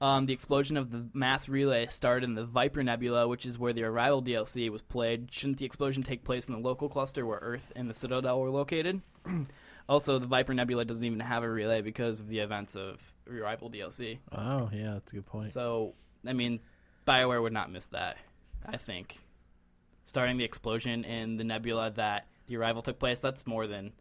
Um, 0.00 0.26
the 0.26 0.34
explosion 0.34 0.76
of 0.76 0.90
the 0.90 1.06
mass 1.14 1.48
relay 1.48 1.86
started 1.86 2.24
in 2.28 2.34
the 2.34 2.44
Viper 2.44 2.82
Nebula, 2.82 3.28
which 3.28 3.46
is 3.46 3.58
where 3.58 3.72
the 3.72 3.84
Arrival 3.84 4.22
DLC 4.22 4.70
was 4.70 4.82
played. 4.82 5.32
Shouldn't 5.32 5.58
the 5.58 5.64
explosion 5.64 6.02
take 6.02 6.22
place 6.22 6.48
in 6.48 6.54
the 6.54 6.60
local 6.60 6.88
cluster 6.88 7.24
where 7.24 7.38
Earth 7.38 7.72
and 7.74 7.88
the 7.88 7.94
Citadel 7.94 8.40
were 8.40 8.50
located? 8.50 9.00
also, 9.88 10.18
the 10.18 10.26
Viper 10.26 10.52
Nebula 10.52 10.84
doesn't 10.84 11.04
even 11.04 11.20
have 11.20 11.42
a 11.42 11.48
relay 11.48 11.80
because 11.80 12.20
of 12.20 12.28
the 12.28 12.40
events 12.40 12.76
of 12.76 13.00
Arrival 13.30 13.70
DLC. 13.70 14.18
Oh, 14.32 14.68
yeah. 14.70 14.94
That's 14.94 15.12
a 15.12 15.16
good 15.16 15.26
point. 15.26 15.48
So, 15.48 15.94
I 16.26 16.34
mean, 16.34 16.60
BioWare 17.06 17.40
would 17.40 17.54
not 17.54 17.72
miss 17.72 17.86
that, 17.86 18.18
I 18.66 18.76
think. 18.76 19.18
Starting 20.04 20.36
the 20.36 20.44
explosion 20.44 21.04
in 21.04 21.38
the 21.38 21.44
nebula 21.44 21.90
that 21.92 22.26
the 22.48 22.56
Arrival 22.56 22.82
took 22.82 22.98
place, 22.98 23.18
that's 23.18 23.46
more 23.46 23.66
than. 23.66 23.92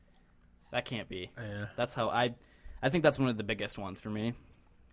That 0.72 0.86
can't 0.86 1.08
be. 1.10 1.32
yeah. 1.38 1.68
That's 1.76 1.94
how 1.94 2.10
I. 2.10 2.36
I 2.82 2.90
think 2.90 3.04
that's 3.04 3.18
one 3.18 3.30
of 3.30 3.38
the 3.38 3.44
biggest 3.44 3.78
ones 3.78 4.00
for 4.00 4.10
me. 4.10 4.34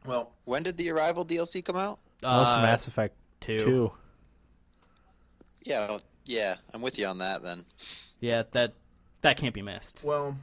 Well, 0.06 0.32
When 0.44 0.62
did 0.62 0.76
the 0.76 0.90
Arrival 0.90 1.24
DLC 1.24 1.64
come 1.64 1.76
out? 1.76 1.98
That 2.20 2.28
was 2.36 2.48
from 2.48 2.60
Uh, 2.60 2.62
Mass 2.62 2.86
Effect 2.88 3.14
two. 3.40 3.58
2. 3.58 3.92
Yeah, 5.64 5.98
yeah, 6.24 6.56
I'm 6.74 6.82
with 6.82 6.98
you 6.98 7.06
on 7.06 7.18
that 7.18 7.42
then. 7.42 7.64
Yeah, 8.20 8.42
that 8.52 8.74
that 9.22 9.36
can't 9.36 9.54
be 9.54 9.62
missed. 9.62 10.02
well, 10.04 10.36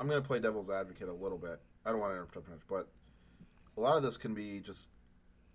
I'm 0.00 0.08
going 0.08 0.20
to 0.20 0.26
play 0.26 0.38
devil's 0.40 0.68
advocate 0.70 1.08
a 1.08 1.12
little 1.12 1.38
bit. 1.38 1.60
I 1.84 1.90
don't 1.90 2.00
want 2.00 2.10
to 2.12 2.14
interrupt 2.16 2.34
too 2.34 2.42
much, 2.50 2.60
but 2.68 2.88
a 3.76 3.80
lot 3.80 3.96
of 3.96 4.02
this 4.02 4.16
can 4.16 4.34
be 4.34 4.60
just 4.60 4.88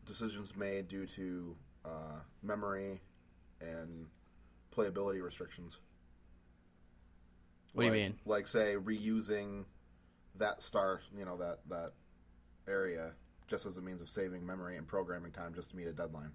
decisions 0.06 0.56
made 0.56 0.88
due 0.88 1.06
to 1.08 1.56
uh, 1.86 2.20
memory 2.42 3.02
and 3.60 4.08
playability 4.76 5.22
restrictions. 5.24 5.78
What 7.74 7.84
do 7.84 7.88
you 7.88 7.94
mean? 7.94 8.16
Like, 8.26 8.48
say, 8.48 8.76
reusing 8.76 9.66
that 10.38 10.62
star, 10.62 11.02
you 11.18 11.26
know, 11.26 11.38
that 11.38 11.60
that 11.70 11.94
area, 12.68 13.12
just 13.48 13.66
as 13.66 13.78
a 13.78 13.82
means 13.82 14.02
of 14.02 14.10
saving 14.10 14.46
memory 14.46 14.78
and 14.78 14.88
programming 14.88 15.32
time, 15.32 15.54
just 15.54 15.70
to 15.72 15.76
meet 15.76 15.88
a 15.88 15.94
deadline. 15.94 16.32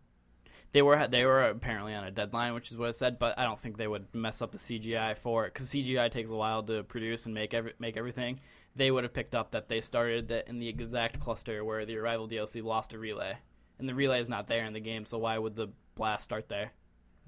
They 0.73 0.83
were 0.83 1.07
they 1.07 1.25
were 1.25 1.43
apparently 1.43 1.95
on 1.95 2.05
a 2.05 2.11
deadline, 2.11 2.55
which 2.55 2.71
is 2.71 2.77
what 2.77 2.91
it 2.91 2.97
said. 2.97 3.19
But 3.19 3.39
I 3.39 3.45
don't 3.45 3.59
think 3.59 3.77
they 3.77 3.87
would 3.87 4.15
mess 4.15 4.43
up 4.43 4.53
the 4.53 4.59
CGI 4.59 5.17
for 5.17 5.47
it 5.47 5.55
because 5.55 5.69
CGI 5.69 6.11
takes 6.11 6.31
a 6.31 6.35
while 6.35 6.63
to 6.65 6.83
produce 6.83 7.27
and 7.27 7.35
make 7.35 7.55
every, 7.55 7.73
make 7.79 7.97
everything. 7.97 8.41
They 8.75 8.91
would 8.91 9.05
have 9.05 9.15
picked 9.15 9.35
up 9.35 9.53
that 9.53 9.69
they 9.69 9.81
started 9.81 10.29
that 10.29 10.49
in 10.49 10.59
the 10.59 10.69
exact 10.69 11.19
cluster 11.21 11.65
where 11.65 11.87
the 11.87 11.97
Arrival 11.97 12.29
DLC 12.29 12.63
lost 12.63 12.93
a 12.93 12.99
relay, 12.99 13.39
and 13.79 13.89
the 13.89 13.95
relay 13.95 14.21
is 14.21 14.29
not 14.29 14.49
there 14.49 14.67
in 14.67 14.75
the 14.75 14.81
game. 14.81 15.07
So 15.07 15.19
why 15.19 15.39
would 15.39 15.55
the 15.55 15.69
blast 15.95 16.25
start 16.25 16.49
there? 16.49 16.73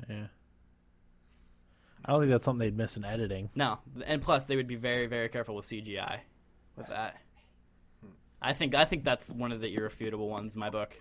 Yeah. 0.09 0.27
I 2.05 2.13
don't 2.13 2.21
think 2.21 2.31
that's 2.31 2.45
something 2.45 2.61
they'd 2.67 2.77
miss 2.77 2.97
in 2.97 3.05
editing. 3.05 3.51
No, 3.55 3.79
and 4.07 4.23
plus 4.23 4.45
they 4.45 4.57
would 4.57 4.69
be 4.69 4.77
very 4.77 5.07
very 5.07 5.29
careful 5.29 5.55
with 5.57 5.67
CGI 5.67 6.21
with 6.77 6.89
that. 6.89 7.17
I 8.41 8.53
think 8.53 8.75
I 8.75 8.85
think 8.85 9.05
that's 9.05 9.29
one 9.31 9.53
of 9.53 9.61
the 9.61 9.75
irrefutable 9.75 10.29
ones 10.29 10.55
in 10.55 10.61
my 10.61 10.71
book. 10.71 11.01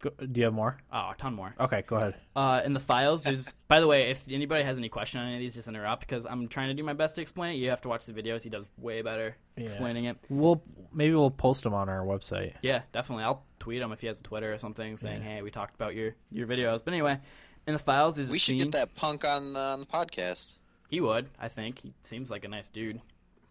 Go, 0.00 0.10
do 0.10 0.38
you 0.38 0.44
have 0.44 0.54
more? 0.54 0.76
Oh, 0.92 1.10
a 1.10 1.14
ton 1.18 1.34
more. 1.34 1.54
Okay, 1.58 1.82
go 1.84 1.96
ahead. 1.96 2.14
Uh, 2.36 2.60
in 2.64 2.72
the 2.72 2.78
files, 2.78 3.24
there's. 3.24 3.52
by 3.66 3.80
the 3.80 3.86
way, 3.88 4.10
if 4.10 4.22
anybody 4.30 4.62
has 4.62 4.78
any 4.78 4.88
question 4.88 5.20
on 5.20 5.26
any 5.26 5.36
of 5.36 5.40
these, 5.40 5.56
just 5.56 5.66
interrupt 5.66 6.02
because 6.02 6.24
I'm 6.24 6.46
trying 6.46 6.68
to 6.68 6.74
do 6.74 6.84
my 6.84 6.92
best 6.92 7.16
to 7.16 7.20
explain 7.20 7.54
it. 7.54 7.56
You 7.56 7.70
have 7.70 7.80
to 7.80 7.88
watch 7.88 8.06
the 8.06 8.12
videos. 8.12 8.44
He 8.44 8.50
does 8.50 8.64
way 8.76 9.02
better 9.02 9.36
explaining 9.56 10.04
it. 10.04 10.16
We'll 10.28 10.62
maybe 10.92 11.14
we'll 11.14 11.32
post 11.32 11.64
them 11.64 11.74
on 11.74 11.88
our 11.88 12.04
website. 12.04 12.52
Yeah, 12.62 12.82
definitely. 12.92 13.24
I'll 13.24 13.44
tweet 13.58 13.82
him 13.82 13.90
if 13.90 14.00
he 14.00 14.06
has 14.06 14.20
a 14.20 14.22
Twitter 14.22 14.52
or 14.52 14.58
something 14.58 14.96
saying, 14.96 15.22
"Hey, 15.22 15.42
we 15.42 15.50
talked 15.50 15.74
about 15.74 15.96
your 15.96 16.14
your 16.30 16.46
videos." 16.46 16.80
But 16.84 16.92
anyway, 16.92 17.18
in 17.68 17.74
the 17.74 17.78
files, 17.78 18.16
there's 18.16 18.30
a 18.30 18.32
We 18.32 18.38
should 18.38 18.52
scene. 18.60 18.70
get 18.70 18.72
that 18.72 18.94
punk 18.94 19.24
on 19.24 19.52
the, 19.52 19.60
on 19.60 19.80
the 19.80 19.86
podcast. 19.86 20.52
He 20.88 21.00
would, 21.00 21.28
I 21.38 21.48
think. 21.48 21.78
He 21.80 21.92
seems 22.02 22.30
like 22.30 22.44
a 22.44 22.48
nice 22.48 22.68
dude 22.70 23.00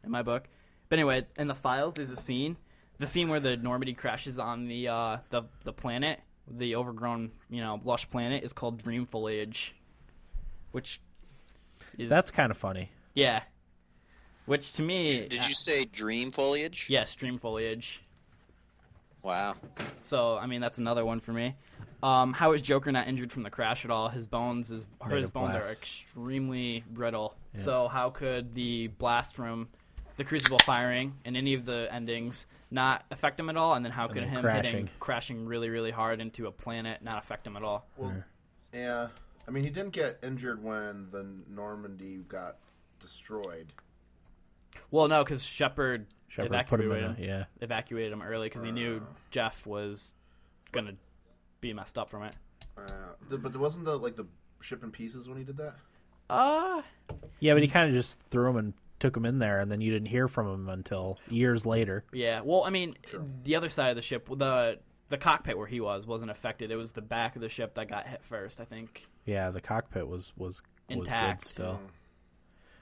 in 0.04 0.10
my 0.12 0.24
book. 0.24 0.46
But 0.90 0.98
anyway, 1.00 1.28
in 1.38 1.48
the 1.48 1.54
files, 1.56 1.94
there's 1.94 2.12
a 2.12 2.18
scene, 2.18 2.58
the 2.98 3.06
scene 3.08 3.30
where 3.30 3.40
the 3.40 3.56
Normandy 3.56 3.94
crashes 3.94 4.40
on 4.40 4.68
the 4.68 4.88
uh, 4.88 5.18
the 5.30 5.44
the 5.64 5.72
planet, 5.74 6.20
the 6.50 6.76
overgrown, 6.76 7.32
you 7.50 7.62
know, 7.62 7.80
lush 7.84 8.10
planet, 8.10 8.44
is 8.44 8.54
called 8.54 8.82
Dream 8.82 9.06
Foliage, 9.06 9.76
which 10.72 11.00
is 11.98 12.10
That's 12.10 12.32
kind 12.32 12.50
of 12.52 12.58
funny. 12.58 12.90
yeah. 13.14 13.42
Which 14.48 14.72
to 14.74 14.82
me, 14.82 15.28
Did 15.28 15.42
uh, 15.42 15.46
you 15.46 15.54
say 15.54 15.84
dream 15.84 16.32
foliage? 16.32 16.88
yes, 16.90 17.14
Dream 17.16 17.38
Foliage. 17.38 18.02
Wow. 19.24 19.56
So 20.02 20.38
I 20.38 20.46
mean, 20.48 20.62
that's 20.62 20.80
another 20.80 21.06
one 21.06 21.20
for 21.20 21.34
me. 21.34 21.56
Um, 22.04 22.34
how 22.34 22.52
is 22.52 22.62
Joker 22.62 22.92
not 22.92 23.08
injured 23.08 23.32
from 23.32 23.42
the 23.42 23.50
crash 23.50 23.84
at 23.84 23.92
all? 23.92 24.10
His 24.10 24.28
bones, 24.28 24.70
his 24.70 24.86
Made 25.08 25.18
his 25.18 25.28
of 25.30 25.34
bones 25.34 25.56
are 25.56 25.72
extremely 25.72 26.84
brittle. 26.92 27.36
Yeah. 27.54 27.62
So 27.62 27.88
how 27.88 28.12
could 28.12 28.54
the 28.54 28.88
blast 28.88 29.36
from 29.36 29.70
the 30.18 30.24
Crucible 30.24 30.60
firing 30.60 31.16
and 31.26 31.36
any 31.36 31.56
of 31.56 31.66
the 31.66 31.88
endings 31.92 32.46
not 32.70 33.06
affect 33.10 33.40
him 33.40 33.50
at 33.50 33.58
all? 33.58 33.74
And 33.74 33.84
then 33.84 33.92
how 33.92 34.08
could 34.08 34.24
then 34.24 34.30
him 34.30 34.42
crashing. 34.42 34.64
hitting 34.64 34.90
crashing 35.00 35.46
really 35.46 35.70
really 35.70 35.92
hard 35.92 36.22
into 36.22 36.46
a 36.46 36.52
planet 36.52 37.02
not 37.02 37.24
affect 37.24 37.48
him 37.48 37.58
at 37.58 37.64
all? 37.64 37.88
Well, 37.98 38.14
yeah. 38.72 39.08
I 39.48 39.52
mean, 39.52 39.64
he 39.64 39.70
didn't 39.70 39.94
get 39.94 40.20
injured 40.22 40.62
when 40.62 41.08
the 41.12 41.26
Normandy 41.50 42.18
got 42.28 42.58
destroyed. 43.00 43.74
Well, 44.92 45.08
no, 45.08 45.24
because 45.24 45.46
Shepard 45.46 46.06
Shepard 46.28 46.68
put 46.68 46.80
him 46.82 46.92
evacuated 46.92 47.04
in. 47.04 47.16
him, 47.16 47.24
A, 47.24 47.38
yeah. 47.40 47.44
evacuated 47.62 48.12
him 48.14 48.22
early 48.22 48.48
because 48.48 48.64
he 48.64 48.72
knew 48.72 49.02
Jeff 49.32 49.66
was 49.66 50.14
gonna 50.72 50.94
be 51.62 51.74
messed 51.74 51.98
up 51.98 52.10
from 52.10 52.24
it. 52.24 52.34
Uh, 52.78 52.82
but 53.38 53.52
there 53.52 53.62
wasn't 53.62 53.86
the 53.86 53.98
like 53.98 54.16
the 54.16 54.26
ship 54.62 54.84
in 54.84 54.92
pieces 54.92 55.28
when 55.28 55.38
he 55.38 55.44
did 55.44 55.58
that. 55.58 55.76
Uh 56.30 56.82
Yeah, 57.40 57.54
but 57.54 57.62
he 57.64 57.70
kind 57.70 57.88
of 57.88 57.94
just 57.94 58.20
threw 58.20 58.50
him 58.50 58.58
and 58.58 58.74
took 59.00 59.16
him 59.16 59.26
in 59.26 59.40
there, 59.40 59.60
and 59.60 59.72
then 59.72 59.80
you 59.82 59.92
didn't 59.92 60.08
hear 60.08 60.28
from 60.28 60.48
him 60.48 60.70
until 60.70 61.18
years 61.30 61.66
later. 61.66 62.04
Yeah, 62.12 62.42
well, 62.44 62.64
I 62.64 62.70
mean, 62.72 62.96
the 63.44 63.56
other 63.56 63.70
side 63.70 63.90
of 63.90 63.96
the 63.96 64.02
ship, 64.02 64.28
the 64.30 64.80
the 65.10 65.18
cockpit 65.18 65.58
where 65.58 65.68
he 65.68 65.80
was, 65.80 66.06
wasn't 66.06 66.32
affected. 66.32 66.70
It 66.72 66.76
was 66.76 66.92
the 66.92 67.02
back 67.02 67.36
of 67.38 67.42
the 67.42 67.48
ship 67.50 67.76
that 67.76 67.88
got 67.88 68.08
hit 68.08 68.24
first, 68.26 68.60
I 68.60 68.66
think. 68.66 69.08
Yeah, 69.26 69.52
the 69.52 69.62
cockpit 69.62 70.08
was 70.08 70.34
was 70.36 70.62
was 70.90 71.08
Intact. 71.08 71.42
good 71.44 71.48
still. 71.50 71.80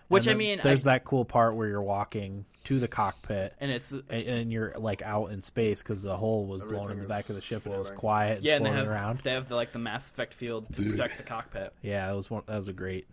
Which 0.08 0.28
I 0.28 0.34
mean, 0.34 0.60
there's 0.64 0.86
I- 0.86 0.94
that 0.94 1.04
cool 1.06 1.26
part 1.26 1.56
where 1.56 1.68
you're 1.68 1.82
walking 1.82 2.46
to 2.66 2.80
the 2.80 2.88
cockpit. 2.88 3.54
and 3.60 3.72
it's 3.72 3.92
And, 3.92 4.04
and 4.10 4.52
you're 4.52 4.74
like 4.78 5.02
out 5.04 5.32
in 5.32 5.42
space 5.42 5.82
because 5.84 6.02
the 6.02 6.18
hole 6.18 6.46
was 6.46 6.62
blown 6.62 6.92
in 6.92 7.00
the 7.00 7.08
back 7.08 7.30
of 7.30 7.36
the 7.36 7.42
ship 7.42 7.66
and 7.66 7.76
it 7.76 7.78
was 7.78 7.92
quiet 7.92 8.42
yeah, 8.42 8.56
and 8.56 8.66
they 8.66 8.72
have 8.72 8.88
around. 8.88 9.20
they 9.24 9.32
have 9.34 9.48
the, 9.48 9.56
like 9.56 9.72
the 9.72 9.80
Mass 9.80 10.10
Effect 10.10 10.34
field 10.34 10.72
to 10.74 10.82
protect 10.82 11.18
the 11.18 11.24
cockpit. 11.24 11.74
Yeah, 11.82 12.08
that 12.08 12.16
was 12.16 12.30
one. 12.30 12.44
That 12.48 12.58
was 12.58 12.68
a 12.68 12.74
great, 12.74 13.08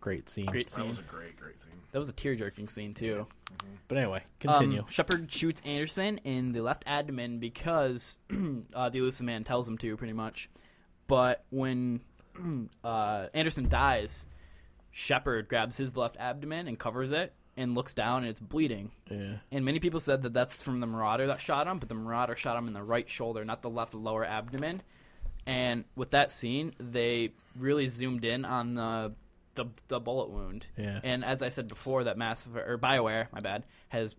great 0.00 0.28
scene. 0.28 0.46
Great 0.46 0.70
scene. 0.70 0.84
That 0.84 0.88
was 0.90 0.98
a 0.98 1.02
great, 1.02 1.36
great 1.36 1.60
scene. 1.60 1.70
That 1.92 1.98
was 2.00 2.08
a 2.08 2.12
tear 2.12 2.34
jerking 2.34 2.68
scene 2.68 2.94
too. 2.94 3.26
But 3.88 3.98
anyway, 3.98 4.22
continue. 4.40 4.80
Um, 4.80 4.86
Shepard 4.88 5.32
shoots 5.32 5.62
Anderson 5.64 6.18
in 6.24 6.52
the 6.52 6.60
left 6.60 6.82
abdomen 6.86 7.38
because 7.38 8.16
uh, 8.74 8.88
the 8.90 8.98
Illusive 8.98 9.24
Man 9.24 9.44
tells 9.44 9.66
him 9.68 9.78
to, 9.78 9.96
pretty 9.96 10.12
much. 10.12 10.50
But 11.06 11.44
when 11.50 12.00
uh, 12.84 13.26
Anderson 13.32 13.68
dies, 13.68 14.26
Shepard 14.96 15.46
grabs 15.46 15.76
his 15.76 15.94
left 15.94 16.16
abdomen 16.18 16.68
and 16.68 16.78
covers 16.78 17.12
it 17.12 17.34
and 17.54 17.74
looks 17.74 17.92
down 17.92 18.22
and 18.22 18.28
it's 18.28 18.40
bleeding. 18.40 18.92
yeah. 19.10 19.34
And 19.52 19.62
many 19.62 19.78
people 19.78 20.00
said 20.00 20.22
that 20.22 20.32
that's 20.32 20.62
from 20.62 20.80
the 20.80 20.86
Marauder 20.86 21.26
that 21.26 21.38
shot 21.38 21.66
him, 21.66 21.78
but 21.78 21.90
the 21.90 21.94
Marauder 21.94 22.34
shot 22.34 22.56
him 22.56 22.66
in 22.66 22.72
the 22.72 22.82
right 22.82 23.06
shoulder, 23.06 23.44
not 23.44 23.60
the 23.60 23.68
left 23.68 23.92
lower 23.92 24.24
abdomen. 24.24 24.80
And 25.44 25.84
with 25.96 26.12
that 26.12 26.32
scene, 26.32 26.74
they 26.80 27.34
really 27.58 27.88
zoomed 27.88 28.24
in 28.24 28.46
on 28.46 28.74
the 28.74 29.12
the, 29.54 29.66
the 29.88 30.00
bullet 30.00 30.30
wound. 30.30 30.66
Yeah. 30.78 31.00
And 31.04 31.26
as 31.26 31.42
I 31.42 31.48
said 31.48 31.68
before, 31.68 32.04
that 32.04 32.16
massive 32.16 32.56
or 32.56 32.78
Bioware, 32.78 33.26
my 33.32 33.40
bad, 33.40 33.64
has 33.90 34.16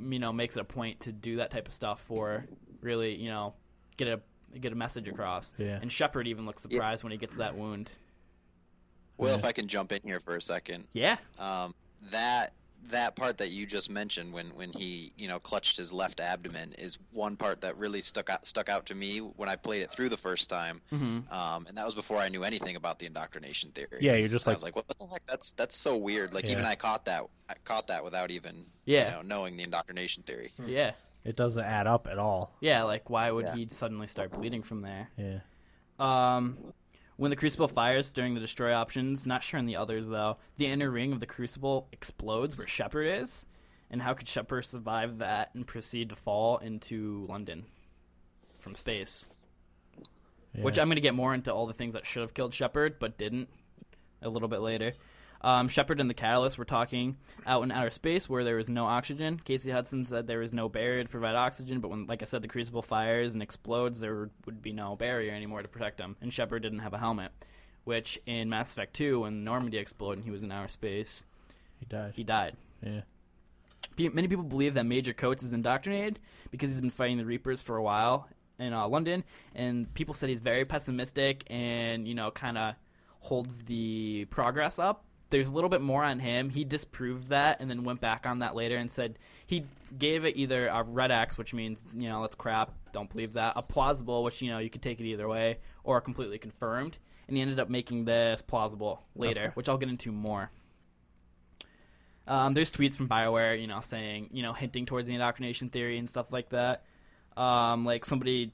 you 0.00 0.18
know 0.18 0.32
makes 0.32 0.56
it 0.56 0.60
a 0.60 0.64
point 0.64 1.00
to 1.00 1.12
do 1.12 1.36
that 1.36 1.50
type 1.50 1.68
of 1.68 1.74
stuff 1.74 2.00
for 2.00 2.46
really 2.80 3.14
you 3.14 3.28
know 3.28 3.52
get 3.98 4.08
a 4.08 4.20
get 4.58 4.72
a 4.72 4.74
message 4.74 5.06
across. 5.06 5.52
Yeah. 5.58 5.78
And 5.82 5.92
Shepard 5.92 6.26
even 6.28 6.46
looks 6.46 6.62
surprised 6.62 7.04
when 7.04 7.12
he 7.12 7.18
gets 7.18 7.36
that 7.36 7.56
wound. 7.58 7.92
Well, 9.16 9.30
Yeah. 9.32 9.38
if 9.38 9.44
I 9.44 9.52
can 9.52 9.68
jump 9.68 9.92
in 9.92 10.00
here 10.02 10.20
for 10.20 10.36
a 10.36 10.42
second, 10.42 10.86
Yeah. 10.92 11.16
um, 11.38 11.74
that 12.10 12.52
that 12.88 13.16
part 13.16 13.38
that 13.38 13.48
you 13.50 13.64
just 13.64 13.88
mentioned 13.88 14.30
when 14.30 14.46
when 14.56 14.70
he 14.70 15.10
you 15.16 15.26
know 15.26 15.38
clutched 15.38 15.74
his 15.78 15.90
left 15.90 16.20
abdomen 16.20 16.74
is 16.74 16.98
one 17.12 17.34
part 17.34 17.62
that 17.62 17.74
really 17.78 18.02
stuck 18.02 18.28
out 18.28 18.46
stuck 18.46 18.68
out 18.68 18.84
to 18.84 18.94
me 18.94 19.20
when 19.20 19.48
I 19.48 19.56
played 19.56 19.80
it 19.80 19.90
through 19.90 20.10
the 20.10 20.18
first 20.18 20.50
time. 20.50 20.82
Mm-hmm. 20.92 21.32
Um, 21.32 21.64
and 21.66 21.78
that 21.78 21.86
was 21.86 21.94
before 21.94 22.18
I 22.18 22.28
knew 22.28 22.44
anything 22.44 22.76
about 22.76 22.98
the 22.98 23.06
indoctrination 23.06 23.70
theory. 23.70 24.00
Yeah, 24.02 24.16
you're 24.16 24.28
just 24.28 24.46
I 24.46 24.50
like, 24.50 24.56
was 24.56 24.62
like, 24.64 24.76
what 24.76 24.86
the 24.86 25.06
heck? 25.06 25.24
That's 25.26 25.52
that's 25.52 25.78
so 25.78 25.96
weird. 25.96 26.34
Like 26.34 26.44
Yeah. 26.44 26.52
even 26.52 26.66
I 26.66 26.74
caught 26.74 27.06
that. 27.06 27.22
I 27.48 27.54
caught 27.64 27.86
that 27.86 28.04
without 28.04 28.30
even 28.30 28.66
Yeah. 28.84 29.06
you 29.06 29.16
know, 29.16 29.22
knowing 29.22 29.56
the 29.56 29.62
indoctrination 29.62 30.22
theory. 30.24 30.52
Yeah. 30.66 30.92
it 31.24 31.36
doesn't 31.36 31.64
add 31.64 31.86
up 31.86 32.06
at 32.06 32.18
all. 32.18 32.52
Yeah. 32.60 32.82
Like, 32.82 33.08
why 33.08 33.30
would 33.30 33.46
Yeah. 33.46 33.54
he 33.54 33.66
suddenly 33.70 34.06
start 34.08 34.30
bleeding 34.30 34.62
from 34.62 34.82
there? 34.82 35.08
Yeah. 35.16 35.38
Um, 35.98 36.58
when 37.16 37.30
the 37.30 37.36
Crucible 37.36 37.68
fires 37.68 38.12
during 38.12 38.34
the 38.34 38.40
destroy 38.40 38.72
options, 38.72 39.26
not 39.26 39.42
sure 39.42 39.58
on 39.58 39.66
the 39.66 39.76
others 39.76 40.08
though, 40.08 40.38
the 40.56 40.66
inner 40.66 40.90
ring 40.90 41.12
of 41.12 41.20
the 41.20 41.26
Crucible 41.26 41.88
explodes 41.92 42.56
where 42.58 42.66
Shepard 42.66 43.06
is. 43.06 43.46
And 43.90 44.02
how 44.02 44.14
could 44.14 44.26
Shepard 44.26 44.64
survive 44.64 45.18
that 45.18 45.50
and 45.54 45.66
proceed 45.66 46.08
to 46.08 46.16
fall 46.16 46.58
into 46.58 47.26
London 47.28 47.66
from 48.58 48.74
space? 48.74 49.26
yeah. 50.54 50.62
Which 50.62 50.78
I'm 50.78 50.88
going 50.88 50.96
to 50.96 51.02
get 51.02 51.14
more 51.14 51.34
into 51.34 51.52
all 51.52 51.66
the 51.66 51.74
things 51.74 51.94
that 51.94 52.06
should 52.06 52.22
have 52.22 52.34
killed 52.34 52.54
Shepard 52.54 52.98
but 52.98 53.18
didn't 53.18 53.48
a 54.22 54.28
little 54.28 54.48
bit 54.48 54.60
later. 54.60 54.94
Um, 55.44 55.68
Shepard 55.68 56.00
and 56.00 56.08
the 56.08 56.14
Catalyst 56.14 56.56
were 56.56 56.64
talking 56.64 57.18
out 57.46 57.62
in 57.64 57.70
outer 57.70 57.90
space 57.90 58.30
where 58.30 58.44
there 58.44 58.56
was 58.56 58.70
no 58.70 58.86
oxygen. 58.86 59.38
Casey 59.44 59.70
Hudson 59.70 60.06
said 60.06 60.26
there 60.26 60.38
was 60.38 60.54
no 60.54 60.70
barrier 60.70 61.02
to 61.02 61.08
provide 61.08 61.34
oxygen, 61.34 61.80
but 61.80 61.88
when, 61.90 62.06
like 62.06 62.22
I 62.22 62.24
said, 62.24 62.40
the 62.40 62.48
Crucible 62.48 62.80
fires 62.80 63.34
and 63.34 63.42
explodes, 63.42 64.00
there 64.00 64.30
would 64.46 64.62
be 64.62 64.72
no 64.72 64.96
barrier 64.96 65.34
anymore 65.34 65.60
to 65.60 65.68
protect 65.68 66.00
him. 66.00 66.16
And 66.22 66.32
Shepard 66.32 66.62
didn't 66.62 66.78
have 66.78 66.94
a 66.94 66.98
helmet, 66.98 67.30
which 67.84 68.18
in 68.24 68.48
Mass 68.48 68.72
Effect 68.72 68.94
2, 68.94 69.20
when 69.20 69.44
Normandy 69.44 69.76
exploded 69.76 70.20
and 70.20 70.24
he 70.24 70.30
was 70.30 70.42
in 70.42 70.50
outer 70.50 70.68
space, 70.68 71.24
he 71.78 71.84
died. 71.84 72.12
he 72.16 72.24
died. 72.24 72.56
yeah. 72.80 73.02
Many 73.98 74.28
people 74.28 74.44
believe 74.44 74.72
that 74.74 74.86
Major 74.86 75.12
Coats 75.12 75.42
is 75.42 75.52
indoctrinated 75.52 76.20
because 76.50 76.70
he's 76.70 76.80
been 76.80 76.88
fighting 76.88 77.18
the 77.18 77.26
Reapers 77.26 77.60
for 77.60 77.76
a 77.76 77.82
while 77.82 78.28
in 78.58 78.72
uh, 78.72 78.88
London, 78.88 79.24
and 79.54 79.92
people 79.92 80.14
said 80.14 80.30
he's 80.30 80.40
very 80.40 80.64
pessimistic 80.64 81.44
and 81.48 82.08
you 82.08 82.14
know 82.14 82.30
kind 82.30 82.56
of 82.56 82.76
holds 83.20 83.62
the 83.64 84.26
progress 84.30 84.78
up. 84.78 85.04
There's 85.30 85.48
a 85.48 85.52
little 85.52 85.70
bit 85.70 85.80
more 85.80 86.04
on 86.04 86.20
him. 86.20 86.50
He 86.50 86.64
disproved 86.64 87.28
that 87.28 87.60
and 87.60 87.68
then 87.68 87.82
went 87.82 88.00
back 88.00 88.26
on 88.26 88.40
that 88.40 88.54
later 88.54 88.76
and 88.76 88.90
said 88.90 89.18
he 89.46 89.64
gave 89.98 90.24
it 90.24 90.36
either 90.36 90.68
a 90.68 90.82
red 90.82 91.10
X, 91.10 91.36
which 91.36 91.52
means 91.54 91.88
you 91.94 92.08
know 92.08 92.22
that's 92.22 92.34
crap, 92.34 92.72
don't 92.92 93.10
believe 93.10 93.32
that, 93.34 93.54
a 93.56 93.62
plausible, 93.62 94.22
which 94.22 94.42
you 94.42 94.50
know 94.50 94.58
you 94.58 94.70
could 94.70 94.82
take 94.82 95.00
it 95.00 95.04
either 95.04 95.28
way, 95.28 95.58
or 95.82 96.00
completely 96.00 96.38
confirmed. 96.38 96.98
And 97.26 97.36
he 97.36 97.42
ended 97.42 97.58
up 97.58 97.70
making 97.70 98.04
this 98.04 98.42
plausible 98.42 99.02
later, 99.16 99.50
which 99.54 99.68
I'll 99.68 99.78
get 99.78 99.88
into 99.88 100.12
more. 100.12 100.50
Um, 102.26 102.54
there's 102.54 102.72
tweets 102.72 102.96
from 102.96 103.08
Bioware, 103.08 103.60
you 103.60 103.66
know, 103.66 103.80
saying, 103.80 104.30
you 104.32 104.42
know, 104.42 104.52
hinting 104.52 104.86
towards 104.86 105.08
the 105.08 105.14
indoctrination 105.14 105.68
theory 105.68 105.98
and 105.98 106.08
stuff 106.08 106.32
like 106.32 106.50
that. 106.50 106.84
Um, 107.36 107.84
like 107.84 108.04
somebody 108.04 108.52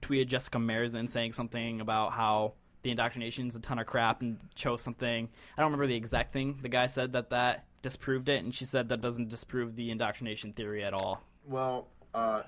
tweeted 0.00 0.28
Jessica 0.28 0.58
Merizan 0.58 1.08
saying 1.08 1.32
something 1.32 1.80
about 1.80 2.12
how 2.12 2.54
the 2.82 2.90
indoctrination's 2.90 3.56
a 3.56 3.60
ton 3.60 3.78
of 3.78 3.86
crap 3.86 4.22
and 4.22 4.38
chose 4.54 4.82
something. 4.82 5.28
I 5.56 5.60
don't 5.60 5.70
remember 5.70 5.86
the 5.86 5.96
exact 5.96 6.32
thing 6.32 6.58
the 6.62 6.68
guy 6.68 6.86
said 6.86 7.12
that 7.12 7.30
that 7.30 7.64
disproved 7.82 8.28
it, 8.28 8.42
and 8.44 8.54
she 8.54 8.64
said 8.64 8.88
that 8.88 9.00
doesn't 9.00 9.28
disprove 9.28 9.76
the 9.76 9.90
indoctrination 9.90 10.52
theory 10.52 10.84
at 10.84 10.94
all. 10.94 11.22
Well, 11.46 11.88
uh, 12.14 12.42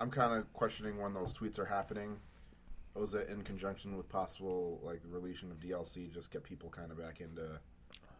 I'm 0.00 0.10
kind 0.10 0.36
of 0.38 0.52
questioning 0.52 0.98
when 0.98 1.14
those 1.14 1.34
tweets 1.34 1.58
are 1.58 1.64
happening. 1.64 2.16
was 2.94 3.14
it 3.14 3.28
in 3.28 3.42
conjunction 3.42 3.96
with 3.96 4.08
possible 4.08 4.80
like 4.82 5.00
releasing 5.08 5.50
of 5.50 5.60
DLC, 5.60 6.12
just 6.12 6.30
get 6.30 6.42
people 6.42 6.68
kind 6.70 6.90
of 6.90 6.98
back 6.98 7.20
into? 7.20 7.60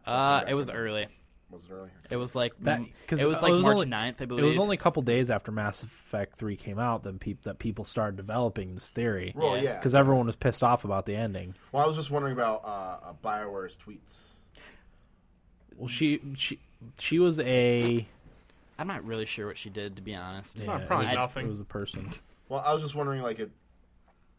Uh, 0.05 0.43
it 0.47 0.53
was 0.53 0.69
early. 0.69 1.07
Was 1.51 1.65
it 1.65 1.71
early? 1.71 1.89
It 2.09 2.15
was 2.17 2.35
like 2.35 2.53
That- 2.61 2.81
because 3.01 3.21
it 3.21 3.27
was 3.27 3.37
it 3.37 3.43
like 3.43 3.51
was 3.51 3.63
March 3.65 3.77
only- 3.77 3.89
9th, 3.89 4.21
I 4.21 4.25
believe. 4.25 4.43
It 4.45 4.47
was 4.47 4.57
only 4.59 4.75
a 4.75 4.79
couple 4.79 5.01
days 5.03 5.29
after 5.29 5.51
Mass 5.51 5.83
Effect 5.83 6.37
Three 6.37 6.55
came 6.55 6.79
out 6.79 7.03
that 7.03 7.19
people 7.19 7.41
that 7.43 7.59
people 7.59 7.83
started 7.85 8.15
developing 8.17 8.73
this 8.75 8.89
theory 8.91 9.33
Well, 9.35 9.57
Yeah. 9.57 9.63
yeah. 9.63 9.75
because 9.77 9.93
everyone 9.95 10.25
was 10.25 10.35
pissed 10.35 10.63
off 10.63 10.85
about 10.85 11.05
the 11.05 11.15
ending. 11.15 11.55
Well, 11.71 11.83
I 11.83 11.87
was 11.87 11.95
just 11.97 12.09
wondering 12.11 12.33
about 12.33 12.63
uh, 12.63 13.09
uh, 13.09 13.13
Bioware's 13.21 13.77
tweets. 13.77 14.29
Well, 15.77 15.87
she 15.87 16.21
she 16.35 16.59
she 16.99 17.19
was 17.19 17.39
a 17.39 18.07
I'm 18.79 18.87
not 18.87 19.03
really 19.05 19.25
sure 19.25 19.47
what 19.47 19.57
she 19.57 19.69
did 19.69 19.95
to 19.97 20.01
be 20.01 20.15
honest. 20.15 20.57
yeah, 20.59 20.65
not 20.65 20.81
it 20.81 20.87
probably 20.87 21.05
was- 21.07 21.15
nothing. 21.15 21.47
It 21.47 21.49
was 21.51 21.59
a 21.61 21.65
person. 21.65 22.09
Well, 22.49 22.61
I 22.65 22.73
was 22.73 22.81
just 22.81 22.95
wondering, 22.95 23.21
like 23.21 23.39
it 23.39 23.49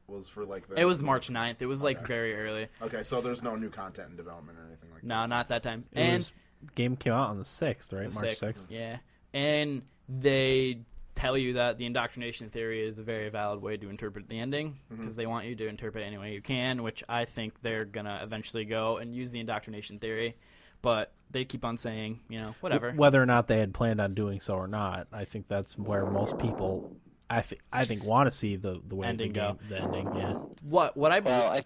was 0.07 0.29
for 0.29 0.45
like 0.45 0.69
the. 0.69 0.75
It 0.81 0.85
was 0.85 1.03
March 1.03 1.29
9th. 1.31 1.63
It 1.63 1.67
was 1.67 1.83
like 1.83 1.99
Okay. 1.99 2.07
very 2.07 2.35
early. 2.37 2.67
Okay, 2.83 3.03
so 3.03 3.21
there's 3.23 3.43
no 3.43 3.55
new 3.57 3.71
content 3.71 4.11
in 4.11 4.17
development 4.17 4.59
or 4.59 4.67
anything 4.67 4.91
like 4.93 5.01
that. 5.01 5.07
No, 5.07 5.25
not 5.27 5.49
that 5.49 5.63
time. 5.63 5.85
It 5.93 5.99
and 6.01 6.13
was, 6.19 6.33
game 6.75 6.97
came 6.97 7.13
out 7.13 7.31
on 7.31 7.39
the 7.39 7.45
sixth, 7.45 7.93
right? 7.93 8.09
the 8.09 8.15
March 8.15 8.35
6th, 8.35 8.37
sixth. 8.37 8.71
Yeah. 8.71 8.99
And 9.33 9.83
they 10.09 10.81
tell 11.15 11.37
you 11.37 11.55
that 11.55 11.79
the 11.79 11.87
indoctrination 11.87 12.49
theory 12.51 12.87
is 12.87 12.99
a 12.99 13.03
very 13.03 13.29
valid 13.29 13.61
way 13.61 13.77
to 13.77 13.91
interpret 13.91 14.29
the 14.29 14.39
ending 14.39 14.71
mm-hmm. 14.71 14.97
because 14.97 15.17
they 15.17 15.27
want 15.27 15.47
you 15.47 15.55
to 15.55 15.69
interpret 15.69 16.05
it 16.05 16.07
any 16.07 16.19
way 16.19 16.33
you 16.33 16.41
can, 16.41 16.83
which 16.83 17.05
I 17.09 17.25
think 17.27 17.61
they're 17.63 17.85
going 17.85 18.07
to 18.07 18.21
eventually 18.23 18.65
go 18.65 18.97
and 18.97 19.15
use 19.15 19.31
the 19.31 19.41
indoctrination 19.41 19.99
theory. 19.99 20.37
But 20.81 21.13
they 21.31 21.45
keep 21.45 21.65
on 21.65 21.77
saying, 21.77 22.21
you 22.29 22.41
know, 22.41 22.55
whatever. 22.61 22.93
Whether 22.93 23.23
or 23.23 23.27
not 23.27 23.47
they 23.47 23.59
had 23.59 23.73
planned 23.73 24.01
on 24.01 24.15
doing 24.15 24.41
so 24.41 24.55
or 24.55 24.67
not, 24.67 25.07
I 25.13 25.25
think 25.25 25.47
that's 25.47 25.79
where 25.79 26.05
most 26.07 26.39
people, 26.39 26.97
I 27.31 27.43
think, 27.43 27.61
I 27.73 27.85
think, 27.85 28.03
want 28.05 28.27
to 28.27 28.33
see 28.33 28.57
the 28.57 28.81
the 28.85 28.97
way 28.97 29.07
Ending 29.07 29.33
the 29.33 29.41
go. 29.41 29.59
the 29.69 29.81
ending. 29.81 30.11
Yeah, 30.17 30.33
What 30.63 30.97
what 30.97 31.13
I. 31.13 31.21
Well, 31.21 31.53
I, 31.53 31.61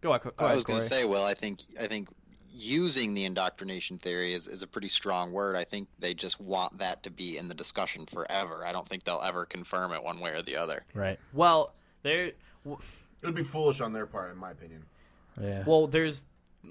go 0.00 0.12
ahead, 0.12 0.22
go 0.22 0.32
I 0.38 0.44
ahead, 0.44 0.56
was 0.56 0.64
going 0.64 0.80
to 0.80 0.86
say, 0.86 1.04
well, 1.04 1.24
I 1.24 1.34
think 1.34 1.62
I 1.80 1.88
think 1.88 2.08
using 2.56 3.12
the 3.14 3.24
indoctrination 3.24 3.98
theory 3.98 4.32
is, 4.32 4.48
is 4.48 4.62
a 4.62 4.66
pretty 4.66 4.88
strong 4.88 5.32
word. 5.32 5.56
I 5.56 5.64
think 5.64 5.88
they 5.98 6.14
just 6.14 6.40
want 6.40 6.78
that 6.78 7.02
to 7.02 7.10
be 7.10 7.36
in 7.36 7.48
the 7.48 7.54
discussion 7.54 8.06
forever. 8.06 8.64
I 8.66 8.72
don't 8.72 8.88
think 8.88 9.04
they'll 9.04 9.20
ever 9.22 9.44
confirm 9.44 9.92
it 9.92 10.02
one 10.02 10.20
way 10.20 10.30
or 10.30 10.42
the 10.42 10.56
other. 10.56 10.84
right. 10.94 11.18
Well, 11.32 11.74
there. 12.02 12.32
w- 12.64 12.80
It 13.22 13.26
would 13.26 13.34
be 13.34 13.44
foolish 13.44 13.80
on 13.80 13.92
their 13.92 14.06
part, 14.06 14.32
in 14.32 14.38
my 14.38 14.52
opinion. 14.52 14.84
Yeah. 15.40 15.64
Well, 15.66 15.86
there's, 15.86 16.24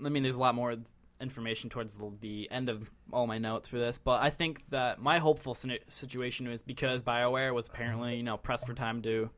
I 0.03 0.09
mean, 0.09 0.23
there's 0.23 0.37
a 0.37 0.41
lot 0.41 0.55
more 0.55 0.75
information 1.21 1.69
towards 1.69 1.93
the, 1.93 2.11
the 2.19 2.49
end 2.51 2.67
of 2.69 2.89
all 3.13 3.27
my 3.27 3.37
notes 3.37 3.67
for 3.67 3.77
this, 3.77 3.97
but 3.99 4.21
I 4.23 4.29
think 4.31 4.63
that 4.69 4.99
my 4.99 5.19
hopeful 5.19 5.55
situation 5.87 6.47
is 6.47 6.63
because 6.63 7.01
BioWare 7.03 7.53
was 7.53 7.67
apparently, 7.67 8.17
you 8.17 8.23
know, 8.23 8.37
pressed 8.37 8.65
for 8.65 8.73
time 8.73 9.01
to 9.03 9.29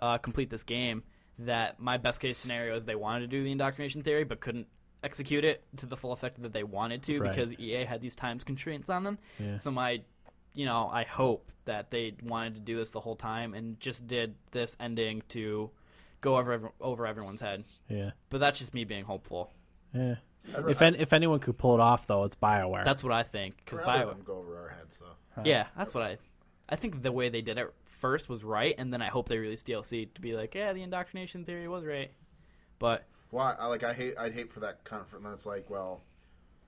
uh, 0.00 0.18
complete 0.18 0.50
this 0.50 0.64
game. 0.64 1.02
That 1.40 1.80
my 1.80 1.96
best 1.96 2.20
case 2.20 2.38
scenario 2.38 2.76
is 2.76 2.84
they 2.84 2.94
wanted 2.94 3.20
to 3.20 3.26
do 3.26 3.42
the 3.42 3.50
indoctrination 3.52 4.02
theory, 4.02 4.22
but 4.24 4.38
couldn't 4.40 4.68
execute 5.04 5.44
it 5.44 5.62
to 5.76 5.86
the 5.86 5.96
full 5.96 6.12
effect 6.12 6.42
that 6.42 6.52
they 6.52 6.64
wanted 6.64 7.02
to 7.04 7.20
Right. 7.20 7.30
because 7.30 7.52
EA 7.58 7.84
had 7.84 8.00
these 8.00 8.16
times 8.16 8.42
constraints 8.42 8.88
on 8.90 9.04
them. 9.04 9.18
Yeah. 9.38 9.56
So 9.56 9.70
my, 9.70 10.02
you 10.54 10.64
know, 10.66 10.88
I 10.92 11.04
hope 11.04 11.52
that 11.66 11.90
they 11.90 12.14
wanted 12.22 12.54
to 12.56 12.60
do 12.60 12.76
this 12.76 12.90
the 12.90 13.00
whole 13.00 13.16
time 13.16 13.54
and 13.54 13.78
just 13.80 14.06
did 14.06 14.34
this 14.50 14.76
ending 14.80 15.22
to 15.28 15.70
go 16.20 16.36
over 16.38 16.72
over 16.80 17.06
everyone's 17.06 17.40
head. 17.40 17.64
yeah. 17.88 18.10
But 18.30 18.38
that's 18.38 18.58
just 18.58 18.72
me 18.74 18.84
being 18.84 19.04
hopeful. 19.04 19.52
Yeah. 19.92 20.16
I'd 20.56 20.68
If 20.68 20.80
an, 20.80 20.94
if 20.96 21.12
anyone 21.12 21.38
could 21.38 21.56
pull 21.56 21.74
it 21.74 21.80
off, 21.80 22.06
though, 22.06 22.24
it's 22.24 22.36
Bioware. 22.36 22.84
That's 22.84 23.02
what 23.02 23.12
I 23.12 23.22
think. 23.22 23.56
Because 23.64 23.78
rather 23.78 24.04
Bio, 24.04 24.08
them 24.10 24.22
go 24.24 24.36
over 24.38 24.58
our 24.58 24.68
heads, 24.70 24.98
though. 24.98 25.42
yeah, 25.44 25.66
that's 25.76 25.94
what 25.94 26.02
I. 26.04 26.16
I 26.68 26.76
think 26.76 27.02
the 27.02 27.12
way 27.12 27.28
they 27.30 27.40
did 27.42 27.56
it 27.58 27.72
first 27.86 28.28
was 28.28 28.42
right, 28.44 28.74
and 28.76 28.92
then 28.92 29.00
I 29.00 29.08
hope 29.08 29.28
they 29.28 29.38
release 29.38 29.62
DLC 29.62 30.12
to 30.14 30.20
be 30.20 30.34
like, 30.34 30.54
yeah, 30.54 30.72
the 30.74 30.82
indoctrination 30.82 31.44
theory 31.44 31.66
was 31.68 31.84
right. 31.84 32.10
But 32.78 33.04
Well, 33.34 33.56
I, 33.58 33.66
like 33.66 33.82
I 33.82 33.92
hate, 33.92 34.14
I'd 34.16 34.32
hate 34.32 34.52
for 34.52 34.60
that 34.60 34.84
conference. 34.84 35.26
That's 35.28 35.44
like, 35.44 35.68
well, 35.68 36.02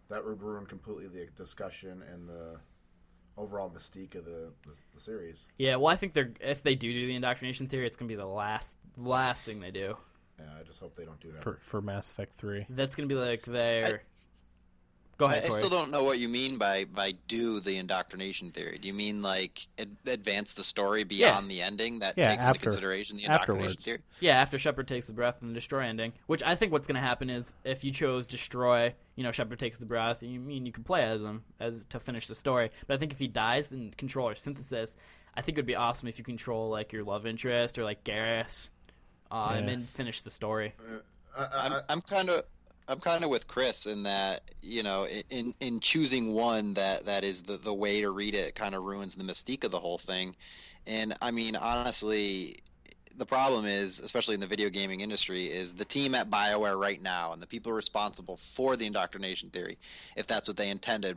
that 0.09 0.25
would 0.25 0.43
ruin 0.43 0.67
completely 0.67 1.07
the 1.07 1.29
discussion 1.41 2.03
and 2.13 2.29
the 2.29 2.59
overall 3.39 3.71
mystique 3.71 4.17
of 4.17 4.25
the, 4.25 4.51
the, 4.67 4.73
the 4.93 5.01
series. 5.01 5.47
yeah, 5.59 5.77
well, 5.77 5.93
I 5.93 5.97
think 5.97 6.13
they're 6.13 6.33
if 6.41 6.65
they 6.65 6.75
do 6.75 6.93
do 6.93 7.07
the 7.07 7.15
indoctrination 7.15 7.69
theory, 7.69 7.87
it's 7.87 7.97
gonna 7.97 8.09
be 8.09 8.17
the 8.17 8.27
last 8.27 8.73
last 8.97 9.45
thing 9.45 9.61
they 9.61 9.71
do. 9.71 9.97
Yeah, 10.41 10.47
I 10.59 10.65
just 10.65 10.81
hope 10.81 10.97
they 10.97 11.05
don't 11.05 11.21
do 11.21 11.31
that. 11.33 11.43
for 11.43 11.59
for 11.61 11.81
Mass 11.81 12.11
Effect 12.11 12.37
Three. 12.37 12.67
That's 12.69 12.97
gonna 12.97 13.07
be 13.07 13.15
like 13.15 13.45
their. 13.45 14.03
Go 15.19 15.27
I, 15.27 15.33
ahead, 15.33 15.45
I 15.45 15.49
Corey. 15.49 15.61
still 15.61 15.71
don't 15.71 15.91
know 15.91 16.03
what 16.05 16.19
you 16.19 16.29
mean 16.29 16.59
by 16.59 16.85
by 16.85 17.13
do 17.27 17.59
the 17.61 17.79
indoctrination 17.79 18.51
theory. 18.51 18.77
Do 18.79 18.87
you 18.87 18.93
mean 18.93 19.23
like 19.23 19.67
ad- 19.79 19.97
advance 20.07 20.53
the 20.53 20.63
story 20.63 21.05
beyond 21.05 21.51
the 21.51 21.63
ending 21.63 22.01
that 22.01 22.19
Yeah, 22.19 22.31
takes 22.33 22.45
after- 22.45 22.51
into 22.59 22.63
consideration 22.67 23.17
the 23.17 23.25
indoctrination 23.25 23.65
afterwards. 23.67 23.85
theory? 23.85 23.99
Yeah, 24.21 24.39
after 24.41 24.59
Shepard 24.59 24.89
takes 24.89 25.07
the 25.07 25.15
breath 25.15 25.41
and 25.41 25.51
the 25.51 25.55
destroy 25.55 25.85
ending, 25.85 26.13
which 26.27 26.43
I 26.43 26.55
think 26.55 26.71
what's 26.73 26.87
going 26.87 26.97
to 26.97 27.01
happen 27.01 27.31
is 27.31 27.55
if 27.65 27.83
you 27.83 27.93
chose 27.93 28.27
destroy, 28.27 28.95
you 29.15 29.23
know, 29.23 29.33
Shepard 29.33 29.59
takes 29.59 29.79
the 29.79 29.87
breath, 29.87 30.23
you 30.23 30.39
mean 30.39 30.67
you 30.67 30.73
can 30.73 30.85
play 30.85 31.03
as 31.05 31.23
him 31.23 31.45
as 31.61 31.87
to 31.87 31.99
finish 31.99 32.27
the 32.27 32.35
story. 32.35 32.71
But 32.87 32.95
I 32.95 32.97
think 32.99 33.13
if 33.13 33.19
he 33.19 33.27
dies 33.29 33.73
in 33.73 33.93
control 33.93 34.29
or 34.29 34.35
synthesis, 34.35 34.97
I 35.35 35.41
think 35.41 35.57
it 35.57 35.61
would 35.61 35.67
be 35.67 35.77
awesome 35.77 36.09
if 36.09 36.19
you 36.19 36.25
control 36.25 36.69
like 36.69 36.93
your 36.93 37.05
love 37.05 37.27
interest 37.27 37.79
or 37.79 37.85
like 37.85 38.05
Garrus, 38.05 38.69
uh, 39.31 39.55
and 39.57 39.67
then 39.67 39.85
finish 39.87 40.21
the 40.21 40.31
story. 40.31 40.75
I, 41.37 41.43
I, 41.45 41.67
I'm 41.67 41.83
I'm 41.89 42.01
kind 42.03 42.29
of 42.31 42.45
I'm 42.89 43.01
kind 43.01 43.25
of 43.25 43.31
with 43.31 43.49
Chris 43.49 43.87
in 43.87 44.05
that 44.05 44.43
you 44.63 44.83
know 44.83 45.07
in 45.31 45.55
in 45.61 45.81
choosing 45.81 46.33
one 46.35 46.75
that 46.75 47.07
that 47.07 47.25
is 47.25 47.43
the 47.43 47.57
the 47.57 47.75
way 47.75 48.01
to 48.01 48.11
read 48.11 48.35
it 48.35 48.55
kind 48.55 48.75
of 48.75 48.83
ruins 48.85 49.15
the 49.15 49.25
mystique 49.25 49.65
of 49.65 49.71
the 49.71 49.81
whole 49.81 49.99
thing, 49.99 50.37
and 50.87 51.17
I 51.21 51.31
mean 51.31 51.57
honestly. 51.57 52.63
The 53.19 53.25
problem 53.25 53.65
is, 53.65 53.99
especially 53.99 54.35
in 54.35 54.41
the 54.41 54.47
video 54.47 54.69
gaming 54.69 55.01
industry, 55.01 55.47
is 55.47 55.73
the 55.73 55.87
team 55.87 56.15
at 56.15 56.29
BioWare 56.29 56.79
right 56.79 57.01
now 57.01 57.33
and 57.33 57.41
the 57.41 57.47
people 57.47 57.73
responsible 57.73 58.39
for 58.55 58.77
the 58.77 58.85
indoctrination 58.85 59.49
theory, 59.49 59.79
if 60.17 60.27
that's 60.27 60.49
what 60.49 60.59
they 60.59 60.69
intended, 60.69 61.17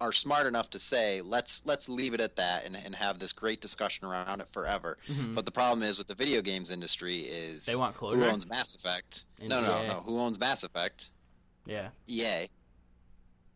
are 0.00 0.12
smart 0.12 0.46
enough 0.46 0.70
to 0.70 0.78
say, 0.78 1.20
let's 1.20 1.62
let's 1.66 1.88
leave 1.88 2.14
it 2.14 2.20
at 2.20 2.36
that 2.36 2.64
and, 2.64 2.74
and 2.76 2.94
have 2.94 3.18
this 3.18 3.32
great 3.32 3.60
discussion 3.60 4.06
around 4.06 4.40
it 4.40 4.48
forever. 4.52 4.96
Mhm. 5.08 5.34
But 5.34 5.44
the 5.44 5.50
problem 5.50 5.82
is 5.82 5.98
with 5.98 6.06
the 6.08 6.14
video 6.14 6.40
games 6.40 6.70
industry 6.70 7.20
is 7.20 7.66
They 7.66 7.76
want 7.76 7.96
closure. 7.96 8.18
who 8.18 8.24
owns 8.24 8.46
Mass 8.48 8.74
Effect? 8.74 9.24
And 9.38 9.48
no, 9.50 9.60
no, 9.60 9.82
EA. 9.82 9.88
no. 9.88 10.00
Who 10.00 10.18
owns 10.18 10.38
Mass 10.38 10.62
Effect? 10.62 11.10
Yeah, 11.66 11.88
EA. 12.06 12.48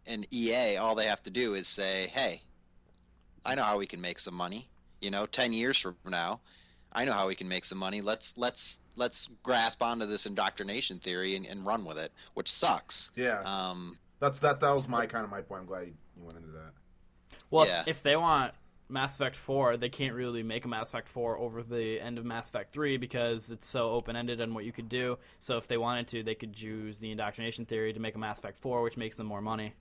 And 0.06 0.26
EA, 0.32 0.76
all 0.76 0.94
they 0.94 1.06
have 1.06 1.22
to 1.22 1.30
do 1.30 1.54
is 1.54 1.66
say, 1.66 2.08
"Hey, 2.08 2.42
I 3.46 3.54
know 3.54 3.62
how 3.62 3.78
we 3.78 3.86
can 3.86 4.00
make 4.00 4.18
some 4.18 4.34
money. 4.34 4.68
You 5.00 5.10
know, 5.10 5.24
ten 5.26 5.52
years 5.52 5.78
from 5.78 5.96
now, 6.06 6.40
I 6.92 7.04
know 7.06 7.12
how 7.12 7.26
we 7.26 7.34
can 7.34 7.48
make 7.48 7.64
some 7.64 7.78
money. 7.78 8.02
Let's 8.02 8.34
let's 8.36 8.80
let's 8.96 9.28
grasp 9.42 9.82
onto 9.82 10.04
this 10.06 10.26
indoctrination 10.26 10.98
theory 10.98 11.36
and, 11.36 11.46
and 11.46 11.64
run 11.66 11.84
with 11.86 11.98
it, 11.98 12.12
which 12.34 12.50
sucks. 12.52 13.10
yeah, 13.16 13.40
Um, 13.40 13.98
that's 14.20 14.40
that. 14.40 14.60
That 14.60 14.70
was 14.76 14.86
my 14.88 15.06
kind 15.06 15.24
of 15.24 15.30
my 15.30 15.40
point. 15.40 15.62
I'm 15.62 15.66
glad 15.66 15.86
you, 15.88 15.94
you 16.16 16.24
went 16.24 16.38
into 16.38 16.50
that. 16.52 16.72
Well, 17.50 17.66
Yeah. 17.66 17.80
if, 17.82 17.88
if 17.88 18.02
they 18.02 18.16
want 18.16 18.52
Mass 18.88 19.14
Effect 19.16 19.36
4, 19.36 19.76
they 19.76 19.88
can't 19.88 20.14
really 20.14 20.42
make 20.42 20.64
a 20.64 20.68
Mass 20.68 20.88
Effect 20.90 21.08
4 21.08 21.38
over 21.38 21.62
the 21.62 22.00
end 22.00 22.18
of 22.18 22.24
Mass 22.24 22.48
Effect 22.50 22.72
3 22.72 22.96
because 22.98 23.50
it's 23.50 23.66
so 23.66 23.90
open 23.90 24.14
ended 24.16 24.40
on 24.40 24.54
what 24.54 24.64
you 24.64 24.72
could 24.72 24.88
do. 24.88 25.18
So 25.38 25.56
if 25.56 25.68
they 25.68 25.76
wanted 25.78 26.08
to, 26.08 26.22
they 26.22 26.34
could 26.34 26.60
use 26.60 26.98
the 26.98 27.10
indoctrination 27.10 27.64
theory 27.64 27.92
to 27.92 28.00
make 28.00 28.14
a 28.14 28.18
Mass 28.18 28.38
Effect 28.38 28.58
4, 28.58 28.82
which 28.82 28.96
makes 28.96 29.16
them 29.16 29.26
more 29.26 29.40
money. 29.40 29.72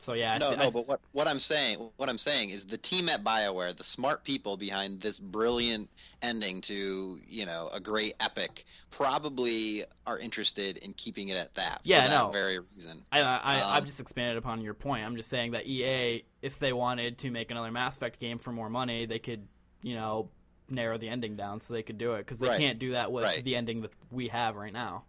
So 0.00 0.14
yeah, 0.14 0.38
no, 0.38 0.52
I 0.52 0.56
no, 0.56 0.64
s- 0.64 0.72
but 0.72 0.88
what 0.88 1.00
what 1.12 1.28
I'm 1.28 1.38
saying, 1.38 1.90
what 1.98 2.08
I'm 2.08 2.16
saying 2.16 2.50
is 2.50 2.64
the 2.64 2.78
team 2.78 3.10
at 3.10 3.22
BioWare, 3.22 3.76
the 3.76 3.84
smart 3.84 4.24
people 4.24 4.56
behind 4.56 5.00
this 5.02 5.18
brilliant 5.18 5.90
ending 6.22 6.62
to 6.62 7.20
you 7.28 7.44
know 7.44 7.68
a 7.70 7.80
great 7.80 8.14
epic, 8.18 8.64
probably 8.90 9.84
are 10.06 10.18
interested 10.18 10.78
in 10.78 10.94
keeping 10.94 11.28
it 11.28 11.36
at 11.36 11.54
that. 11.56 11.80
Yeah, 11.84 12.04
for 12.04 12.08
that 12.10 12.16
no. 12.18 12.30
very 12.30 12.58
reason. 12.60 13.04
I, 13.12 13.20
I, 13.20 13.60
Um, 13.60 13.70
I've 13.72 13.84
just 13.84 14.00
expanded 14.00 14.38
upon 14.38 14.62
your 14.62 14.72
point. 14.74 15.04
I'm 15.04 15.16
just 15.16 15.28
saying 15.28 15.50
that 15.52 15.66
EA, 15.66 16.24
if 16.42 16.58
they 16.58 16.72
wanted 16.72 17.18
to 17.18 17.30
make 17.30 17.50
another 17.50 17.70
Mass 17.70 17.96
Effect 17.96 18.18
game 18.20 18.38
for 18.38 18.52
more 18.52 18.70
money, 18.70 19.04
they 19.06 19.18
could, 19.18 19.46
you 19.82 19.94
know, 19.94 20.30
narrow 20.68 20.96
the 20.96 21.08
ending 21.08 21.36
down 21.36 21.60
so 21.60 21.74
they 21.74 21.82
could 21.82 21.98
do 21.98 22.14
it 22.14 22.18
because 22.18 22.38
they 22.38 22.48
Right. 22.48 22.58
can't 22.58 22.78
do 22.78 22.92
that 22.92 23.10
with 23.12 23.24
Right. 23.24 23.44
the 23.44 23.56
ending 23.56 23.82
that 23.82 23.90
we 24.10 24.28
have 24.28 24.54
right 24.56 24.72
now. 24.72 25.04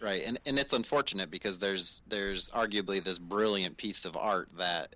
Right, 0.00 0.22
and 0.24 0.38
and 0.46 0.58
it's 0.58 0.72
unfortunate 0.72 1.30
because 1.30 1.58
there's 1.58 2.00
there's 2.08 2.48
arguably 2.50 3.04
this 3.04 3.18
brilliant 3.18 3.76
piece 3.76 4.06
of 4.06 4.16
art 4.16 4.48
that 4.56 4.94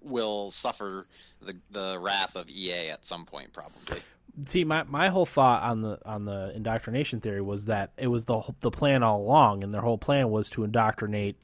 will 0.00 0.50
suffer 0.50 1.06
the 1.42 1.54
the 1.70 1.98
wrath 2.00 2.34
of 2.34 2.48
EA 2.48 2.90
at 2.90 3.04
some 3.04 3.26
point, 3.26 3.52
probably. 3.52 4.00
See, 4.46 4.62
my, 4.64 4.84
my 4.84 5.08
whole 5.08 5.26
thought 5.26 5.62
on 5.64 5.82
the 5.82 5.98
on 6.06 6.24
the 6.24 6.52
indoctrination 6.54 7.20
theory 7.20 7.42
was 7.42 7.66
that 7.66 7.90
it 7.98 8.06
was 8.06 8.24
the 8.24 8.40
the 8.60 8.70
plan 8.70 9.02
all 9.02 9.20
along, 9.20 9.64
and 9.64 9.72
their 9.72 9.80
whole 9.82 9.98
plan 9.98 10.30
was 10.30 10.48
to 10.50 10.64
indoctrinate, 10.64 11.36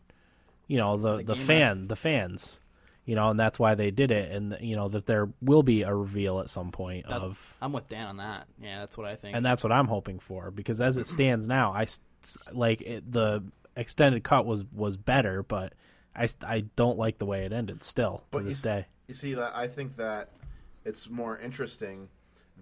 you 0.68 0.78
know, 0.78 0.96
the 0.96 1.16
The 1.18 1.24
the, 1.24 1.36
fan 1.36 1.88
the 1.88 1.96
fans, 1.96 2.60
you 3.06 3.14
know, 3.14 3.28
and 3.30 3.38
that's 3.38 3.58
why 3.58 3.74
they 3.74 3.90
did 3.90 4.10
it, 4.10 4.30
and 4.32 4.56
you 4.60 4.76
know 4.76 4.88
that 4.88 5.06
there 5.06 5.28
will 5.42 5.62
be 5.62 5.82
a 5.82 5.94
reveal 5.94 6.40
at 6.40 6.48
some 6.48 6.70
point 6.72 7.06
That- 7.08 7.20
of, 7.20 7.56
I'm 7.60 7.72
with 7.72 7.88
Dan 7.88 8.06
on 8.06 8.16
that. 8.18 8.46
Yeah, 8.62 8.80
that's 8.80 8.96
what 8.96 9.06
I 9.06 9.16
think. 9.16 9.36
and 9.36 9.44
that's 9.44 9.62
what 9.62 9.72
I'm 9.72 9.86
hoping 9.88 10.18
for 10.18 10.50
because 10.50 10.80
as 10.80 10.98
it 10.98 11.06
stands 11.16 11.46
now, 11.46 11.72
I 11.72 11.86
like 12.52 12.80
it, 12.82 13.10
the 13.10 13.42
extended 13.76 14.24
cut 14.24 14.46
was 14.46 14.64
was 14.72 14.96
better, 14.96 15.42
but 15.42 15.74
I 16.16 16.26
I 16.46 16.60
don't 16.76 16.98
like 16.98 17.18
the 17.18 17.26
way 17.26 17.44
it 17.44 17.52
ended 17.52 17.82
still 17.82 18.18
to 18.18 18.24
But 18.30 18.38
you 18.44 18.48
this 18.50 18.58
s- 18.58 18.62
day. 18.62 18.86
You 19.08 19.14
see 19.14 19.34
that 19.34 19.54
I 19.54 19.68
think 19.68 19.96
that 19.96 20.30
it's 20.84 21.08
more 21.10 21.38
interesting 21.38 22.08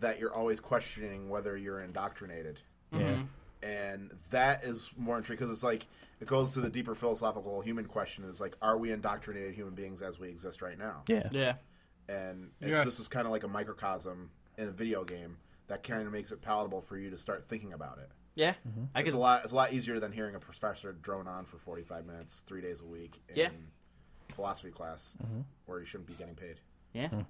that 0.00 0.18
you're 0.18 0.34
always 0.34 0.58
questioning 0.58 1.28
whether 1.28 1.56
you're 1.56 1.80
indoctrinated. 1.82 2.58
Yeah. 2.92 2.98
Mm-hmm. 3.00 3.22
And 3.62 4.10
that 4.30 4.64
is 4.64 4.90
more 4.96 5.16
intriguing 5.18 5.38
because 5.46 5.52
it's 5.52 5.62
like 5.64 5.86
it 6.20 6.26
goes 6.28 6.50
to 6.52 6.60
the 6.60 6.68
deeper 6.70 6.94
philosophical 6.94 7.60
human 7.60 7.84
question: 7.86 8.24
is 8.24 8.40
like, 8.40 8.56
are 8.62 8.76
we 8.78 8.92
indoctrinated 8.92 9.54
human 9.54 9.74
beings 9.74 10.02
as 10.02 10.18
we 10.18 10.28
exist 10.28 10.62
right 10.62 10.78
now? 10.78 11.02
Yeah. 11.08 11.28
Yeah. 11.32 11.54
and 12.08 12.50
it's, 12.60 12.70
Yes. 12.70 12.84
this 12.84 13.00
is 13.00 13.08
kind 13.08 13.26
of 13.26 13.32
like 13.32 13.44
a 13.44 13.48
microcosm 13.48 14.30
in 14.58 14.68
a 14.68 14.72
video 14.72 15.04
game 15.04 15.36
that 15.68 15.82
kind 15.82 16.06
of 16.06 16.12
makes 16.12 16.32
it 16.32 16.42
palatable 16.42 16.80
for 16.82 16.96
you 16.98 17.08
to 17.10 17.16
start 17.16 17.46
thinking 17.48 17.72
about 17.72 17.98
it. 17.98 18.10
Yeah. 18.34 18.54
Mm-hmm. 18.68 18.84
I 18.94 19.00
It's 19.00 19.04
guess 19.06 19.14
a 19.14 19.18
lot. 19.18 19.42
It's 19.44 19.52
a 19.52 19.56
lot 19.56 19.72
easier 19.72 20.00
than 20.00 20.10
hearing 20.12 20.34
a 20.34 20.40
professor 20.40 20.92
drone 20.92 21.26
on 21.28 21.44
for 21.44 21.58
forty 21.58 21.82
five 21.82 22.06
minutes, 22.06 22.42
three 22.46 22.60
days 22.60 22.80
a 22.80 22.86
week 22.86 23.20
in 23.28 23.36
Yeah. 23.36 23.48
philosophy 24.28 24.70
class, 24.70 25.16
mm-hmm. 25.22 25.40
where 25.66 25.80
you 25.80 25.86
shouldn't 25.86 26.08
be 26.08 26.14
getting 26.14 26.34
paid. 26.34 26.60
Yeah. 26.92 27.08
Hmm. 27.08 27.20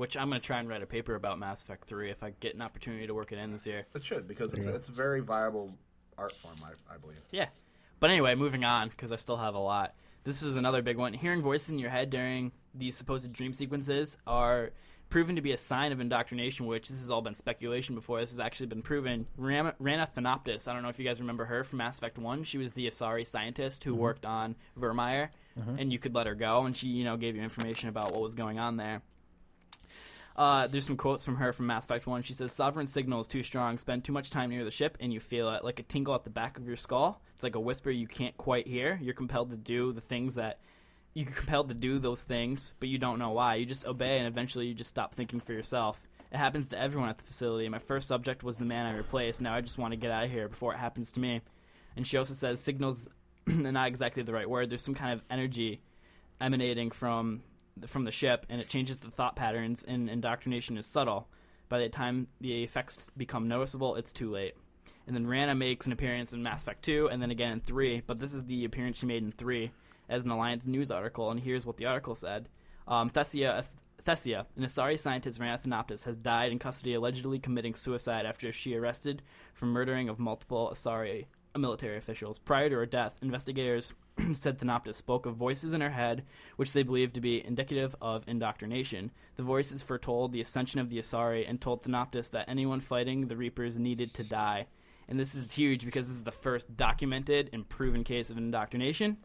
Which 0.00 0.16
I'm 0.16 0.30
gonna 0.30 0.40
try 0.40 0.58
and 0.58 0.66
write 0.66 0.82
a 0.82 0.86
paper 0.86 1.14
about 1.14 1.38
Mass 1.38 1.62
Effect 1.62 1.86
3 1.86 2.10
if 2.10 2.22
I 2.22 2.32
get 2.40 2.54
an 2.54 2.62
opportunity 2.62 3.06
to 3.06 3.12
work 3.12 3.32
it 3.32 3.38
in 3.38 3.52
this 3.52 3.66
year. 3.66 3.86
It 3.94 4.02
should 4.02 4.26
because 4.26 4.54
it's, 4.54 4.66
it's 4.66 4.88
a 4.88 4.92
very 4.92 5.20
viable 5.20 5.74
art 6.16 6.32
form, 6.32 6.56
I, 6.64 6.94
I 6.94 6.96
believe. 6.96 7.18
Yeah. 7.30 7.48
But 7.98 8.08
anyway, 8.08 8.34
moving 8.34 8.64
on 8.64 8.88
because 8.88 9.12
I 9.12 9.16
still 9.16 9.36
have 9.36 9.54
a 9.54 9.58
lot. 9.58 9.94
This 10.24 10.42
is 10.42 10.56
another 10.56 10.80
big 10.80 10.96
one. 10.96 11.12
Hearing 11.12 11.42
voices 11.42 11.68
in 11.68 11.78
your 11.78 11.90
head 11.90 12.08
during 12.08 12.52
these 12.74 12.96
supposed 12.96 13.30
dream 13.30 13.52
sequences 13.52 14.16
are 14.26 14.70
proven 15.10 15.36
to 15.36 15.42
be 15.42 15.52
a 15.52 15.58
sign 15.58 15.92
of 15.92 16.00
indoctrination, 16.00 16.64
which 16.64 16.88
this 16.88 17.00
has 17.00 17.10
all 17.10 17.20
been 17.20 17.34
speculation 17.34 17.94
before. 17.94 18.20
This 18.20 18.30
has 18.30 18.40
actually 18.40 18.68
been 18.68 18.80
proven. 18.80 19.26
Ram- 19.36 19.74
Rana 19.78 20.08
Thanoptis, 20.16 20.66
I 20.66 20.72
don't 20.72 20.82
know 20.82 20.88
if 20.88 20.98
you 20.98 21.04
guys 21.04 21.20
remember 21.20 21.44
her 21.44 21.62
from 21.62 21.76
Mass 21.76 21.98
Effect 21.98 22.16
1. 22.16 22.44
She 22.44 22.56
was 22.56 22.72
the 22.72 22.86
Asari 22.86 23.26
scientist 23.26 23.84
who 23.84 23.92
mm-hmm. 23.92 24.00
worked 24.00 24.24
on 24.24 24.56
Virmire, 24.78 25.28
mm-hmm. 25.58 25.78
and 25.78 25.92
you 25.92 25.98
could 25.98 26.14
let 26.14 26.26
her 26.26 26.34
go, 26.34 26.64
and 26.64 26.74
she, 26.74 26.86
you 26.88 27.04
know, 27.04 27.18
gave 27.18 27.36
you 27.36 27.42
information 27.42 27.90
about 27.90 28.12
what 28.12 28.22
was 28.22 28.34
going 28.34 28.58
on 28.58 28.78
there. 28.78 29.02
Uh, 30.36 30.66
there's 30.66 30.86
some 30.86 30.96
quotes 30.96 31.24
from 31.24 31.36
her 31.36 31.52
from 31.52 31.66
Mass 31.66 31.84
Effect 31.84 32.06
1. 32.06 32.22
She 32.22 32.32
says, 32.32 32.52
Sovereign 32.52 32.86
signal 32.86 33.20
is 33.20 33.28
too 33.28 33.42
strong. 33.42 33.78
Spend 33.78 34.04
too 34.04 34.12
much 34.12 34.30
time 34.30 34.50
near 34.50 34.64
the 34.64 34.70
ship, 34.70 34.96
and 35.00 35.12
you 35.12 35.20
feel 35.20 35.50
it 35.50 35.64
like 35.64 35.80
a 35.80 35.82
tingle 35.82 36.14
at 36.14 36.24
the 36.24 36.30
back 36.30 36.56
of 36.56 36.66
your 36.66 36.76
skull. 36.76 37.20
It's 37.34 37.42
like 37.42 37.56
a 37.56 37.60
whisper 37.60 37.90
you 37.90 38.06
can't 38.06 38.36
quite 38.36 38.66
hear. 38.66 38.98
You're 39.02 39.14
compelled 39.14 39.50
to 39.50 39.56
do 39.56 39.92
the 39.92 40.00
things 40.00 40.34
that. 40.36 40.60
You're 41.12 41.26
compelled 41.26 41.68
to 41.68 41.74
do 41.74 41.98
those 41.98 42.22
things, 42.22 42.72
but 42.78 42.88
you 42.88 42.96
don't 42.96 43.18
know 43.18 43.30
why. 43.30 43.56
You 43.56 43.66
just 43.66 43.84
obey, 43.84 44.18
and 44.18 44.28
eventually 44.28 44.66
you 44.66 44.74
just 44.74 44.90
stop 44.90 45.12
thinking 45.12 45.40
for 45.40 45.52
yourself. 45.52 46.00
It 46.32 46.36
happens 46.36 46.68
to 46.68 46.78
everyone 46.78 47.08
at 47.08 47.18
the 47.18 47.24
facility. 47.24 47.68
My 47.68 47.80
first 47.80 48.06
subject 48.06 48.44
was 48.44 48.58
the 48.58 48.64
man 48.64 48.86
I 48.86 48.96
replaced. 48.96 49.40
Now 49.40 49.54
I 49.54 49.60
just 49.60 49.78
want 49.78 49.92
to 49.92 49.96
get 49.96 50.12
out 50.12 50.24
of 50.24 50.30
here 50.30 50.48
before 50.48 50.72
it 50.72 50.78
happens 50.78 51.10
to 51.12 51.20
me. 51.20 51.40
And 51.96 52.06
she 52.06 52.16
also 52.16 52.34
says, 52.34 52.60
signals 52.60 53.08
are 53.48 53.72
not 53.72 53.88
exactly 53.88 54.22
the 54.22 54.32
right 54.32 54.48
word. 54.48 54.70
There's 54.70 54.82
some 54.82 54.94
kind 54.94 55.12
of 55.12 55.24
energy 55.28 55.80
emanating 56.40 56.92
from 56.92 57.42
from 57.86 58.04
the 58.04 58.12
ship, 58.12 58.46
and 58.48 58.60
it 58.60 58.68
changes 58.68 58.98
the 58.98 59.10
thought 59.10 59.36
patterns. 59.36 59.84
And 59.86 60.08
indoctrination 60.08 60.76
is 60.76 60.86
subtle. 60.86 61.28
By 61.68 61.78
the 61.78 61.88
time 61.88 62.28
the 62.40 62.62
effects 62.62 62.98
become 63.16 63.48
noticeable, 63.48 63.96
it's 63.96 64.12
too 64.12 64.30
late. 64.30 64.54
And 65.06 65.16
then 65.16 65.26
Rana 65.26 65.54
makes 65.54 65.86
an 65.86 65.92
appearance 65.92 66.32
in 66.32 66.42
Mass 66.42 66.62
Effect 66.62 66.84
2, 66.84 67.08
and 67.10 67.20
then 67.20 67.30
again 67.30 67.52
in 67.52 67.60
3. 67.60 68.02
But 68.06 68.20
this 68.20 68.34
is 68.34 68.44
the 68.44 68.64
appearance 68.64 68.98
she 68.98 69.06
made 69.06 69.22
in 69.22 69.32
3 69.32 69.70
as 70.08 70.24
an 70.24 70.30
Alliance 70.30 70.66
news 70.66 70.90
article, 70.90 71.30
and 71.30 71.40
here's 71.40 71.64
what 71.64 71.76
the 71.76 71.86
article 71.86 72.14
said. 72.14 72.48
Um, 72.86 73.10
Thessia, 73.10 73.64
Thessia, 74.04 74.46
an 74.56 74.64
Asari 74.64 74.98
scientist 74.98 75.40
Rana 75.40 75.58
Thanoptis, 75.58 76.04
has 76.04 76.16
died 76.16 76.52
in 76.52 76.58
custody 76.58 76.94
allegedly 76.94 77.38
committing 77.38 77.74
suicide 77.74 78.26
after 78.26 78.52
she 78.52 78.74
arrested 78.74 79.22
for 79.54 79.66
murdering 79.66 80.08
of 80.08 80.18
multiple 80.18 80.70
Asari 80.72 81.26
military 81.56 81.96
officials. 81.96 82.38
Prior 82.38 82.68
to 82.68 82.76
her 82.76 82.86
death, 82.86 83.16
investigators 83.22 83.92
said 84.32 84.58
Thanoptis 84.58 84.96
spoke 84.96 85.26
of 85.26 85.36
voices 85.36 85.72
in 85.72 85.80
her 85.80 85.90
head, 85.90 86.24
which 86.56 86.72
they 86.72 86.82
believed 86.82 87.14
to 87.14 87.20
be 87.20 87.44
indicative 87.44 87.94
of 88.00 88.24
indoctrination. 88.26 89.10
The 89.36 89.42
voices 89.42 89.82
foretold 89.82 90.32
the 90.32 90.40
ascension 90.40 90.80
of 90.80 90.90
the 90.90 90.98
Asari 90.98 91.48
and 91.48 91.60
told 91.60 91.82
Thanoptis 91.82 92.30
that 92.30 92.48
anyone 92.48 92.80
fighting 92.80 93.26
the 93.26 93.36
Reapers 93.36 93.78
needed 93.78 94.14
to 94.14 94.24
die. 94.24 94.66
And 95.08 95.18
this 95.18 95.34
is 95.34 95.52
huge 95.52 95.84
because 95.84 96.06
this 96.06 96.16
is 96.16 96.22
the 96.22 96.30
first 96.30 96.76
documented 96.76 97.50
and 97.52 97.68
proven 97.68 98.04
case 98.04 98.30
of 98.30 98.38
indoctrination. 98.38 99.16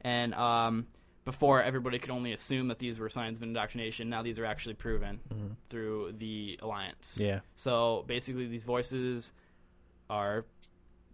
And 0.00 0.34
um, 0.34 0.86
before, 1.24 1.62
everybody 1.62 1.98
could 1.98 2.10
only 2.10 2.32
assume 2.32 2.68
that 2.68 2.78
these 2.78 2.98
were 2.98 3.08
signs 3.08 3.38
of 3.38 3.42
indoctrination. 3.42 4.08
Now 4.08 4.22
these 4.22 4.38
are 4.38 4.44
actually 4.44 4.74
proven 4.74 5.20
through 5.68 6.14
the 6.18 6.58
Alliance. 6.62 7.18
Yeah. 7.20 7.40
So 7.54 8.04
basically, 8.06 8.46
these 8.46 8.64
voices 8.64 9.32
are 10.10 10.44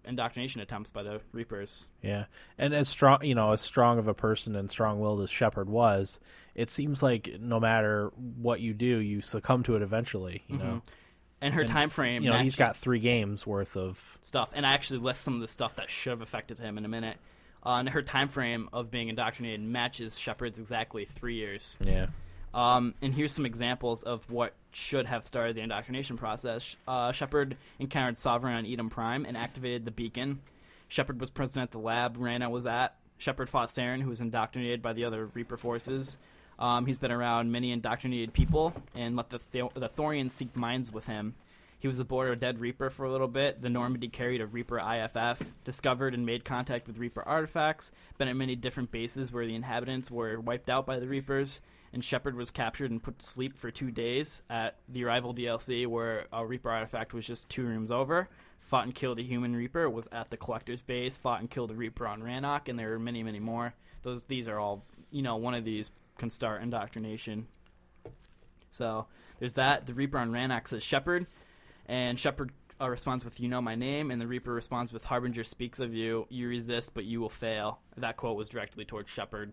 indoctrination 0.08 0.60
attempts 0.60 0.90
by 0.90 1.02
the 1.02 1.20
Reapers. 1.32 1.86
Yeah, 2.02 2.24
and 2.56 2.74
as 2.74 2.88
strong, 2.88 3.24
you 3.24 3.34
know, 3.34 3.52
as 3.52 3.60
strong 3.60 3.98
of 3.98 4.08
a 4.08 4.14
person 4.14 4.56
and 4.56 4.70
strong-willed 4.70 5.20
as 5.20 5.30
Shepard 5.30 5.68
was, 5.68 6.18
it 6.54 6.68
seems 6.68 7.02
like 7.02 7.36
no 7.40 7.60
matter 7.60 8.10
what 8.16 8.60
you 8.60 8.74
do, 8.74 8.98
you 8.98 9.20
succumb 9.20 9.62
to 9.64 9.76
it 9.76 9.82
eventually. 9.82 10.42
You 10.48 10.58
know, 10.58 10.82
And 11.40 11.54
her 11.54 11.60
And, 11.60 11.70
time 11.70 11.88
frame, 11.88 12.24
You 12.24 12.30
know, 12.30 12.38
he's 12.38 12.56
got 12.56 12.76
three 12.76 12.98
games 12.98 13.46
worth 13.46 13.76
of. 13.76 14.18
stuff, 14.22 14.50
and 14.54 14.66
I 14.66 14.72
actually 14.72 15.00
list 15.00 15.20
some 15.22 15.34
of 15.34 15.40
the 15.40 15.48
stuff 15.48 15.76
that 15.76 15.90
should 15.90 16.10
have 16.10 16.22
affected 16.22 16.58
him 16.58 16.78
in 16.78 16.84
a 16.84 16.88
minute. 16.88 17.18
Uh, 17.64 17.76
and 17.80 17.88
her 17.88 18.02
time 18.02 18.28
frame 18.28 18.68
of 18.72 18.90
being 18.90 19.08
indoctrinated 19.08 19.60
matches 19.60 20.18
Shepard's 20.18 20.58
exactly 20.58 21.04
three 21.04 21.34
years. 21.34 21.76
Yeah. 21.80 22.06
Um, 22.58 22.94
and 23.00 23.14
here's 23.14 23.30
some 23.30 23.46
examples 23.46 24.02
of 24.02 24.28
what 24.28 24.52
should 24.72 25.06
have 25.06 25.24
started 25.24 25.54
the 25.54 25.60
indoctrination 25.60 26.16
process. 26.16 26.76
Uh, 26.88 27.12
Shepard 27.12 27.56
encountered 27.78 28.18
Sovereign 28.18 28.54
on 28.54 28.66
Eden 28.66 28.90
Prime 28.90 29.24
and 29.24 29.36
activated 29.36 29.84
the 29.84 29.92
beacon. 29.92 30.40
Shepard 30.88 31.20
was 31.20 31.30
present 31.30 31.62
at 31.62 31.70
the 31.70 31.78
lab 31.78 32.16
Rana 32.18 32.50
was 32.50 32.66
at. 32.66 32.96
Shepard 33.16 33.48
fought 33.48 33.68
Saren, 33.68 34.02
who 34.02 34.08
was 34.08 34.20
indoctrinated 34.20 34.82
by 34.82 34.92
the 34.92 35.04
other 35.04 35.26
Reaper 35.26 35.56
forces. 35.56 36.16
Um, 36.58 36.84
he's 36.86 36.98
been 36.98 37.12
around 37.12 37.52
many 37.52 37.70
indoctrinated 37.70 38.32
people 38.32 38.74
and 38.92 39.14
let 39.14 39.30
the, 39.30 39.38
the 39.52 39.88
Thorians 39.88 40.32
seek 40.32 40.56
minds 40.56 40.92
with 40.92 41.06
him. 41.06 41.36
He 41.78 41.86
was 41.86 42.00
aboard 42.00 42.28
a 42.28 42.34
dead 42.34 42.58
Reaper 42.58 42.90
for 42.90 43.06
a 43.06 43.12
little 43.12 43.28
bit. 43.28 43.62
The 43.62 43.70
Normandy 43.70 44.08
carried 44.08 44.40
a 44.40 44.46
Reaper 44.46 44.80
IFF, 44.80 45.40
discovered 45.62 46.12
and 46.12 46.26
made 46.26 46.44
contact 46.44 46.88
with 46.88 46.98
Reaper 46.98 47.22
artifacts, 47.22 47.92
been 48.18 48.26
at 48.26 48.34
many 48.34 48.56
different 48.56 48.90
bases 48.90 49.30
where 49.30 49.46
the 49.46 49.54
inhabitants 49.54 50.10
were 50.10 50.40
wiped 50.40 50.68
out 50.68 50.86
by 50.86 50.98
the 50.98 51.06
Reapers, 51.06 51.60
and 51.92 52.04
Shepard 52.04 52.36
was 52.36 52.50
captured 52.50 52.90
and 52.90 53.02
put 53.02 53.18
to 53.18 53.26
sleep 53.26 53.56
for 53.56 53.70
two 53.70 53.90
days 53.90 54.42
at 54.50 54.76
the 54.88 55.04
Arrival 55.04 55.34
DLC, 55.34 55.86
where 55.86 56.26
a 56.32 56.44
Reaper 56.46 56.70
artifact 56.70 57.14
was 57.14 57.26
just 57.26 57.48
two 57.48 57.64
rooms 57.64 57.90
over. 57.90 58.28
Fought 58.60 58.84
and 58.84 58.94
killed 58.94 59.18
a 59.18 59.22
human 59.22 59.56
Reaper, 59.56 59.88
was 59.88 60.08
at 60.12 60.30
the 60.30 60.36
Collector's 60.36 60.82
base, 60.82 61.16
fought 61.16 61.40
and 61.40 61.50
killed 61.50 61.70
a 61.70 61.74
Reaper 61.74 62.06
on 62.06 62.22
Rannoch, 62.22 62.68
and 62.68 62.78
there 62.78 62.90
were 62.90 62.98
many, 62.98 63.22
many 63.22 63.40
more. 63.40 63.74
Those 64.02 64.24
These 64.24 64.48
are 64.48 64.58
all, 64.58 64.84
you 65.10 65.22
know, 65.22 65.36
one 65.36 65.54
of 65.54 65.64
these 65.64 65.90
can 66.18 66.30
start 66.30 66.62
indoctrination. 66.62 67.46
So 68.70 69.06
there's 69.38 69.54
that. 69.54 69.86
The 69.86 69.94
Reaper 69.94 70.18
on 70.18 70.30
Rannoch 70.30 70.68
says 70.68 70.82
Shepard, 70.82 71.26
and 71.86 72.18
Shepard 72.18 72.52
uh, 72.80 72.88
responds 72.88 73.24
with 73.24 73.40
"You 73.40 73.48
know 73.48 73.62
my 73.62 73.74
name," 73.74 74.10
and 74.10 74.20
the 74.20 74.26
Reaper 74.26 74.52
responds 74.52 74.92
with 74.92 75.04
"Harbinger 75.04 75.44
speaks 75.44 75.80
of 75.80 75.94
you. 75.94 76.26
You 76.28 76.48
resist, 76.48 76.92
but 76.94 77.04
you 77.04 77.20
will 77.20 77.30
fail." 77.30 77.80
That 77.96 78.16
quote 78.16 78.36
was 78.36 78.48
directly 78.48 78.84
towards 78.84 79.10
Shepard. 79.10 79.52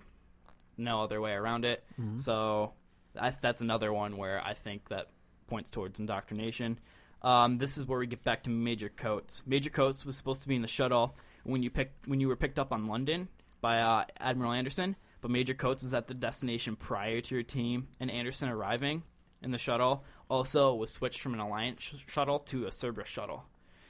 No 0.78 1.02
other 1.04 1.22
way 1.22 1.32
around 1.32 1.66
it. 1.66 1.84
So 2.20 2.74
I, 3.20 3.34
that's 3.42 3.62
another 3.62 3.92
one 3.94 4.18
where 4.18 4.42
I 4.44 4.54
think 4.54 4.90
that 4.90 5.08
points 5.48 5.70
towards 5.70 6.00
indoctrination. 6.00 6.80
Um, 7.22 7.58
this 7.58 7.78
is 7.78 7.86
where 7.88 8.00
we 8.00 8.08
get 8.08 8.24
back 8.24 8.44
to 8.44 8.50
Major 8.50 8.90
Coats. 8.90 9.42
Major 9.46 9.70
Coats 9.70 10.06
was 10.06 10.16
supposed 10.18 10.42
to 10.44 10.48
be 10.48 10.56
in 10.56 10.62
the 10.62 10.68
shuttle 10.68 11.16
when 11.44 11.64
you 11.64 11.70
picked 11.70 12.08
when 12.08 12.20
you 12.20 12.28
were 12.28 12.36
picked 12.36 12.60
up 12.60 12.72
on 12.72 12.88
London 12.88 13.28
by 13.62 13.80
uh, 13.80 14.04
Admiral 14.20 14.52
Anderson, 14.52 14.96
but 15.22 15.32
Major 15.32 15.54
Coats 15.54 15.82
was 15.82 15.94
at 15.94 16.08
the 16.08 16.14
destination 16.14 16.76
prior 16.76 17.22
to 17.22 17.36
your 17.36 17.44
team 17.44 17.88
and 18.00 18.12
Anderson 18.12 18.50
arriving 18.50 19.04
in 19.42 19.52
the 19.52 19.58
shuttle. 19.58 20.04
Also, 20.30 20.74
was 20.76 20.92
switched 20.92 21.22
from 21.22 21.34
an 21.34 21.40
Alliance 21.40 21.82
sh- 21.82 22.04
shuttle 22.12 22.40
to 22.40 22.66
a 22.68 22.72
Cerberus 22.72 23.08
shuttle, 23.08 23.46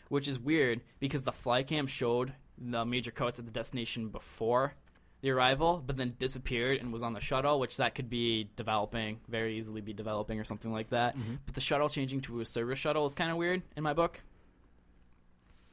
which 0.09 0.27
is 0.27 0.37
weird 0.39 0.81
because 0.99 1.23
the 1.23 1.31
flycam 1.31 1.87
showed 1.89 2.33
the 2.57 2.85
Major 2.85 3.11
Coats 3.11 3.39
at 3.39 3.45
the 3.45 3.51
destination 3.51 4.09
before 4.09 4.75
the 5.25 5.31
arrival, 5.31 5.83
but 5.83 5.97
then 5.97 6.13
disappeared 6.19 6.79
and 6.79 6.93
was 6.93 7.01
on 7.01 7.13
the 7.13 7.19
shuttle, 7.19 7.59
which 7.59 7.77
that 7.77 7.95
could 7.95 8.11
be 8.11 8.47
developing, 8.55 9.19
very 9.27 9.57
easily 9.57 9.81
be 9.81 9.91
developing 9.91 10.39
or 10.39 10.43
something 10.43 10.71
like 10.71 10.91
that. 10.91 11.15
But 11.47 11.55
the 11.55 11.61
shuttle 11.61 11.89
changing 11.89 12.21
to 12.21 12.41
a 12.41 12.45
Cerberus 12.45 12.77
shuttle 12.77 13.07
is 13.07 13.15
kind 13.15 13.31
of 13.31 13.37
weird 13.37 13.63
in 13.75 13.81
my 13.81 13.93
book. 13.93 14.21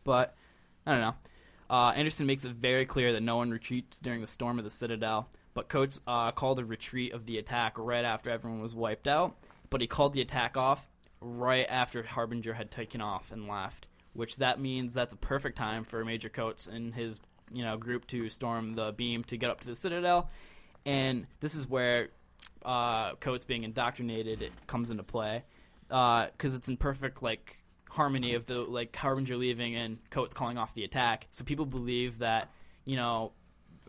But 0.05 0.35
I 0.87 0.93
don't 0.93 1.01
know. 1.03 1.15
Uh, 1.69 1.91
Anderson 1.91 2.27
makes 2.27 2.47
it 2.47 2.53
very 2.53 2.87
clear 2.87 3.13
that 3.13 3.23
no 3.23 3.37
one 3.37 3.51
retreats 3.51 3.99
during 4.01 4.23
the 4.23 4.27
storm 4.27 4.59
of 4.59 4.65
the 4.65 4.71
Citadel. 4.71 5.29
But 5.53 5.69
Coats 5.69 6.01
uh, 6.07 6.31
called 6.33 6.59
a 6.59 6.65
retreat 6.65 7.13
of 7.13 7.27
the 7.27 7.37
attack 7.37 7.75
right 7.77 8.07
after 8.07 8.31
everyone 8.31 8.63
was 8.63 8.75
wiped 8.75 9.07
out. 9.07 9.37
But 9.69 9.83
he 9.83 9.87
called 9.87 10.15
the 10.15 10.23
attack 10.23 10.57
off 10.57 10.89
right 11.21 11.67
after 11.69 12.03
Harbinger 12.03 12.55
had 12.55 12.71
taken 12.71 13.03
off 13.03 13.31
and 13.31 13.47
left. 13.47 13.89
Which 14.15 14.37
that 14.37 14.59
means 14.59 14.95
that's 14.95 15.13
a 15.13 15.19
perfect 15.19 15.59
time 15.59 15.85
for 15.85 16.03
Major 16.07 16.31
Coats 16.31 16.69
and 16.69 16.95
his 16.95 17.21
you 17.53 17.65
know 17.65 17.77
group 17.77 18.07
to 18.09 18.29
storm 18.29 18.75
the 18.75 18.93
beam 18.93 19.25
to 19.25 19.37
get 19.37 19.51
up 19.51 19.61
to 19.61 19.67
the 19.67 19.75
Citadel. 19.75 20.31
And 20.85 21.27
this 21.41 21.55
is 21.55 21.69
where 21.69 22.09
uh, 22.65 23.15
Coats 23.17 23.45
being 23.45 23.65
indoctrinated 23.65 24.43
it 24.43 24.53
comes 24.67 24.91
into 24.91 25.03
play 25.03 25.45
because 25.89 26.55
it's 26.55 26.69
in 26.69 26.77
perfect 26.77 27.23
like 27.23 27.59
harmony 27.91 28.35
of 28.35 28.47
the 28.47 28.55
like 28.55 28.95
Harbinger 28.97 29.37
leaving 29.37 29.77
and 29.77 29.99
Coats 30.11 30.35
calling 30.35 30.59
off 30.59 30.75
the 30.75 30.85
attack. 30.85 31.27
So 31.31 31.45
people 31.45 31.67
believe 31.67 32.19
that 32.19 32.51
you 32.85 32.97
know 32.97 33.33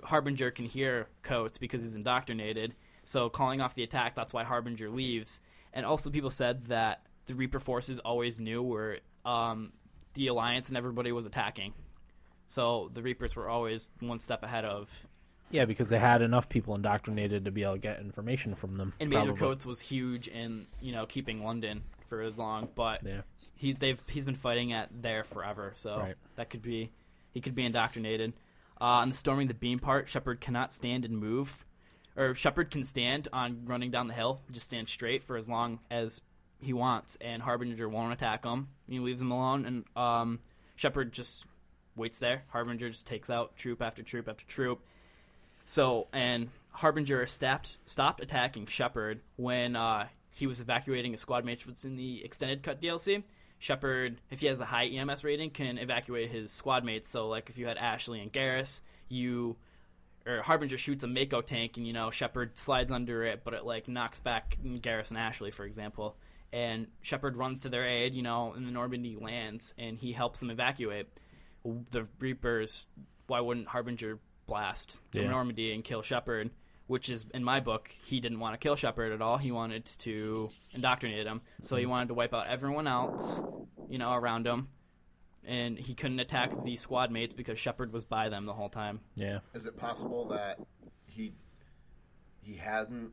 Harbinger 0.03 0.51
can 0.51 0.65
hear 0.65 1.07
Coats 1.21 1.57
because 1.57 1.81
he's 1.81 1.95
indoctrinated. 1.95 2.75
So 3.05 3.29
calling 3.29 3.61
off 3.61 3.75
the 3.75 3.83
attack, 3.83 4.15
that's 4.15 4.33
why 4.33 4.43
Harbinger 4.43 4.89
leaves. 4.89 5.39
And 5.73 5.85
also 5.85 6.09
people 6.09 6.29
said 6.29 6.63
that 6.67 7.05
the 7.25 7.33
Reaper 7.33 7.59
forces 7.59 7.99
always 7.99 8.39
knew 8.39 8.61
where 8.61 8.99
um, 9.25 9.71
the 10.13 10.27
Alliance 10.27 10.69
and 10.69 10.77
everybody 10.77 11.11
was 11.11 11.25
attacking. 11.25 11.73
So 12.53 12.91
the 12.93 13.01
Reapers 13.01 13.35
were 13.35 13.49
always 13.49 13.89
one 13.99 14.19
step 14.19 14.43
ahead 14.43 14.63
of. 14.63 14.87
Yeah, 15.49 15.65
because 15.65 15.89
they 15.89 15.97
had 15.97 16.21
enough 16.21 16.49
people 16.49 16.75
indoctrinated 16.75 17.45
to 17.45 17.51
be 17.51 17.63
able 17.63 17.73
to 17.73 17.79
get 17.79 17.99
information 17.99 18.53
from 18.53 18.77
them. 18.77 18.93
And 18.99 19.09
Major 19.09 19.21
probably. 19.33 19.39
Coats 19.39 19.65
was 19.65 19.79
huge 19.79 20.27
in 20.27 20.67
you 20.79 20.91
know 20.91 21.07
keeping 21.07 21.43
London 21.43 21.81
for 22.09 22.21
as 22.21 22.37
long, 22.37 22.69
but 22.75 23.03
Yeah. 23.03 23.21
he's 23.55 23.75
they've 23.77 23.99
he's 24.07 24.25
been 24.25 24.35
fighting 24.35 24.71
at 24.71 24.89
there 25.01 25.23
forever, 25.23 25.73
so 25.77 25.97
Right. 25.97 26.15
that 26.35 26.51
could 26.51 26.61
be 26.61 26.91
he 27.33 27.41
could 27.41 27.55
be 27.55 27.65
indoctrinated. 27.65 28.33
Uh, 28.79 29.01
on 29.01 29.09
the 29.09 29.15
storming 29.15 29.47
the 29.47 29.53
beam 29.55 29.79
part, 29.79 30.07
Shepard 30.07 30.39
cannot 30.39 30.73
stand 30.75 31.05
and 31.05 31.17
move, 31.17 31.65
or 32.15 32.35
Shepard 32.35 32.69
can 32.69 32.83
stand 32.83 33.29
on 33.33 33.65
running 33.65 33.89
down 33.89 34.07
the 34.07 34.13
hill, 34.13 34.41
just 34.51 34.67
stand 34.67 34.89
straight 34.89 35.23
for 35.23 35.37
as 35.37 35.49
long 35.49 35.79
as 35.89 36.21
he 36.61 36.71
wants, 36.73 37.17
and 37.19 37.41
Harbinger 37.41 37.89
won't 37.89 38.13
attack 38.13 38.45
him. 38.45 38.67
He 38.87 38.99
leaves 38.99 39.23
him 39.23 39.31
alone, 39.31 39.65
and 39.65 39.85
um, 39.97 40.39
Shepard 40.75 41.13
just 41.13 41.45
waits 41.95 42.19
there. 42.19 42.43
Harbinger 42.49 42.89
just 42.89 43.07
takes 43.07 43.29
out 43.29 43.55
troop 43.55 43.81
after 43.81 44.03
troop 44.03 44.27
after 44.27 44.45
troop. 44.45 44.79
So, 45.65 46.07
and 46.13 46.49
Harbinger 46.71 47.27
stopped 47.27 47.77
stopped 47.85 48.21
attacking 48.21 48.67
Shepard 48.67 49.21
when 49.35 49.75
uh, 49.75 50.07
he 50.35 50.47
was 50.47 50.59
evacuating 50.59 51.13
a 51.13 51.17
squad 51.17 51.45
mate 51.45 51.63
in 51.83 51.95
the 51.95 52.23
extended 52.23 52.63
cut 52.63 52.81
DLC. 52.81 53.23
Shepard, 53.59 54.19
if 54.29 54.41
he 54.41 54.47
has 54.47 54.59
a 54.59 54.65
high 54.65 54.87
EMS 54.87 55.23
rating, 55.23 55.49
can 55.49 55.77
evacuate 55.77 56.29
his 56.29 56.51
squad 56.51 56.83
mates. 56.83 57.09
So, 57.09 57.29
like 57.29 57.49
if 57.49 57.57
you 57.57 57.67
had 57.67 57.77
Ashley 57.77 58.19
and 58.19 58.31
Garrus, 58.31 58.81
you 59.07 59.55
or 60.25 60.41
Harbinger 60.41 60.77
shoots 60.77 61.03
a 61.03 61.07
Mako 61.07 61.41
tank, 61.41 61.77
and 61.77 61.85
you 61.87 61.93
know 61.93 62.11
Shepard 62.11 62.57
slides 62.57 62.91
under 62.91 63.23
it, 63.23 63.41
but 63.43 63.53
it 63.53 63.65
like 63.65 63.87
knocks 63.87 64.19
back 64.19 64.57
Garrus 64.63 65.09
and 65.09 65.17
Ashley, 65.17 65.51
for 65.51 65.65
example. 65.65 66.17
And 66.51 66.87
Shepard 67.01 67.35
runs 67.35 67.61
to 67.61 67.69
their 67.69 67.87
aid, 67.87 68.13
you 68.13 68.21
know, 68.21 68.53
and 68.53 68.67
the 68.67 68.71
Normandy 68.71 69.15
lands, 69.19 69.73
and 69.77 69.97
he 69.97 70.11
helps 70.11 70.39
them 70.39 70.51
evacuate. 70.51 71.07
The 71.63 72.07
Reapers, 72.19 72.87
why 73.27 73.39
wouldn't 73.39 73.67
Harbinger 73.67 74.19
blast 74.47 74.99
the 75.11 75.21
Yeah. 75.21 75.29
Normandy 75.29 75.73
and 75.73 75.83
kill 75.83 76.01
Shepard? 76.01 76.51
Which 76.87 77.09
is 77.09 77.25
in 77.33 77.43
my 77.43 77.61
book, 77.61 77.89
he 78.05 78.19
didn't 78.19 78.39
want 78.39 78.53
to 78.55 78.57
kill 78.57 78.75
Shepard 78.75 79.13
at 79.13 79.21
all. 79.21 79.37
He 79.37 79.51
wanted 79.51 79.85
to 79.99 80.49
indoctrinate 80.71 81.25
him, 81.25 81.41
so 81.61 81.77
he 81.77 81.85
mhm. 81.85 81.89
wanted 81.89 82.07
to 82.09 82.13
wipe 82.13 82.33
out 82.33 82.47
everyone 82.47 82.87
else, 82.87 83.41
you 83.89 83.97
know, 83.97 84.13
around 84.13 84.45
him. 84.45 84.67
And 85.45 85.77
he 85.77 85.93
couldn't 85.93 86.19
attack 86.19 86.51
the 86.63 86.75
squad 86.75 87.11
mates 87.11 87.33
because 87.33 87.57
Shepard 87.59 87.91
was 87.93 88.05
by 88.05 88.29
them 88.29 88.45
the 88.45 88.53
whole 88.53 88.69
time. 88.69 88.99
Yeah. 89.15 89.39
Is 89.53 89.65
it 89.65 89.77
possible 89.77 90.27
that 90.29 90.59
he 91.05 91.33
he 92.41 92.55
hadn't 92.57 93.11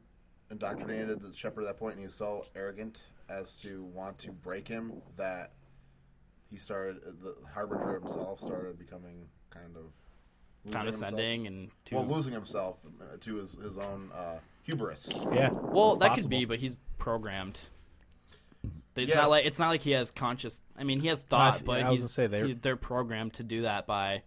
indoctrinated 0.51 1.21
the 1.21 1.33
Shepard 1.35 1.65
at 1.65 1.69
that 1.69 1.79
point, 1.79 1.93
and 1.93 2.01
he 2.01 2.07
was 2.07 2.15
so 2.15 2.45
arrogant 2.57 3.03
as 3.29 3.55
to 3.55 3.85
want 3.85 4.19
to 4.19 4.33
break 4.33 4.67
him 4.67 5.01
that 5.17 5.53
he 6.51 6.59
started 6.59 7.01
the 7.23 7.35
harbinger 7.55 7.95
himself 8.01 8.41
started 8.41 8.79
becoming 8.79 9.27
kind 9.51 9.77
of 9.77 9.83
losing 10.65 10.77
condescending 10.79 11.47
and 11.47 11.71
too. 11.85 11.97
well, 11.97 12.07
losing 12.07 12.33
himself 12.33 12.79
uh, 13.01 13.17
to 13.21 13.37
his 13.37 13.53
his 13.63 13.79
own 13.79 14.11
uh, 14.15 14.39
hubris. 14.63 15.09
Yeah. 15.33 15.51
Well, 15.53 15.91
It's 15.93 15.99
that 16.01 16.09
possible. 16.09 16.15
could 16.23 16.29
be, 16.31 16.45
but 16.45 16.59
he's 16.59 16.79
programmed. 16.99 17.59
It's 18.97 19.09
Yeah. 19.11 19.17
not 19.23 19.31
like 19.31 19.47
it's 19.47 19.59
not 19.59 19.69
like 19.69 19.83
he 19.83 19.93
has 19.93 20.11
conscious. 20.11 20.61
I 20.77 20.85
mean, 20.85 21.01
he 21.01 21.09
has 21.09 21.21
I 21.21 21.23
thought, 21.29 21.53
th- 21.55 21.65
but 21.65 21.83
I 21.83 21.91
he's 21.91 22.11
say 22.13 22.27
they're- 22.27 22.47
he- 22.49 22.53
they're 22.55 22.77
programmed 22.77 23.35
to 23.35 23.43
do 23.43 23.63
that 23.63 23.87
by. 23.87 24.23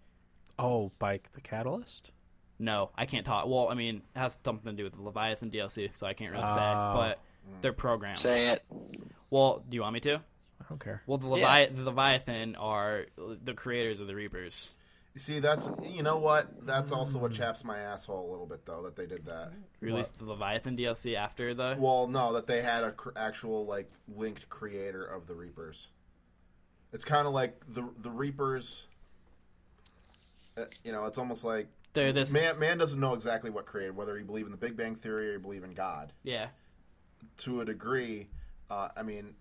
Oh, 0.57 0.91
by 0.99 1.19
the 1.33 1.41
catalyst. 1.41 2.11
No, 2.59 2.91
I 2.95 3.05
can't 3.05 3.25
talk. 3.25 3.47
Well, 3.47 3.67
I 3.69 3.73
mean, 3.73 3.97
it 4.15 4.19
has 4.19 4.39
something 4.45 4.71
to 4.71 4.77
do 4.77 4.83
with 4.83 4.93
the 4.93 5.01
Leviathan 5.01 5.49
DLC, 5.49 5.89
so 5.95 6.05
I 6.07 6.13
can't 6.13 6.31
really 6.31 6.47
say. 6.47 6.59
Oh. 6.61 6.93
But 6.95 7.19
they're 7.61 7.73
programmed. 7.73 8.19
Say 8.19 8.49
it. 8.51 8.63
Well, 9.29 9.63
do 9.67 9.75
you 9.75 9.81
want 9.81 9.95
me 9.95 9.99
to? 10.01 10.21
I 10.63 10.69
don't 10.69 10.79
care. 10.83 11.01
Well, 11.05 11.17
the, 11.17 11.27
Yeah. 11.35 11.53
Levi- 11.53 11.73
the 11.73 11.83
Leviathan 11.83 12.55
are 12.55 13.05
the 13.17 13.53
creators 13.53 13.99
of 13.99 14.07
the 14.07 14.15
Reapers. 14.15 14.71
You 15.13 15.19
see, 15.19 15.39
that's 15.39 15.69
you 15.83 16.01
know 16.01 16.17
what? 16.17 16.65
That's 16.65 16.91
also 16.91 17.19
what 17.19 17.33
chaps 17.33 17.63
my 17.63 17.77
asshole 17.77 18.27
a 18.27 18.31
little 18.31 18.47
bit, 18.47 18.65
though, 18.65 18.81
that 18.83 18.95
they 18.95 19.05
did 19.05 19.25
that. 19.25 19.51
Released 19.79 20.17
the 20.17 20.25
Leviathan 20.25 20.75
DLC 20.75 21.15
after 21.15 21.53
the. 21.53 21.75
Well, 21.77 22.07
no, 22.07 22.33
that 22.33 22.47
they 22.47 22.63
had 22.63 22.83
a 22.83 22.91
cr- 22.93 23.09
actual 23.15 23.65
like 23.67 23.91
linked 24.15 24.49
creator 24.49 25.05
of 25.05 25.27
the 25.27 25.35
Reapers. 25.35 25.89
It's 26.93 27.05
kind 27.05 27.27
of 27.27 27.33
like 27.33 27.59
the 27.71 27.87
the 28.01 28.09
Reapers. 28.09 28.87
uh, 30.57 30.65
You 30.83 30.91
know, 30.91 31.05
it's 31.05 31.19
almost 31.19 31.43
like 31.43 31.67
They're 31.93 32.11
this. 32.13 32.33
man. 32.33 32.57
Man 32.57 32.79
doesn't 32.79 32.99
know 32.99 33.13
exactly 33.13 33.51
what 33.51 33.65
created, 33.67 33.95
whether 33.95 34.17
he 34.17 34.23
believe 34.23 34.45
in 34.45 34.51
the 34.51 34.57
Big 34.57 34.75
Bang 34.75 34.95
Theory 34.95 35.29
or 35.29 35.33
he 35.33 35.37
believe 35.39 35.63
in 35.63 35.73
God. 35.73 36.11
Yeah. 36.23 36.47
To 37.39 37.61
a 37.61 37.65
degree, 37.65 38.29
uh, 38.71 38.89
I 38.97 39.03
mean, 39.03 39.35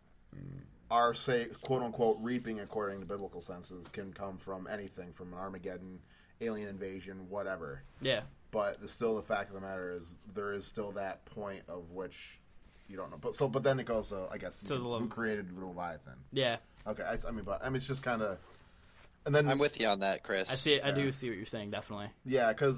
our 0.93 1.15
say 1.15 1.47
quote 1.63 1.83
unquote 1.83 2.19
reaping 2.21 2.61
according 2.61 3.01
to 3.01 3.07
biblical 3.07 3.41
senses 3.41 3.89
can 3.89 4.13
come 4.13 4.37
from 4.37 4.69
anything, 4.71 5.13
from 5.15 5.33
an 5.33 5.39
Armageddon, 5.39 5.99
alien 6.41 6.69
invasion, 6.69 7.27
whatever. 7.31 7.83
Yeah. 8.01 8.21
but 8.51 8.81
the, 8.81 8.89
still 8.89 9.17
the 9.17 9.23
fact 9.23 9.49
of 9.49 9.55
the 9.55 9.61
matter 9.67 9.97
is 9.99 10.19
there 10.35 10.53
is 10.53 10.67
still 10.67 10.93
that 10.93 11.25
point 11.25 11.63
of 11.69 11.91
which 11.93 12.39
you 12.89 12.97
don't 12.97 13.11
know. 13.11 13.17
But 13.19 13.35
so, 13.35 13.49
but 13.49 13.63
then 13.63 13.81
it 13.81 13.87
goes, 13.87 14.13
uh, 14.13 14.27
I 14.31 14.37
guess, 14.39 14.57
To 14.61 14.69
the 14.69 14.77
who 14.77 14.89
Lev- 14.89 15.09
created 15.09 15.47
Leviathan? 15.59 16.15
Yeah. 16.33 16.57
Okay, 16.87 17.03
I, 17.05 17.17
I 17.27 17.31
mean, 17.31 17.45
but 17.45 17.65
I 17.65 17.69
mean, 17.71 17.77
it's 17.77 17.87
just 17.87 18.03
kind 18.03 18.21
of, 18.21 18.37
and 19.25 19.35
then 19.35 19.49
I'm 19.49 19.59
with 19.59 19.81
you 19.81 19.87
on 19.87 20.01
that, 20.01 20.23
Chris. 20.25 20.51
I 20.51 20.57
see. 20.57 20.79
I 20.81 20.89
Yeah. 20.89 20.95
do 20.97 21.13
see 21.13 21.29
what 21.31 21.37
you're 21.39 21.47
saying. 21.47 21.71
Definitely. 21.71 22.09
yeah, 22.27 22.53
because 22.53 22.77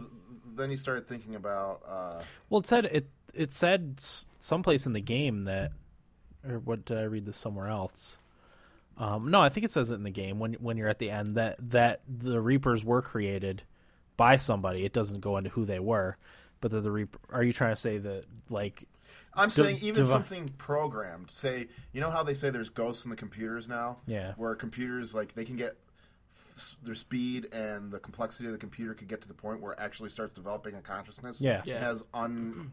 then 0.55 0.70
you 0.70 0.77
started 0.77 1.09
thinking 1.09 1.35
about, 1.35 1.83
uh, 1.88 2.22
Well, 2.50 2.61
it 2.61 2.66
said 2.66 2.85
it. 2.85 3.09
It 3.33 3.50
said 3.50 3.98
someplace 4.38 4.87
in 4.87 4.92
the 4.92 5.00
game 5.00 5.44
that, 5.44 5.72
or 6.48 6.59
what 6.59 6.85
did 6.85 6.98
I 6.98 7.02
read 7.02 7.26
this 7.26 7.37
somewhere 7.37 7.68
else? 7.68 8.18
Um, 8.96 9.30
no, 9.30 9.40
I 9.40 9.48
think 9.48 9.64
it 9.64 9.70
says 9.70 9.90
it 9.90 9.96
in 9.96 10.04
the 10.04 10.11
game 10.11 10.38
when 10.38 10.54
when 10.54 10.76
you're 10.76 10.88
at 10.88 10.98
the 10.98 11.11
end 11.11 11.37
that 11.37 11.57
that 11.70 12.02
the 12.09 12.40
Reapers 12.40 12.85
were 12.85 13.02
created 13.02 13.62
by 14.16 14.37
somebody. 14.37 14.85
It 14.85 14.92
doesn't 14.92 15.20
go 15.20 15.37
into 15.37 15.50
who 15.50 15.64
they 15.64 15.80
were, 15.80 16.16
but 16.61 16.70
that 16.70 16.80
the 16.83 16.90
Reaper. 16.92 17.18
Are 17.30 17.42
you 17.42 17.52
trying 17.52 17.74
to 17.74 17.80
say 17.80 17.98
that 17.98 18.24
like 18.50 18.87
I'm 19.35 19.48
Div- 19.48 19.64
saying 19.66 19.78
even 19.78 20.02
divi- 20.02 20.07
something 20.07 20.48
programmed. 20.59 21.30
Say, 21.30 21.66
you 21.92 22.00
know 22.00 22.11
how 22.11 22.22
they 22.22 22.35
say 22.35 22.50
there's 22.50 22.70
ghosts 22.70 23.04
in 23.04 23.11
the 23.11 23.16
computers 23.16 23.66
now? 23.68 23.98
Yeah. 24.07 24.35
Where 24.37 24.54
computers 24.54 25.12
like 25.14 25.35
they 25.35 25.44
can 25.44 25.57
get 25.57 25.76
their 26.85 26.94
speed 26.94 27.48
and 27.52 27.90
the 27.90 27.98
complexity 27.98 28.46
of 28.46 28.52
the 28.52 28.59
computer 28.59 28.94
could 28.94 29.09
get 29.09 29.20
to 29.22 29.26
the 29.28 29.35
point 29.35 29.61
where 29.61 29.72
it 29.72 29.78
actually 29.80 30.11
starts 30.11 30.35
developing 30.35 30.76
a 30.76 30.80
consciousness. 30.80 31.40
Yeah. 31.40 31.62
Yeah. 31.64 31.76
It 31.76 31.83
has 31.83 32.04
un 32.14 32.70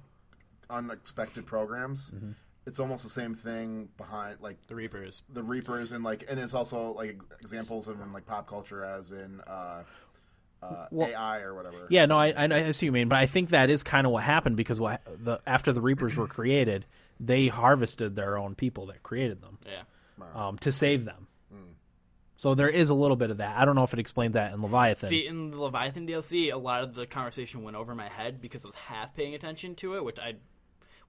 unexpected 0.70 1.48
programs. 1.48 2.12
Mm-hmm. 2.14 2.32
It's 2.68 2.80
almost 2.80 3.04
the 3.04 3.10
same 3.10 3.34
thing 3.34 3.90
behind 3.98 4.38
like 4.40 4.58
The 4.68 4.76
Reapers. 4.76 5.24
the 5.34 5.42
Reapers 5.44 5.92
and 5.92 6.04
like 6.04 6.26
and 6.30 6.40
it's 6.40 6.54
also 6.54 6.94
like 6.94 7.20
examples 7.42 7.88
of 7.88 8.00
in 8.02 8.14
like 8.14 8.26
pop 8.26 8.48
culture 8.48 8.86
as 8.86 9.12
in 9.12 9.42
uh, 9.48 9.84
uh, 10.62 10.86
Well- 10.92 11.08
AI 11.10 11.40
or 11.40 11.56
whatever. 11.56 11.88
Yeah, 11.90 12.06
no, 12.06 12.20
I, 12.20 12.28
I 12.30 12.44
I 12.68 12.72
see 12.72 12.86
what 12.86 12.88
you 12.88 12.92
mean, 12.92 13.10
but 13.10 13.18
I 13.18 13.26
think 13.26 13.50
that 13.50 13.70
is 13.72 13.82
kind 13.84 14.06
of 14.06 14.14
what 14.14 14.24
happened 14.24 14.58
because 14.58 14.80
what 14.80 15.02
the 15.24 15.40
after 15.48 15.74
the 15.74 15.82
Reapers 15.82 16.16
were 16.16 16.28
created, 16.28 16.86
they 17.20 17.48
harvested 17.48 18.16
their 18.16 18.38
own 18.38 18.54
people 18.56 18.86
that 18.88 19.02
created 19.02 19.42
them 19.42 19.58
Yeah. 19.66 20.26
um, 20.48 20.58
to 20.60 20.72
save 20.72 21.04
them. 21.06 21.28
So 22.38 22.56
there 22.56 22.70
is 22.70 22.90
a 22.90 22.96
little 22.96 23.18
bit 23.18 23.30
of 23.30 23.38
that. 23.38 23.56
I 23.56 23.66
don't 23.66 23.76
know 23.76 23.84
if 23.84 23.94
it 23.94 24.00
explains 24.00 24.34
that 24.34 24.52
in 24.52 24.64
Leviathan. 24.64 25.10
See, 25.10 25.28
in 25.28 25.52
the 25.52 25.58
Leviathan 25.62 26.08
DLC, 26.08 26.52
a 26.52 26.58
lot 26.58 26.82
of 26.84 26.96
the 26.96 27.06
conversation 27.06 27.62
went 27.62 27.78
over 27.78 27.94
my 27.94 28.10
head 28.10 28.42
because 28.42 28.66
I 28.66 28.68
was 28.68 28.74
half 28.74 29.14
paying 29.16 29.36
attention 29.36 29.76
to 29.76 29.94
it, 29.96 30.04
which 30.04 30.18
I, 30.18 30.34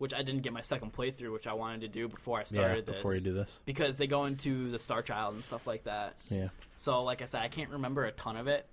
which 0.02 0.12
I 0.12 0.22
didn't 0.22 0.42
get 0.42 0.52
my 0.52 0.62
second 0.62 0.92
playthrough, 0.92 1.32
which 1.32 1.46
I 1.46 1.52
wanted 1.52 1.82
to 1.82 1.88
do 1.88 2.08
before 2.08 2.38
I 2.38 2.40
yeah, 2.40 2.44
started 2.44 2.86
this. 2.86 2.96
before 2.96 3.14
you 3.14 3.20
do 3.20 3.32
this, 3.32 3.60
because 3.64 3.96
they 3.96 4.08
go 4.08 4.24
into 4.24 4.68
the 4.70 4.78
Star 4.80 5.00
Child 5.00 5.36
and 5.36 5.44
stuff 5.44 5.64
like 5.66 5.84
that. 5.84 6.16
yeah, 6.28 6.48
So, 6.76 7.04
like 7.04 7.22
I 7.22 7.26
said, 7.26 7.42
I 7.42 7.48
can't 7.48 7.70
remember 7.70 8.04
a 8.04 8.10
ton 8.10 8.36
of 8.36 8.48
it, 8.48 8.66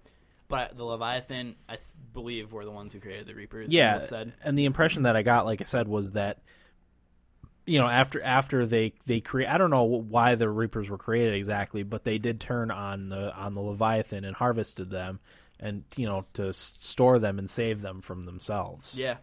but 0.47 0.75
the 0.75 0.83
Leviathan, 0.83 1.55
I 1.69 1.75
th- 1.75 1.85
believe, 2.13 2.51
were 2.51 2.65
the 2.65 2.71
ones 2.71 2.93
who 2.93 2.99
created 2.99 3.27
the 3.27 3.35
Reapers. 3.35 3.67
yeah. 3.69 3.99
And 4.43 4.57
the 4.57 4.65
impression 4.65 5.03
that 5.03 5.15
I 5.15 5.21
got, 5.21 5.45
like 5.45 5.61
I 5.61 5.65
said, 5.65 5.87
was 5.87 6.11
that 6.11 6.39
you 7.65 7.77
know 7.77 7.87
after 7.87 8.19
after 8.23 8.65
they 8.65 8.93
they 9.05 9.19
create, 9.19 9.47
I 9.47 9.59
don't 9.59 9.69
know 9.69 9.83
why 9.83 10.33
the 10.33 10.49
Reapers 10.49 10.89
were 10.89 10.97
created 10.97 11.35
exactly, 11.35 11.83
but 11.83 12.03
they 12.03 12.17
did 12.17 12.39
turn 12.39 12.71
on 12.71 13.09
the 13.09 13.31
on 13.35 13.53
the 13.53 13.61
Leviathan 13.61 14.25
and 14.25 14.35
harvested 14.35 14.89
them, 14.89 15.19
and 15.59 15.83
you 15.95 16.07
know 16.07 16.25
to 16.33 16.51
store 16.53 17.19
them 17.19 17.37
and 17.37 17.47
save 17.47 17.81
them 17.83 18.01
from 18.01 18.25
themselves. 18.25 18.97
yeah, 18.97 19.17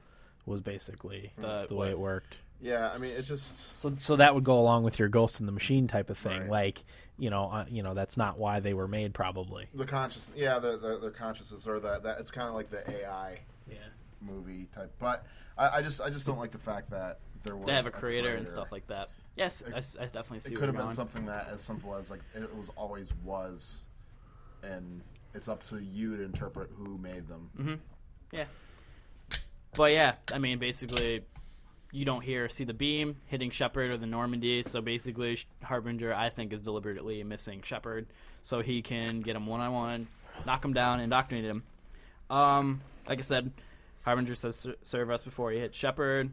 was 0.46 0.60
basically 0.60 1.32
The- 1.36 1.66
the 1.68 1.74
way 1.74 1.90
it 1.90 1.98
worked. 1.98 2.38
Yeah, 2.60 2.90
I 2.90 2.96
mean 2.98 3.10
it's 3.10 3.28
just 3.28 3.78
So, 3.78 3.92
so 3.96 4.16
that 4.16 4.34
would 4.34 4.44
go 4.44 4.58
along 4.58 4.82
with 4.84 4.98
your 4.98 5.08
Ghost 5.08 5.40
in 5.40 5.46
the 5.46 5.52
Machine 5.52 5.86
type 5.88 6.08
of 6.08 6.16
thing. 6.16 6.42
Right. 6.42 6.50
Like, 6.50 6.84
you 7.18 7.28
know, 7.28 7.50
uh, 7.50 7.66
you 7.68 7.82
know, 7.82 7.92
that's 7.92 8.16
not 8.16 8.38
why 8.38 8.60
they 8.60 8.72
were 8.72 8.88
made, 8.88 9.12
probably. 9.12 9.68
the 9.74 9.84
conscious. 9.84 10.30
Yeah, 10.34 10.58
the, 10.58 10.78
the, 10.78 10.98
their 10.98 11.10
consciousness 11.10 11.66
or 11.66 11.80
that 11.80 12.02
that 12.04 12.18
it's 12.20 12.30
kind 12.30 12.48
of 12.48 12.54
like 12.54 12.70
the 12.70 12.88
AI 12.90 13.40
yeah. 13.70 13.76
movie 14.22 14.68
type. 14.74 14.92
But 14.98 15.26
I, 15.58 15.78
I 15.78 15.82
just 15.82 16.00
I 16.00 16.08
just 16.08 16.24
don't 16.24 16.38
like 16.38 16.52
the 16.52 16.58
fact 16.58 16.90
that 16.90 17.18
there 17.44 17.56
was 17.56 17.66
They 17.66 17.74
have 17.74 17.86
a 17.86 17.90
creator, 17.90 18.34
and 18.34 18.48
stuff 18.48 18.72
like 18.72 18.86
that. 18.88 19.10
Yes, 19.36 19.62
I 19.66 20.06
definitely 20.06 20.40
see 20.40 20.54
It 20.54 20.56
could 20.58 20.68
have 20.68 20.76
been 20.76 20.84
going. 20.84 20.94
something 20.94 21.26
that 21.26 21.48
as 21.52 21.60
simple 21.60 21.94
as 21.94 22.10
like 22.10 22.20
it 22.34 22.54
was 22.56 22.70
always 22.74 23.08
was, 23.22 23.82
and 24.62 25.02
it's 25.34 25.48
up 25.48 25.62
to 25.68 25.78
you 25.78 26.16
to 26.16 26.22
interpret 26.22 26.70
who 26.74 26.96
made 26.96 27.28
them. 27.28 27.80
Yeah. 28.32 28.44
But 29.76 29.92
yeah, 29.92 30.14
I 30.32 30.38
mean, 30.38 30.58
basically, 30.58 31.22
you 31.92 32.04
don't 32.06 32.22
hear 32.22 32.48
see 32.48 32.64
the 32.64 32.74
beam 32.74 33.16
hitting 33.26 33.50
Shepard 33.50 33.90
or 33.90 33.98
the 33.98 34.06
Normandy. 34.06 34.62
So 34.62 34.80
basically, 34.80 35.38
Harbinger, 35.62 36.14
I 36.14 36.30
think, 36.30 36.52
is 36.52 36.62
deliberately 36.62 37.22
missing 37.24 37.60
Shepard, 37.62 38.06
so 38.42 38.60
he 38.60 38.80
can 38.80 39.20
get 39.20 39.36
him 39.36 39.46
one 39.46 39.60
on 39.60 39.72
one, 39.72 40.08
knock 40.46 40.64
him 40.64 40.72
down, 40.72 41.00
indoctrinate 41.00 41.44
him. 41.44 41.62
Um, 42.30 42.80
like 43.06 43.18
I 43.18 43.22
said, 43.22 43.52
Harbinger 44.02 44.34
says 44.34 44.66
serve 44.82 45.10
us 45.10 45.22
before 45.22 45.50
he 45.50 45.58
hits 45.58 45.76
Shepard. 45.76 46.30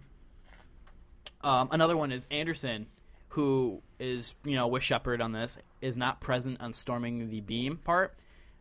Um, 1.41 1.68
another 1.72 1.98
one 1.98 2.14
is 2.14 2.26
Anderson, 2.32 2.88
who 3.30 3.82
is 4.00 4.36
you 4.46 4.56
know 4.56 4.68
with 4.68 4.84
Shepard 4.84 5.20
on 5.20 5.34
this 5.34 5.60
is 5.82 5.98
not 5.98 6.22
present 6.22 6.62
on 6.62 6.74
storming 6.74 7.30
the 7.30 7.41
beam 7.41 7.76
part. 7.78 8.16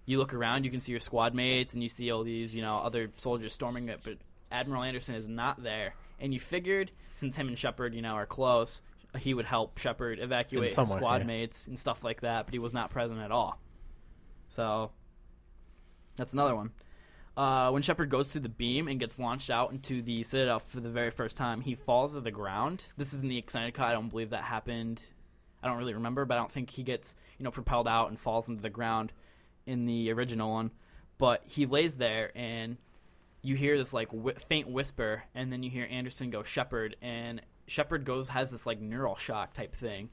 You 0.07 0.19
look 0.19 0.35
around, 0.35 0.65
you 0.65 0.73
can 0.73 0.81
see 0.81 0.91
your 0.91 1.01
squad 1.01 1.33
mates, 1.35 1.75
and 1.75 1.83
you 1.85 1.89
see 1.89 2.11
all 2.11 2.25
these 2.25 2.53
you 2.53 2.63
know 2.63 2.79
other 2.79 3.11
soldiers 3.17 3.53
storming 3.53 3.89
it, 3.89 4.01
but 4.03 4.17
Admiral 4.53 4.83
Anderson 4.83 5.15
is 5.15 5.27
not 5.27 5.63
there. 5.63 5.95
And 6.21 6.33
you 6.33 6.41
figured 6.41 6.91
since 7.13 7.37
him 7.37 7.49
and 7.49 7.59
Shepard 7.59 7.95
you 7.95 8.03
know 8.03 8.15
are 8.15 8.27
close, 8.27 8.83
he 9.19 9.35
would 9.35 9.45
help 9.45 9.79
Shepard 9.79 10.19
evacuate 10.19 10.75
his 10.75 10.89
squad 10.89 11.23
yeah. 11.23 11.27
mates 11.27 11.67
and 11.67 11.79
stuff 11.79 12.05
like 12.05 12.21
that, 12.23 12.47
but 12.47 12.55
he 12.55 12.59
was 12.59 12.73
not 12.73 12.91
present 12.91 13.21
at 13.21 13.31
all. 13.31 13.59
So 14.49 14.91
that's 16.17 16.33
another 16.33 16.55
one. 16.57 16.71
Uh, 17.37 17.71
when 17.71 17.81
Shepard 17.81 18.11
goes 18.11 18.29
through 18.29 18.43
the 18.43 18.49
beam 18.51 18.89
and 18.89 19.01
gets 19.01 19.19
launched 19.19 19.51
out 19.51 19.73
into 19.73 20.03
the 20.03 20.23
Citadel 20.23 20.59
for 20.59 20.81
the 20.81 20.91
very 20.91 21.11
first 21.11 21.37
time, 21.37 21.63
he 21.63 21.75
falls 21.75 22.15
to 22.15 22.21
the 22.21 22.31
ground. 22.31 22.85
This 22.99 23.15
is 23.15 23.21
in 23.21 23.29
the 23.29 23.39
extended 23.39 23.73
cut. 23.73 23.89
I 23.89 23.93
don't 23.93 24.11
believe 24.11 24.31
that 24.31 24.45
happened. 24.45 25.03
I 25.63 25.69
don't 25.69 25.79
really 25.79 25.95
remember, 25.95 26.25
but 26.27 26.35
I 26.35 26.39
don't 26.39 26.53
think 26.53 26.71
he 26.71 26.83
gets 26.83 27.15
you 27.39 27.45
know 27.45 27.51
propelled 27.51 27.89
out 27.89 28.09
and 28.09 28.19
falls 28.19 28.49
into 28.49 28.61
the 28.61 28.71
ground 28.71 29.13
in 29.65 29.87
the 29.87 30.13
original 30.13 30.51
one. 30.51 30.73
But 31.17 31.43
he 31.47 31.65
lays 31.65 31.95
there, 31.95 32.33
and 32.37 32.77
you 33.43 33.57
hear 33.57 33.77
this 33.77 33.93
like 33.93 34.09
whi 34.11 34.35
faint 34.49 34.69
whisper, 34.69 35.23
and 35.35 35.53
then 35.53 35.63
you 35.63 35.71
hear 35.71 35.87
Anderson 35.91 36.31
go 36.31 36.43
Shepard, 36.43 36.97
and 37.03 37.41
Shepard 37.67 38.05
goes 38.05 38.29
has 38.29 38.51
this 38.51 38.67
like 38.67 38.81
neural 38.81 39.17
shock 39.17 39.53
type 39.55 39.75
thing, 39.75 40.11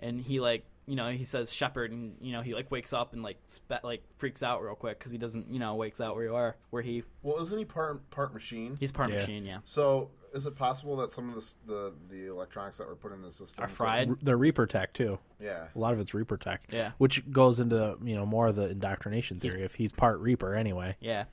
and 0.00 0.20
he 0.20 0.40
like 0.40 0.64
you 0.86 0.94
know 0.96 1.08
he 1.10 1.24
says 1.24 1.52
Shepard, 1.52 1.90
and 1.92 2.16
you 2.20 2.32
know 2.32 2.42
he 2.42 2.54
like 2.54 2.70
wakes 2.70 2.92
up 2.92 3.12
and 3.12 3.22
like 3.22 3.38
spe- 3.46 3.82
like 3.84 4.02
freaks 4.18 4.42
out 4.42 4.62
real 4.62 4.74
quick 4.74 4.98
because 4.98 5.12
he 5.12 5.18
doesn't 5.18 5.50
you 5.50 5.58
know 5.58 5.74
wakes 5.74 6.00
out 6.00 6.14
where 6.14 6.24
you 6.24 6.34
are 6.34 6.56
where 6.70 6.82
he 6.82 7.02
Well, 7.22 7.40
isn't 7.42 7.58
he 7.58 7.64
part 7.64 8.08
part 8.10 8.32
machine? 8.34 8.76
he's 8.80 8.92
part 8.92 9.10
Yeah. 9.10 9.16
machine 9.16 9.44
yeah 9.44 9.58
So 9.64 10.10
is 10.34 10.44
it 10.46 10.54
possible 10.54 10.96
that 10.96 11.12
some 11.12 11.28
of 11.30 11.34
this, 11.34 11.54
the 11.66 11.92
the 12.10 12.26
electronics 12.28 12.78
that 12.78 12.86
were 12.86 12.94
put 12.96 13.12
in 13.12 13.22
the 13.22 13.30
system 13.32 13.64
are 13.64 13.68
fried 13.68 14.10
The 14.22 14.36
Reaper 14.36 14.66
tech 14.66 14.92
too. 14.92 15.18
Yeah. 15.40 15.66
A 15.74 15.78
lot 15.78 15.92
of 15.94 16.00
it's 16.00 16.14
Reaper 16.14 16.36
tech. 16.36 16.62
Yeah. 16.70 16.92
Which 16.98 17.28
goes 17.30 17.58
into 17.60 17.96
you 18.04 18.14
know 18.16 18.26
more 18.26 18.48
of 18.48 18.56
the 18.56 18.68
indoctrination 18.70 19.38
theory. 19.40 19.62
if 19.64 19.74
he's 19.76 19.92
part 19.92 20.20
Reaper 20.20 20.54
anyway. 20.54 20.96
Yeah, 21.00 21.24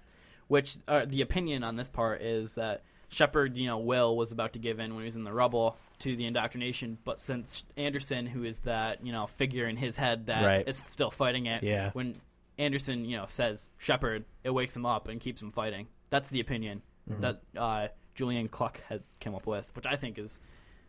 which 0.47 0.77
uh, 0.87 1.05
the 1.05 1.21
opinion 1.21 1.63
on 1.63 1.75
this 1.75 1.89
part 1.89 2.21
is 2.21 2.55
that 2.55 2.83
Shepard, 3.09 3.57
you 3.57 3.67
know, 3.67 3.77
Will 3.77 4.15
was 4.17 4.31
about 4.31 4.53
to 4.53 4.59
give 4.59 4.79
in 4.79 4.93
when 4.95 5.03
he 5.03 5.07
was 5.07 5.15
in 5.15 5.23
the 5.23 5.33
rubble 5.33 5.77
to 5.99 6.15
the 6.15 6.25
indoctrination, 6.25 6.97
but 7.05 7.19
since 7.19 7.63
Anderson, 7.77 8.25
who 8.25 8.43
is 8.43 8.59
that 8.59 9.05
you 9.05 9.11
know 9.11 9.27
figure 9.27 9.67
in 9.67 9.77
his 9.77 9.95
head 9.97 10.25
that 10.27 10.43
Right. 10.43 10.67
is 10.67 10.83
still 10.91 11.11
fighting 11.11 11.45
it, 11.45 11.61
Yeah. 11.63 11.91
when 11.93 12.19
Anderson, 12.57 13.05
you 13.05 13.17
know, 13.17 13.25
says 13.27 13.69
Shepard, 13.77 14.25
it 14.43 14.49
wakes 14.51 14.75
him 14.75 14.85
up 14.85 15.07
and 15.07 15.19
keeps 15.21 15.41
him 15.41 15.51
fighting. 15.51 15.87
That's 16.09 16.29
the 16.29 16.39
opinion 16.39 16.81
Mm-hmm. 17.09 17.21
that 17.21 17.41
uh, 17.57 17.87
Julian 18.15 18.47
Cluck 18.47 18.81
had 18.87 19.03
came 19.19 19.35
up 19.35 19.45
with, 19.45 19.69
which 19.75 19.85
I 19.85 19.95
think 19.97 20.17
is 20.17 20.39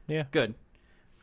Yeah. 0.07 0.25
good. 0.31 0.55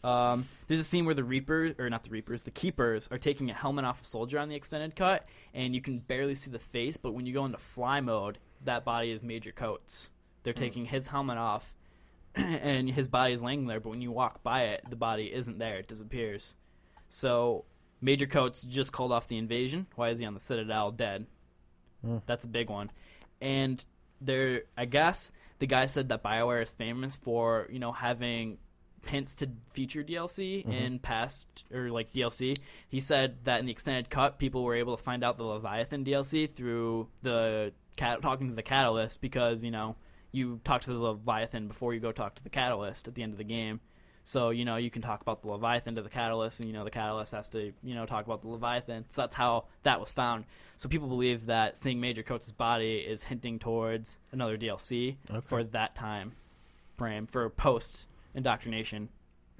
Um, 0.03 0.45
there's 0.67 0.79
a 0.79 0.83
scene 0.83 1.05
where 1.05 1.13
the 1.13 1.23
Reapers, 1.23 1.75
or 1.77 1.89
not 1.89 2.03
the 2.03 2.09
Reapers, 2.09 2.43
the 2.43 2.51
Keepers 2.51 3.07
are 3.11 3.17
taking 3.17 3.49
a 3.49 3.53
helmet 3.53 3.85
off 3.85 4.01
a 4.01 4.05
soldier 4.05 4.39
on 4.39 4.49
the 4.49 4.55
extended 4.55 4.95
cut, 4.95 5.27
and 5.53 5.75
you 5.75 5.81
can 5.81 5.99
barely 5.99 6.35
see 6.35 6.49
the 6.49 6.59
face. 6.59 6.97
But 6.97 7.13
when 7.13 7.25
you 7.25 7.33
go 7.33 7.45
into 7.45 7.57
fly 7.57 8.01
mode, 8.01 8.39
that 8.63 8.83
body 8.83 9.11
is 9.11 9.21
Major 9.21 9.51
Coats. 9.51 10.09
They're 10.43 10.53
taking 10.53 10.85
his 10.85 11.07
helmet 11.07 11.37
off, 11.37 11.75
and 12.35 12.89
his 12.89 13.07
body 13.07 13.33
is 13.33 13.43
laying 13.43 13.67
there. 13.67 13.79
But 13.79 13.89
when 13.89 14.01
you 14.01 14.11
walk 14.11 14.41
by 14.41 14.63
it, 14.63 14.81
the 14.89 14.95
body 14.95 15.31
isn't 15.31 15.59
there; 15.59 15.77
it 15.77 15.87
disappears. 15.87 16.55
So 17.09 17.65
Major 18.01 18.25
Coats 18.25 18.63
just 18.63 18.91
called 18.91 19.11
off 19.11 19.27
the 19.27 19.37
invasion. 19.37 19.85
Why 19.95 20.09
is 20.09 20.19
he 20.19 20.25
on 20.25 20.33
the 20.33 20.39
Citadel 20.39 20.91
dead? 20.91 21.27
That's 22.25 22.45
a 22.45 22.47
big 22.47 22.71
one. 22.71 22.91
And 23.39 23.83
there, 24.19 24.63
I 24.75 24.85
guess 24.85 25.31
the 25.59 25.67
guy 25.67 25.85
said 25.85 26.09
that 26.09 26.23
Bioware 26.23 26.63
is 26.63 26.71
famous 26.71 27.15
for 27.15 27.67
you 27.71 27.77
know 27.77 27.91
having 27.91 28.57
hints 29.07 29.35
to 29.35 29.49
future 29.73 30.03
DLC 30.03 30.63
mm-hmm. 30.63 30.71
in 30.71 30.99
past 30.99 31.47
or 31.73 31.89
like 31.89 32.13
DLC. 32.13 32.57
He 32.89 32.99
said 32.99 33.37
that 33.43 33.59
in 33.59 33.65
the 33.65 33.71
extended 33.71 34.09
cut, 34.09 34.37
people 34.37 34.63
were 34.63 34.75
able 34.75 34.95
to 34.95 35.03
find 35.03 35.23
out 35.23 35.37
the 35.37 35.43
Leviathan 35.43 36.05
DLC 36.05 36.49
through 36.49 37.07
the 37.21 37.73
cat 37.97 38.21
talking 38.21 38.49
to 38.49 38.55
the 38.55 38.63
Catalyst 38.63 39.21
because 39.21 39.63
you 39.63 39.71
know 39.71 39.95
you 40.31 40.59
talk 40.63 40.81
to 40.81 40.93
the 40.93 40.99
Leviathan 40.99 41.67
before 41.67 41.93
you 41.93 41.99
go 41.99 42.11
talk 42.11 42.35
to 42.35 42.43
the 42.43 42.49
Catalyst 42.49 43.07
at 43.07 43.15
the 43.15 43.23
end 43.23 43.33
of 43.33 43.37
the 43.37 43.43
game. 43.43 43.79
So 44.23 44.51
you 44.51 44.65
know 44.65 44.75
you 44.75 44.91
can 44.91 45.01
talk 45.01 45.21
about 45.21 45.41
the 45.41 45.49
Leviathan 45.49 45.95
to 45.95 46.01
the 46.01 46.09
Catalyst, 46.09 46.59
and 46.59 46.69
you 46.69 46.73
know 46.73 46.83
the 46.83 46.91
Catalyst 46.91 47.31
has 47.33 47.49
to 47.49 47.73
you 47.83 47.95
know 47.95 48.05
talk 48.05 48.25
about 48.25 48.41
the 48.41 48.49
Leviathan. 48.49 49.05
So 49.09 49.23
that's 49.23 49.35
how 49.35 49.65
that 49.83 49.99
was 49.99 50.11
found. 50.11 50.45
So 50.77 50.89
people 50.89 51.07
believe 51.07 51.47
that 51.47 51.77
seeing 51.77 51.99
Major 51.99 52.23
Coats' 52.23 52.51
body 52.51 52.97
is 52.97 53.23
hinting 53.23 53.59
towards 53.59 54.19
another 54.31 54.57
DLC 54.57 55.17
for 55.43 55.63
that 55.63 55.95
time 55.95 56.33
frame 56.97 57.25
for 57.25 57.49
post 57.49 58.07
indoctrination, 58.36 59.09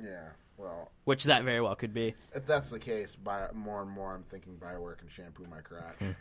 Yeah. 0.02 0.30
Well, 0.58 0.92
which 1.06 1.24
that 1.24 1.44
very 1.44 1.60
well 1.62 1.76
could 1.76 1.94
be. 1.94 2.14
if 2.36 2.46
that's 2.46 2.70
the 2.70 2.78
case, 2.78 3.16
by 3.16 3.48
more 3.54 3.82
and 3.82 3.90
more, 3.90 4.14
I'm 4.14 4.24
thinking 4.24 4.58
Bioware 4.58 4.96
can 4.98 5.08
shampoo 5.10 5.46
my 5.50 5.62
crotch. 5.62 6.16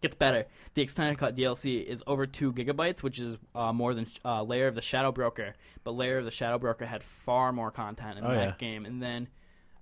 gets 0.00 0.14
better. 0.16 0.46
The 0.74 0.80
extended 0.80 1.18
cut 1.18 1.36
DLC 1.36 1.84
is 1.84 2.02
over 2.06 2.26
two 2.26 2.52
gigabytes, 2.52 3.02
which 3.02 3.18
is 3.20 3.36
uh, 3.54 3.72
more 3.74 3.92
than 3.92 4.06
uh, 4.24 4.42
Lair 4.42 4.68
of 4.68 4.74
the 4.74 4.80
Shadow 4.80 5.12
Broker. 5.12 5.54
But 5.82 5.92
Lair 5.92 6.16
of 6.18 6.24
the 6.24 6.30
Shadow 6.30 6.58
Broker 6.58 6.86
had 6.86 7.02
far 7.02 7.52
more 7.52 7.70
content 7.70 8.18
in 8.18 8.24
Oh, 8.24 8.28
that 8.34 8.40
yeah. 8.46 8.54
game, 8.58 8.86
and 8.86 9.02
then 9.02 9.28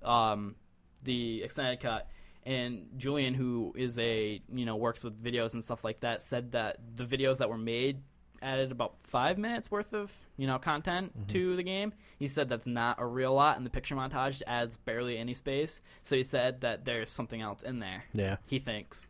um, 0.02 0.56
the 1.04 1.42
extended 1.44 1.78
cut. 1.80 2.08
And 2.44 2.88
Julian, 2.96 3.34
who 3.34 3.72
is 3.76 3.96
a 4.00 4.42
you 4.52 4.64
know 4.66 4.74
works 4.74 5.04
with 5.04 5.22
videos 5.22 5.52
and 5.52 5.62
stuff 5.62 5.84
like 5.84 6.00
that, 6.00 6.22
said 6.22 6.52
that 6.52 6.78
the 6.96 7.04
videos 7.04 7.38
that 7.38 7.48
were 7.48 7.58
made 7.58 8.02
added 8.42 8.72
about 8.72 8.94
five 9.04 9.38
minutes 9.38 9.70
worth 9.70 9.92
of 9.94 10.12
you 10.36 10.46
know 10.46 10.58
content 10.58 11.12
Mm-hmm. 11.16 11.26
to 11.28 11.56
the 11.56 11.62
game. 11.62 11.92
He 12.18 12.28
said 12.28 12.48
that's 12.48 12.66
not 12.66 12.96
a 13.00 13.06
real 13.06 13.32
lot, 13.34 13.56
and 13.56 13.64
the 13.66 13.70
picture 13.70 13.94
montage 13.96 14.42
adds 14.46 14.76
barely 14.76 15.18
any 15.18 15.34
space. 15.34 15.80
So 16.02 16.16
he 16.16 16.22
said 16.22 16.60
that 16.62 16.84
there's 16.84 17.10
something 17.10 17.40
else 17.40 17.62
in 17.62 17.78
there. 17.78 18.04
Yeah. 18.12 18.36
He 18.46 18.58
thinks. 18.58 19.00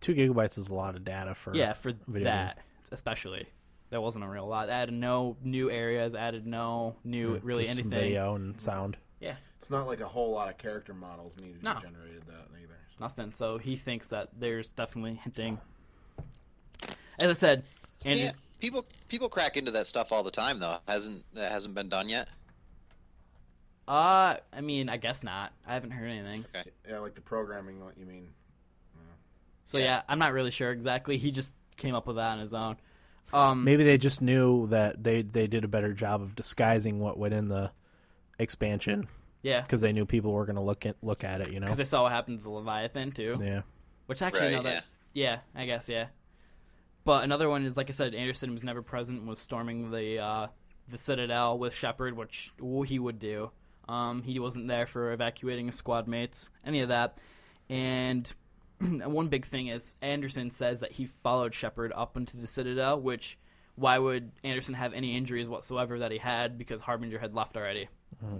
Two 0.00 0.14
gigabytes 0.14 0.58
is 0.58 0.68
a 0.68 0.74
lot 0.74 0.96
of 0.96 1.04
data 1.04 1.34
for 1.34 1.54
Yeah, 1.54 1.72
for 1.72 1.92
video 2.06 2.24
that 2.30 2.58
especially. 2.92 3.46
There 3.90 4.00
wasn't 4.00 4.24
a 4.24 4.28
real 4.28 4.46
lot. 4.46 4.68
Added 4.70 4.94
no 4.94 5.36
new 5.44 5.70
areas. 5.70 6.14
Added 6.14 6.46
no 6.46 6.96
new 7.04 7.38
really 7.42 7.64
just 7.64 7.76
some 7.78 7.86
anything. 7.86 8.00
video 8.08 8.34
and 8.34 8.60
sound. 8.60 8.96
Yeah, 9.20 9.36
It's 9.58 9.70
not 9.70 9.86
like 9.86 10.00
a 10.00 10.08
whole 10.08 10.32
lot 10.32 10.50
of 10.50 10.58
character 10.58 10.92
models 10.92 11.36
needed 11.38 11.60
to 11.60 11.64
No. 11.64 11.74
be 11.76 11.80
generated 11.82 12.22
that 12.26 12.48
either. 12.60 12.76
nothing. 13.00 13.32
So 13.32 13.56
he 13.58 13.76
thinks 13.76 14.08
that 14.08 14.28
there's 14.38 14.70
definitely 14.70 15.14
hinting. 15.22 15.58
As 17.18 17.30
I 17.30 17.32
said, 17.32 17.62
and 18.04 18.18
Yeah, 18.18 18.32
people 18.64 18.86
people 19.08 19.28
crack 19.28 19.58
into 19.58 19.70
that 19.72 19.86
stuff 19.86 20.10
all 20.10 20.22
the 20.22 20.30
time 20.30 20.58
though. 20.58 20.78
Hasn't 20.88 21.22
that 21.34 21.52
hasn't 21.52 21.74
been 21.74 21.90
done 21.90 22.08
yet? 22.08 22.28
uh, 23.86 24.36
I 24.52 24.60
mean, 24.62 24.88
I 24.88 24.96
guess 24.96 25.22
not. 25.22 25.52
I 25.66 25.74
haven't 25.74 25.90
heard 25.90 26.08
anything. 26.08 26.46
Okay. 26.54 26.70
Yeah, 26.88 27.00
like 27.00 27.14
the 27.14 27.20
programming. 27.20 27.84
What 27.84 27.98
you 27.98 28.06
mean? 28.06 28.28
So 29.66 29.78
Yeah. 29.78 29.84
yeah. 29.84 30.02
I'm 30.08 30.18
not 30.18 30.32
really 30.32 30.50
sure 30.50 30.70
exactly. 30.70 31.18
He 31.18 31.30
just 31.30 31.52
came 31.76 31.94
up 31.94 32.06
with 32.06 32.16
that 32.16 32.32
on 32.32 32.38
his 32.38 32.54
own. 32.54 32.76
Um, 33.32 33.64
Maybe 33.64 33.84
they 33.84 33.98
just 33.98 34.22
knew 34.22 34.66
that 34.68 35.02
they 35.02 35.22
they 35.22 35.46
did 35.46 35.64
a 35.64 35.68
better 35.68 35.92
job 35.92 36.22
of 36.22 36.34
disguising 36.34 37.00
what 37.00 37.18
went 37.18 37.34
in 37.34 37.48
the 37.48 37.70
expansion 38.38 39.08
yeah, 39.42 39.60
because 39.60 39.80
they 39.82 39.92
knew 39.92 40.06
people 40.06 40.32
were 40.32 40.46
going 40.46 40.56
to 40.56 40.62
look 40.62 40.86
at 40.86 40.96
look 41.02 41.22
at 41.22 41.42
it. 41.42 41.50
You 41.50 41.60
know. 41.60 41.66
because 41.66 41.78
they 41.78 41.84
saw 41.84 42.02
what 42.04 42.12
happened 42.12 42.38
to 42.38 42.44
the 42.44 42.50
Leviathan 42.50 43.12
too. 43.12 43.36
Yeah. 43.40 43.62
Which 44.06 44.22
actually, 44.22 44.50
no, 44.50 44.56
Right, 44.56 44.64
that 44.64 44.84
yeah. 45.12 45.38
I 45.54 45.66
guess 45.66 45.88
yeah. 45.88 46.06
But 47.04 47.24
another 47.24 47.48
one 47.48 47.64
is 47.64 47.76
like 47.76 47.90
I 47.90 47.92
said, 47.92 48.14
Anderson 48.14 48.52
was 48.52 48.64
never 48.64 48.82
present. 48.82 49.26
Was 49.26 49.38
storming 49.38 49.90
the 49.90 50.18
uh, 50.18 50.46
the 50.88 50.98
Citadel 50.98 51.58
with 51.58 51.74
Shepard, 51.74 52.16
which 52.16 52.52
he 52.86 52.98
would 52.98 53.18
do. 53.18 53.50
Um, 53.88 54.22
he 54.22 54.38
wasn't 54.38 54.68
there 54.68 54.86
for 54.86 55.12
evacuating 55.12 55.66
his 55.66 55.74
squad 55.74 56.08
mates, 56.08 56.48
any 56.64 56.80
of 56.80 56.88
that. 56.88 57.18
And 57.68 58.32
one 58.80 59.28
big 59.28 59.44
thing 59.46 59.68
is 59.68 59.94
Anderson 60.00 60.50
says 60.50 60.80
that 60.80 60.92
he 60.92 61.06
followed 61.22 61.54
Shepard 61.54 61.92
up 61.94 62.16
into 62.16 62.36
the 62.38 62.46
Citadel, 62.46 63.00
which 63.00 63.38
why 63.76 63.98
would 63.98 64.30
Anderson 64.42 64.74
have 64.74 64.94
any 64.94 65.16
injuries 65.16 65.48
whatsoever 65.48 65.98
that 65.98 66.12
he 66.12 66.18
had 66.18 66.56
because 66.56 66.80
Harbinger 66.80 67.18
had 67.18 67.34
left 67.34 67.56
already? 67.56 67.88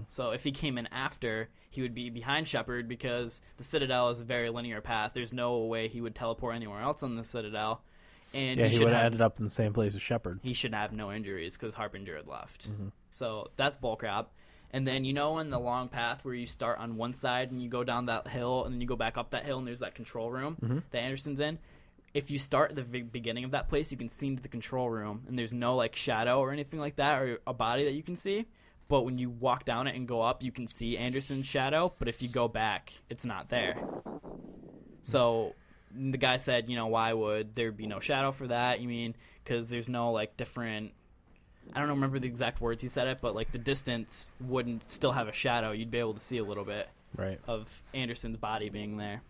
So 0.07 0.31
if 0.31 0.43
he 0.43 0.51
came 0.51 0.77
in 0.77 0.87
after, 0.87 1.49
he 1.69 1.81
would 1.81 1.93
be 1.93 2.09
behind 2.09 2.47
Shepard 2.47 2.87
because 2.87 3.41
the 3.57 3.63
Citadel 3.63 4.09
is 4.09 4.21
a 4.21 4.23
very 4.23 4.49
linear 4.49 4.81
path. 4.81 5.11
There's 5.13 5.33
no 5.33 5.59
way 5.65 5.89
he 5.89 6.01
would 6.01 6.15
teleport 6.15 6.55
anywhere 6.55 6.81
else 6.81 7.03
on 7.03 7.15
the 7.15 7.23
Citadel, 7.23 7.83
and 8.35 8.59
Yeah, 8.59 8.67
he, 8.67 8.77
he, 8.77 8.83
would 8.83 8.93
have 8.93 9.05
ended 9.05 9.21
up 9.21 9.37
in 9.39 9.45
the 9.45 9.49
same 9.49 9.73
place 9.73 9.95
as 9.95 10.01
Shepard. 10.01 10.39
he 10.43 10.53
should 10.53 10.73
have 10.73 10.91
no 10.91 11.11
injuries 11.11 11.57
because 11.57 11.73
Harbinger 11.73 12.17
had 12.17 12.27
left. 12.27 12.69
Mm-hmm. 12.69 12.89
So 13.11 13.51
that's 13.55 13.77
bullcrap. 13.77 14.27
And 14.71 14.85
then 14.85 15.05
you 15.05 15.13
know 15.13 15.39
in 15.39 15.49
the 15.49 15.59
long 15.59 15.87
path 15.87 16.25
where 16.25 16.33
you 16.33 16.47
start 16.47 16.79
on 16.79 16.97
one 16.97 17.13
side 17.13 17.51
and 17.51 17.61
you 17.61 17.69
go 17.69 17.83
down 17.83 18.07
that 18.07 18.27
hill 18.27 18.65
and 18.65 18.73
then 18.73 18.81
you 18.81 18.87
go 18.87 18.97
back 18.97 19.17
up 19.17 19.31
that 19.31 19.45
hill 19.45 19.57
and 19.57 19.65
there's 19.65 19.79
that 19.79 19.95
control 19.95 20.29
room 20.29 20.57
mm-hmm. 20.61 20.79
that 20.91 20.99
Anderson's 20.99 21.39
in. 21.39 21.59
If 22.13 22.29
you 22.29 22.39
start 22.39 22.71
at 22.71 22.75
the 22.75 23.01
beginning 23.01 23.45
of 23.45 23.51
that 23.51 23.69
place, 23.69 23.91
you 23.91 23.97
can 23.97 24.09
see 24.09 24.27
into 24.27 24.41
the 24.41 24.49
control 24.49 24.89
room 24.89 25.23
and 25.27 25.39
there's 25.39 25.53
no 25.53 25.75
like 25.75 25.95
shadow 25.95 26.39
or 26.39 26.51
anything 26.51 26.79
like 26.79 26.97
that 26.97 27.21
or 27.21 27.39
a 27.47 27.53
body 27.53 27.85
that 27.85 27.93
you 27.93 28.03
can 28.03 28.15
see. 28.15 28.47
But 28.87 29.01
when 29.01 29.17
you 29.17 29.29
walk 29.29 29.65
down 29.65 29.87
it 29.87 29.95
and 29.95 30.07
go 30.07 30.21
up, 30.21 30.43
you 30.43 30.51
can 30.51 30.67
see 30.67 30.97
Anderson's 30.97 31.47
shadow. 31.47 31.93
But 31.97 32.07
if 32.07 32.21
you 32.21 32.29
go 32.29 32.47
back, 32.47 32.93
it's 33.09 33.25
not 33.25 33.49
there. 33.49 33.81
So 35.01 35.55
the 35.97 36.17
guy 36.17 36.37
said, 36.37 36.69
you 36.69 36.75
know, 36.75 36.87
why 36.87 37.13
would 37.13 37.53
there 37.53 37.71
be 37.71 37.87
no 37.87 37.99
shadow 37.99 38.31
for 38.31 38.47
that? 38.47 38.79
You 38.81 38.87
mean 38.87 39.15
because 39.43 39.67
there's 39.67 39.87
no 39.89 40.11
like 40.11 40.37
different. 40.37 40.91
I 41.73 41.79
don't 41.79 41.89
remember 41.89 42.19
the 42.19 42.27
exact 42.27 42.61
words 42.61 42.81
he 42.81 42.87
said 42.87 43.07
it, 43.07 43.19
but 43.21 43.33
like 43.35 43.51
the 43.51 43.57
distance 43.57 44.33
wouldn't 44.39 44.89
still 44.91 45.11
have 45.13 45.27
a 45.27 45.33
shadow. 45.33 45.71
You'd 45.71 45.89
be 45.91 45.97
able 45.99 46.13
to 46.13 46.19
see 46.19 46.37
a 46.37 46.43
little 46.43 46.65
bit 46.65 46.87
Right. 47.15 47.39
of 47.47 47.81
Anderson's 47.93 48.37
body 48.37 48.69
being 48.69 48.97
there. 48.97 49.21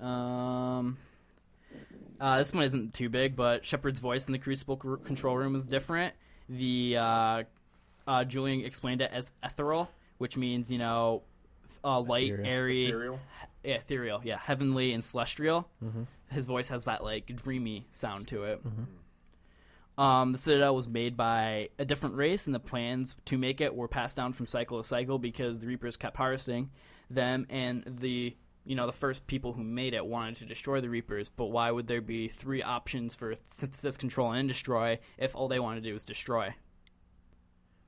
Um, 0.00 0.98
uh, 2.20 2.38
this 2.38 2.52
one 2.52 2.64
isn't 2.64 2.94
too 2.94 3.08
big, 3.08 3.36
but 3.36 3.64
Shepard's 3.64 4.00
voice 4.00 4.26
in 4.26 4.32
the 4.32 4.38
Crucible 4.38 4.78
c- 4.82 5.04
control 5.06 5.36
room 5.36 5.54
is 5.54 5.64
different. 5.64 6.14
The 6.48 6.96
uh, 6.98 7.42
uh, 8.06 8.24
Julian 8.24 8.64
explained 8.64 9.00
it 9.00 9.10
as 9.12 9.30
ethereal, 9.42 9.88
which 10.18 10.36
means 10.36 10.70
you 10.70 10.78
know, 10.78 11.22
uh, 11.84 12.00
light, 12.00 12.24
Ethereal. 12.32 12.46
airy, 12.46 12.84
Ethereal. 12.86 13.20
Yeah, 13.64 13.74
ethereal, 13.76 14.20
yeah, 14.24 14.38
heavenly 14.38 14.92
and 14.92 15.02
celestial. 15.04 15.68
His 16.30 16.46
voice 16.46 16.68
has 16.70 16.84
that 16.84 17.02
like 17.04 17.26
dreamy 17.36 17.86
sound 17.92 18.28
to 18.28 18.44
it. 18.44 18.60
Um, 19.98 20.32
the 20.32 20.38
Citadel 20.38 20.74
was 20.74 20.88
made 20.88 21.16
by 21.16 21.68
a 21.78 21.84
different 21.84 22.16
race, 22.16 22.46
and 22.46 22.54
the 22.54 22.60
plans 22.60 23.14
to 23.26 23.36
make 23.36 23.60
it 23.60 23.74
were 23.74 23.88
passed 23.88 24.16
down 24.16 24.32
from 24.32 24.46
cycle 24.46 24.80
to 24.80 24.88
cycle 24.88 25.18
because 25.18 25.58
the 25.58 25.66
Reapers 25.66 25.96
kept 25.98 26.16
harvesting 26.16 26.70
them, 27.10 27.46
and 27.50 27.84
the 28.00 28.34
you 28.64 28.74
know 28.76 28.86
the 28.86 28.92
first 28.92 29.26
people 29.26 29.52
who 29.52 29.62
made 29.62 29.92
it 29.92 30.06
wanted 30.06 30.36
to 30.36 30.46
destroy 30.46 30.80
the 30.80 30.88
Reapers. 30.88 31.28
But 31.28 31.46
why 31.46 31.70
would 31.70 31.86
there 31.88 32.00
be 32.00 32.28
three 32.28 32.62
options 32.62 33.14
for 33.14 33.34
synthesis, 33.48 33.98
control, 33.98 34.32
and 34.32 34.48
destroy 34.48 34.98
if 35.18 35.36
all 35.36 35.48
they 35.48 35.60
wanted 35.60 35.82
to 35.82 35.88
do 35.90 35.92
was 35.92 36.04
destroy? 36.04 36.54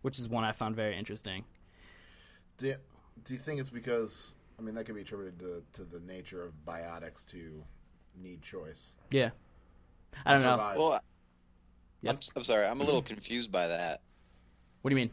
Which 0.02 0.18
is 0.18 0.28
one 0.28 0.44
I 0.44 0.52
found 0.52 0.76
very 0.76 0.98
interesting. 0.98 1.44
Do 2.58 2.66
you, 2.66 2.76
do 3.24 3.32
you 3.32 3.40
think 3.40 3.60
it's 3.60 3.70
because 3.70 4.34
I 4.58 4.62
mean 4.62 4.74
that 4.74 4.84
could 4.86 4.94
be 4.94 5.00
attributed 5.02 5.38
to, 5.40 5.62
to 5.74 5.84
the 5.84 6.00
nature 6.06 6.42
of 6.42 6.52
biotics 6.66 7.26
to 7.30 7.62
need 8.20 8.42
choice? 8.42 8.92
Yeah, 9.10 9.30
I 10.24 10.32
don't 10.34 10.42
know. 10.42 10.52
Survive. 10.52 10.78
Well, 10.78 11.00
Yes. 12.02 12.20
I'm, 12.28 12.40
I'm 12.40 12.44
sorry. 12.44 12.66
I'm 12.66 12.80
a 12.82 12.84
little 12.84 13.00
confused 13.02 13.50
by 13.50 13.68
that. 13.68 14.02
What 14.82 14.90
do 14.90 14.94
you 14.96 15.00
mean? 15.00 15.10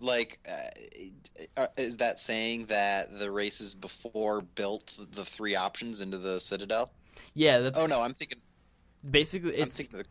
Like, 0.00 0.40
uh, 0.48 1.60
uh, 1.60 1.66
is 1.76 1.98
that 1.98 2.18
saying 2.18 2.66
that 2.66 3.16
the 3.18 3.30
races 3.30 3.74
before 3.74 4.40
built 4.40 4.94
the 5.12 5.24
three 5.26 5.56
options 5.56 6.00
into 6.00 6.16
the 6.16 6.40
Citadel? 6.40 6.90
Yeah, 7.34 7.58
that's 7.60 7.78
Oh 7.78 7.86
no, 7.86 8.00
I'm 8.00 8.14
thinking. 8.14 8.38
basically 9.08 9.56
I'm 9.56 9.64
it's 9.64 9.76
thinking. 9.76 9.98
The, 9.98 10.04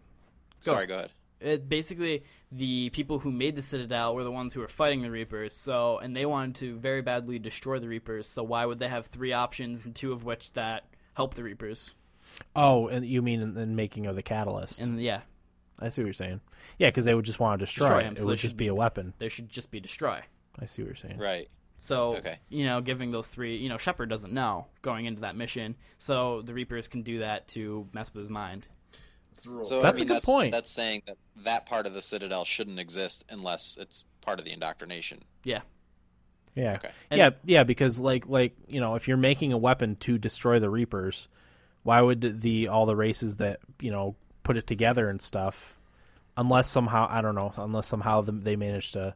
Go. 0.63 0.73
sorry, 0.73 0.85
go 0.87 0.95
ahead. 0.97 1.09
it, 1.41 1.67
basically 1.67 2.23
the 2.55 2.89
people 2.91 3.19
who 3.19 3.31
made 3.31 3.55
the 3.55 3.61
Citadel 3.61 4.13
were 4.15 4.23
the 4.23 4.31
ones 4.31 4.53
who 4.53 4.59
were 4.59 4.67
fighting 4.67 5.01
the 5.01 5.09
Reapers. 5.11 5.55
So, 5.55 5.97
and 5.97 6.15
they 6.15 6.25
wanted 6.25 6.55
to 6.55 6.77
very 6.77 7.01
badly 7.01 7.39
destroy 7.39 7.79
the 7.79 7.87
Reapers. 7.87 8.27
So, 8.27 8.43
why 8.43 8.65
would 8.65 8.79
they 8.79 8.87
have 8.89 9.07
three 9.07 9.33
options, 9.33 9.85
and 9.85 9.95
two 9.95 10.11
of 10.13 10.23
which 10.23 10.53
that 10.53 10.83
help 11.15 11.33
the 11.35 11.43
Reapers? 11.43 11.91
Oh, 12.55 12.87
and 12.87 13.05
you 13.05 13.21
mean 13.21 13.41
in, 13.41 13.57
in 13.57 13.75
making 13.75 14.05
of 14.05 14.15
the 14.15 14.23
catalyst? 14.23 14.79
And 14.81 15.01
yeah, 15.01 15.21
I 15.79 15.89
see 15.89 16.01
what 16.01 16.07
you're 16.07 16.13
saying. 16.13 16.41
Yeah, 16.77 16.89
because 16.89 17.05
they 17.05 17.13
would 17.13 17.25
just 17.25 17.39
want 17.39 17.59
to 17.59 17.65
destroy, 17.65 17.87
Destroy 17.87 17.99
it. 17.99 18.05
him, 18.05 18.13
It 18.13 18.19
so 18.19 18.25
would 18.27 18.37
they 18.37 18.41
just 18.41 18.57
be 18.57 18.67
a 18.67 18.75
weapon. 18.75 19.13
there 19.19 19.29
should 19.29 19.49
just 19.49 19.71
be 19.71 19.79
destroy. 19.79 20.21
I 20.59 20.65
see 20.65 20.81
what 20.83 20.87
you're 20.87 20.95
saying. 20.95 21.17
Right. 21.17 21.49
So, 21.79 22.15
Okay. 22.17 22.39
you 22.47 22.63
know, 22.63 22.79
giving 22.79 23.11
those 23.11 23.27
three, 23.27 23.57
you 23.57 23.67
know, 23.67 23.77
Shepard 23.77 24.07
doesn't 24.09 24.31
know 24.31 24.67
going 24.81 25.05
into 25.05 25.21
that 25.21 25.35
mission. 25.35 25.75
So 25.97 26.41
the 26.41 26.53
Reapers 26.53 26.87
can 26.87 27.01
do 27.01 27.19
that 27.19 27.47
to 27.49 27.87
mess 27.91 28.13
with 28.13 28.21
his 28.21 28.29
mind. 28.29 28.67
It's 29.35 29.43
the 29.43 29.49
rule. 29.49 29.65
So 29.65 29.81
That's 29.81 29.99
I 29.99 30.03
a 30.03 30.05
mean, 30.05 30.07
good 30.07 30.15
that's, 30.17 30.25
point. 30.25 30.51
That's 30.51 30.71
saying 30.71 31.03
that 31.07 31.17
that 31.43 31.65
part 31.65 31.85
of 31.85 31.93
the 31.93 32.01
Citadel 32.01 32.45
shouldn't 32.45 32.79
exist 32.79 33.25
unless 33.29 33.77
it's 33.79 34.05
part 34.21 34.39
of 34.39 34.45
the 34.45 34.51
indoctrination. 34.51 35.23
Yeah. 35.43 35.61
Yeah. 36.55 36.73
Okay. 36.73 36.91
And- 37.09 37.17
yeah, 37.17 37.29
yeah, 37.45 37.63
because 37.63 37.99
like 37.99 38.27
like, 38.27 38.55
you 38.67 38.79
know, 38.79 38.95
if 38.95 39.07
you're 39.07 39.17
making 39.17 39.53
a 39.53 39.57
weapon 39.57 39.95
to 40.01 40.17
destroy 40.17 40.59
the 40.59 40.69
Reapers, 40.69 41.27
why 41.83 41.99
would 42.01 42.41
the 42.41 42.67
all 42.67 42.85
the 42.85 42.95
races 42.95 43.37
that, 43.37 43.59
you 43.81 43.91
know, 43.91 44.15
put 44.43 44.57
it 44.57 44.67
together 44.67 45.09
and 45.09 45.21
stuff 45.21 45.79
unless 46.37 46.69
somehow, 46.69 47.07
I 47.09 47.21
don't 47.21 47.35
know, 47.35 47.53
unless 47.57 47.87
somehow 47.87 48.21
the, 48.21 48.31
they 48.31 48.55
managed 48.55 48.93
to 48.93 49.15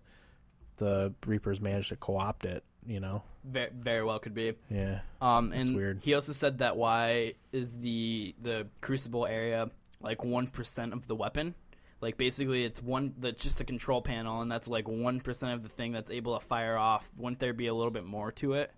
the 0.78 1.14
Reapers 1.26 1.60
managed 1.60 1.90
to 1.90 1.96
co-opt 1.96 2.46
it, 2.46 2.64
you 2.86 3.00
know. 3.00 3.24
Very, 3.44 3.70
very 3.74 4.04
well 4.04 4.20
could 4.20 4.34
be. 4.36 4.54
Yeah. 4.70 5.00
Um, 5.22 5.52
and 5.52 5.76
weird. 5.76 6.02
he 6.04 6.14
also 6.14 6.34
said 6.34 6.60
that 6.60 6.76
why 6.78 7.34
is 7.52 7.78
the 7.78 8.36
the 8.42 8.68
crucible 8.82 9.26
area 9.26 9.70
like 10.02 10.24
one 10.24 10.48
percent 10.48 10.94
of 10.94 11.08
the 11.08 11.16
weapon? 11.16 11.56
Like 12.00 12.18
basically, 12.18 12.64
it's 12.64 12.82
one 12.82 13.16
that's 13.18 13.42
just 13.44 13.58
the 13.58 13.64
control 13.64 14.02
panel, 14.02 14.42
and 14.42 14.52
that's 14.52 14.68
like 14.68 14.88
one 14.88 15.20
percent 15.20 15.54
of 15.54 15.64
the 15.64 15.70
thing 15.70 15.92
that's 15.92 16.12
able 16.12 16.38
to 16.40 16.46
fire 16.46 16.78
off. 16.78 17.10
Wouldn't 17.18 17.40
there 17.40 17.54
be 17.54 17.68
a 17.68 17.74
little 17.74 17.92
bit 17.92 18.06
more 18.06 18.32
to 18.34 18.54
it? 18.54 18.72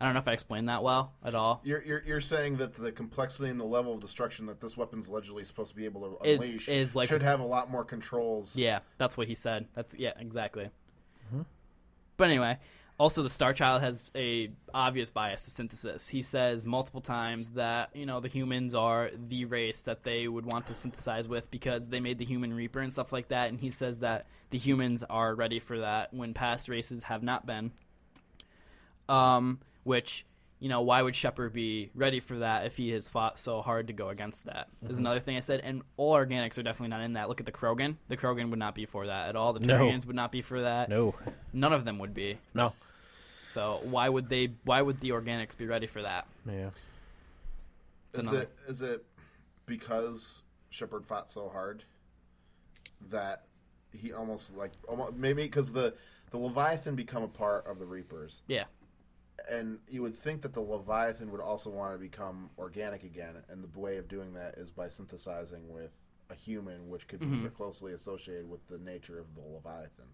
I 0.00 0.04
don't 0.04 0.12
know 0.12 0.20
if 0.20 0.28
I 0.28 0.32
explained 0.32 0.68
that 0.68 0.82
well 0.82 1.14
at 1.24 1.34
all. 1.34 1.62
You're, 1.64 1.82
you're 1.82 2.02
you're 2.06 2.20
saying 2.20 2.58
that 2.58 2.74
the 2.74 2.92
complexity 2.92 3.48
and 3.48 3.58
the 3.58 3.64
level 3.64 3.94
of 3.94 4.00
destruction 4.00 4.44
that 4.46 4.60
this 4.60 4.76
weapon's 4.76 5.08
allegedly 5.08 5.42
supposed 5.44 5.70
to 5.70 5.76
be 5.76 5.86
able 5.86 6.18
to 6.18 6.28
Is- 6.28 6.38
unleash 6.38 6.68
is 6.68 6.94
like- 6.94 7.08
should 7.08 7.22
have 7.22 7.40
a 7.40 7.46
lot 7.46 7.70
more 7.70 7.82
controls. 7.82 8.54
Yeah, 8.54 8.80
that's 8.98 9.16
what 9.16 9.26
he 9.26 9.34
said. 9.34 9.66
That's 9.74 9.96
yeah, 9.96 10.12
exactly. 10.18 10.64
Mm-hmm. 11.28 11.42
But 12.18 12.28
anyway, 12.28 12.58
also 12.98 13.22
the 13.22 13.30
Star 13.30 13.52
Child 13.52 13.82
has 13.82 14.10
a 14.14 14.50
obvious 14.72 15.10
bias 15.10 15.42
to 15.42 15.50
synthesis. 15.50 16.08
He 16.08 16.22
says 16.22 16.66
multiple 16.66 17.00
times 17.00 17.50
that 17.50 17.90
you 17.94 18.06
know 18.06 18.20
the 18.20 18.28
humans 18.28 18.74
are 18.74 19.10
the 19.14 19.44
race 19.44 19.82
that 19.82 20.02
they 20.02 20.28
would 20.28 20.46
want 20.46 20.66
to 20.68 20.74
synthesize 20.74 21.28
with 21.28 21.50
because 21.50 21.88
they 21.88 22.00
made 22.00 22.18
the 22.18 22.24
human 22.24 22.54
reaper 22.54 22.80
and 22.80 22.92
stuff 22.92 23.12
like 23.12 23.28
that. 23.28 23.48
And 23.48 23.60
he 23.60 23.70
says 23.70 24.00
that 24.00 24.26
the 24.50 24.58
humans 24.58 25.04
are 25.08 25.34
ready 25.34 25.58
for 25.58 25.78
that 25.78 26.12
when 26.12 26.34
past 26.34 26.68
races 26.68 27.04
have 27.04 27.22
not 27.22 27.46
been. 27.46 27.72
Um, 29.08 29.60
which 29.84 30.24
you 30.58 30.70
know, 30.70 30.80
why 30.80 31.02
would 31.02 31.14
Shepard 31.14 31.52
be 31.52 31.90
ready 31.94 32.18
for 32.18 32.38
that 32.38 32.64
if 32.64 32.76
he 32.76 32.90
has 32.90 33.06
fought 33.06 33.38
so 33.38 33.60
hard 33.60 33.88
to 33.88 33.92
go 33.92 34.08
against 34.08 34.46
that? 34.46 34.68
that? 34.80 34.90
Is 34.90 34.98
another 34.98 35.20
thing 35.20 35.36
I 35.36 35.40
said. 35.40 35.60
And 35.62 35.82
all 35.98 36.14
organics 36.14 36.56
are 36.56 36.62
definitely 36.62 36.88
not 36.88 37.02
in 37.02 37.12
that. 37.12 37.28
Look 37.28 37.40
at 37.40 37.46
the 37.46 37.52
Krogan. 37.52 37.96
The 38.08 38.16
Krogan 38.16 38.48
would 38.50 38.58
not 38.58 38.74
be 38.74 38.86
for 38.86 39.06
that 39.06 39.28
at 39.28 39.36
all. 39.36 39.52
The 39.52 39.60
No. 39.60 39.80
Turians 39.80 40.06
would 40.06 40.16
not 40.16 40.32
be 40.32 40.40
for 40.40 40.62
that. 40.62 40.88
No. 40.88 41.14
None 41.52 41.74
of 41.74 41.84
them 41.84 41.98
would 41.98 42.14
be. 42.14 42.38
No. 42.54 42.72
So 43.48 43.80
why 43.84 44.08
would 44.08 44.28
they? 44.28 44.52
Why 44.64 44.82
would 44.82 44.98
the 45.00 45.10
organics 45.10 45.56
be 45.56 45.66
ready 45.66 45.86
for 45.86 46.02
that? 46.02 46.26
Yeah. 46.46 46.70
Is 48.14 48.20
another- 48.20 48.42
it 48.42 48.50
is 48.68 48.82
it 48.82 49.04
because 49.66 50.42
Shepard 50.70 51.06
fought 51.06 51.30
so 51.30 51.48
hard 51.48 51.84
that 53.10 53.44
he 53.92 54.12
almost 54.12 54.54
like 54.56 54.72
almost, 54.88 55.14
maybe 55.16 55.42
because 55.44 55.72
the 55.72 55.94
the 56.30 56.38
Leviathan 56.38 56.96
become 56.96 57.22
a 57.22 57.28
part 57.28 57.66
of 57.66 57.78
the 57.78 57.86
Reapers, 57.86 58.42
Yeah. 58.48 58.64
and 59.48 59.78
you 59.88 60.02
would 60.02 60.16
think 60.16 60.42
that 60.42 60.52
the 60.54 60.60
Leviathan 60.60 61.30
would 61.30 61.40
also 61.40 61.70
want 61.70 61.94
to 61.94 61.98
become 61.98 62.50
organic 62.58 63.04
again, 63.04 63.36
and 63.48 63.62
the 63.62 63.78
way 63.78 63.96
of 63.96 64.08
doing 64.08 64.34
that 64.34 64.54
is 64.58 64.70
by 64.70 64.88
synthesizing 64.88 65.68
with 65.72 65.92
a 66.28 66.34
human, 66.34 66.90
which 66.90 67.06
could 67.06 67.20
Mm-hmm. 67.20 67.44
be 67.44 67.50
closely 67.50 67.92
associated 67.92 68.50
with 68.50 68.66
the 68.66 68.78
nature 68.78 69.20
of 69.20 69.26
the 69.36 69.40
Leviathan. 69.40 70.06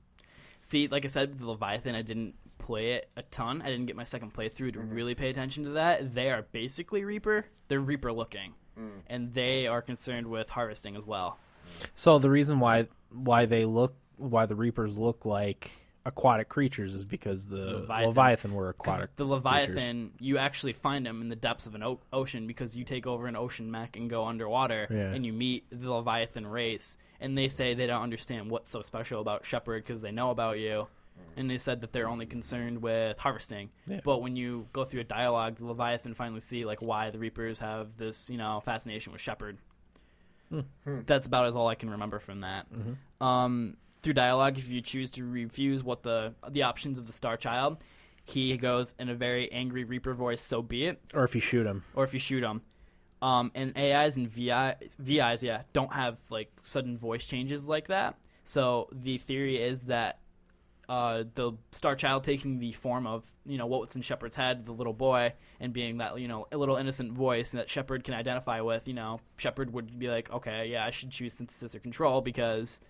See, 0.62 0.88
like 0.88 1.04
I 1.04 1.08
said, 1.08 1.30
with 1.30 1.38
the 1.40 1.46
Leviathan, 1.46 1.94
I 1.94 2.02
didn't 2.02 2.34
play 2.58 2.92
it 2.92 3.10
a 3.16 3.22
ton. 3.22 3.60
I 3.62 3.66
didn't 3.66 3.86
get 3.86 3.96
my 3.96 4.04
second 4.04 4.32
playthrough 4.32 4.72
to 4.72 4.78
mm-hmm. 4.78 4.94
really 4.94 5.14
pay 5.14 5.28
attention 5.28 5.64
to 5.64 5.70
that. 5.70 6.14
They 6.14 6.30
are 6.30 6.42
basically 6.52 7.04
Reaper. 7.04 7.46
They're 7.68 7.80
Reaper 7.80 8.12
looking, 8.12 8.54
mm. 8.78 9.00
and 9.08 9.32
they 9.32 9.64
mm. 9.64 9.72
are 9.72 9.82
concerned 9.82 10.26
with 10.28 10.48
harvesting 10.48 10.96
as 10.96 11.04
well. 11.04 11.38
Mm. 11.80 11.86
So 11.94 12.18
the 12.18 12.30
reason 12.30 12.60
why 12.60 12.86
why 13.10 13.46
they 13.46 13.64
look 13.64 13.94
why 14.16 14.46
the 14.46 14.54
Reapers 14.54 14.96
look 14.96 15.26
like 15.26 15.72
aquatic 16.04 16.48
creatures 16.48 16.94
is 16.94 17.04
because 17.04 17.46
the 17.46 17.56
Leviathan. 17.80 18.08
Leviathan, 18.08 18.54
were 18.54 18.72
'Cause 18.72 18.94
aquatic. 18.94 19.16
the 19.16 19.24
creatures. 19.24 19.30
Leviathan, 19.44 20.12
you 20.20 20.38
actually 20.38 20.72
find 20.72 21.06
them 21.06 21.20
in 21.20 21.28
the 21.28 21.36
depths 21.36 21.66
of 21.66 21.74
an 21.74 21.82
o- 21.82 22.00
ocean 22.12 22.46
because 22.46 22.76
you 22.76 22.84
take 22.84 23.06
over 23.06 23.26
an 23.26 23.36
ocean 23.36 23.70
mech 23.70 23.96
and 23.96 24.10
go 24.10 24.24
underwater, 24.26 24.86
Yeah. 24.90 25.12
and 25.12 25.24
you 25.24 25.32
meet 25.32 25.64
the 25.70 25.90
Leviathan 25.92 26.46
race, 26.46 26.96
and 27.20 27.38
they 27.38 27.48
say 27.48 27.74
they 27.74 27.86
don't 27.86 28.02
understand 28.02 28.50
what's 28.50 28.68
so 28.70 28.82
special 28.82 29.20
about 29.20 29.46
Shepard 29.46 29.84
because 29.84 30.02
they 30.02 30.10
know 30.12 30.30
about 30.30 30.58
you, 30.58 30.88
and 31.36 31.48
they 31.48 31.58
said 31.58 31.80
that 31.82 31.92
they're 31.92 32.08
only 32.08 32.26
concerned 32.26 32.82
with 32.82 33.18
harvesting. 33.18 33.70
Yeah. 33.86 34.00
But 34.04 34.22
when 34.22 34.34
you 34.34 34.66
go 34.72 34.84
through 34.84 35.02
a 35.02 35.04
dialogue, 35.04 35.56
the 35.56 35.66
Leviathan 35.66 36.14
finally 36.14 36.40
see 36.40 36.64
like 36.64 36.82
why 36.82 37.10
the 37.10 37.18
Reapers 37.18 37.60
have 37.60 37.96
this, 37.96 38.28
you 38.28 38.38
know, 38.38 38.60
fascination 38.64 39.12
with 39.12 39.20
Shepard. 39.20 39.58
Hmm. 40.48 40.60
Hmm. 40.84 41.00
That's 41.06 41.26
about 41.26 41.46
as 41.46 41.54
all 41.56 41.68
I 41.68 41.74
can 41.76 41.90
remember 41.90 42.18
from 42.18 42.40
that. 42.40 42.70
Mm-hmm. 42.72 43.24
Um, 43.24 43.76
through 44.02 44.14
dialogue, 44.14 44.58
if 44.58 44.68
you 44.68 44.80
choose 44.80 45.10
to 45.12 45.24
refuse 45.24 45.82
what 45.82 46.02
the 46.02 46.34
the 46.50 46.62
options 46.62 46.98
of 46.98 47.06
the 47.06 47.12
Star 47.12 47.36
Child, 47.36 47.82
he 48.24 48.56
goes 48.56 48.94
in 48.98 49.08
a 49.08 49.14
very 49.14 49.50
angry 49.52 49.84
Reaper 49.84 50.14
voice. 50.14 50.42
So 50.42 50.62
be 50.62 50.86
it. 50.86 51.00
or 51.14 51.24
if 51.24 51.34
you 51.34 51.40
shoot 51.40 51.66
him. 51.66 51.84
Or 51.94 52.04
if 52.04 52.14
you 52.14 52.20
shoot 52.20 52.42
him. 52.42 52.62
Um, 53.20 53.52
and 53.54 53.76
AIs 53.78 54.16
and 54.16 54.28
VI, 54.28 54.74
VIs, 54.98 55.44
yeah, 55.44 55.62
don't 55.72 55.92
have 55.92 56.18
like 56.28 56.50
sudden 56.58 56.98
voice 56.98 57.24
changes 57.24 57.68
like 57.68 57.88
that. 57.88 58.16
So 58.44 58.88
the 58.90 59.18
theory 59.18 59.62
is 59.62 59.82
that 59.82 60.18
uh, 60.88 61.22
the 61.34 61.52
Star 61.70 61.94
Child 61.94 62.24
taking 62.24 62.58
the 62.58 62.72
form 62.72 63.06
of 63.06 63.24
you 63.46 63.58
know 63.58 63.66
what's 63.66 63.94
in 63.94 64.02
Shepard's 64.02 64.34
head, 64.34 64.66
the 64.66 64.72
little 64.72 64.92
boy, 64.92 65.32
and 65.60 65.72
being 65.72 65.98
that 65.98 66.18
you 66.18 66.26
know 66.26 66.46
a 66.50 66.56
little 66.56 66.76
innocent 66.76 67.12
voice 67.12 67.52
that 67.52 67.70
Shepard 67.70 68.02
can 68.02 68.14
identify 68.14 68.60
with. 68.60 68.88
You 68.88 68.94
know, 68.94 69.20
Shepard 69.36 69.72
would 69.72 69.96
be 69.98 70.08
like, 70.08 70.30
okay, 70.32 70.66
yeah, 70.66 70.84
I 70.84 70.90
should 70.90 71.10
choose 71.10 71.34
synthesis 71.34 71.76
or 71.76 71.78
control 71.78 72.20
because 72.20 72.80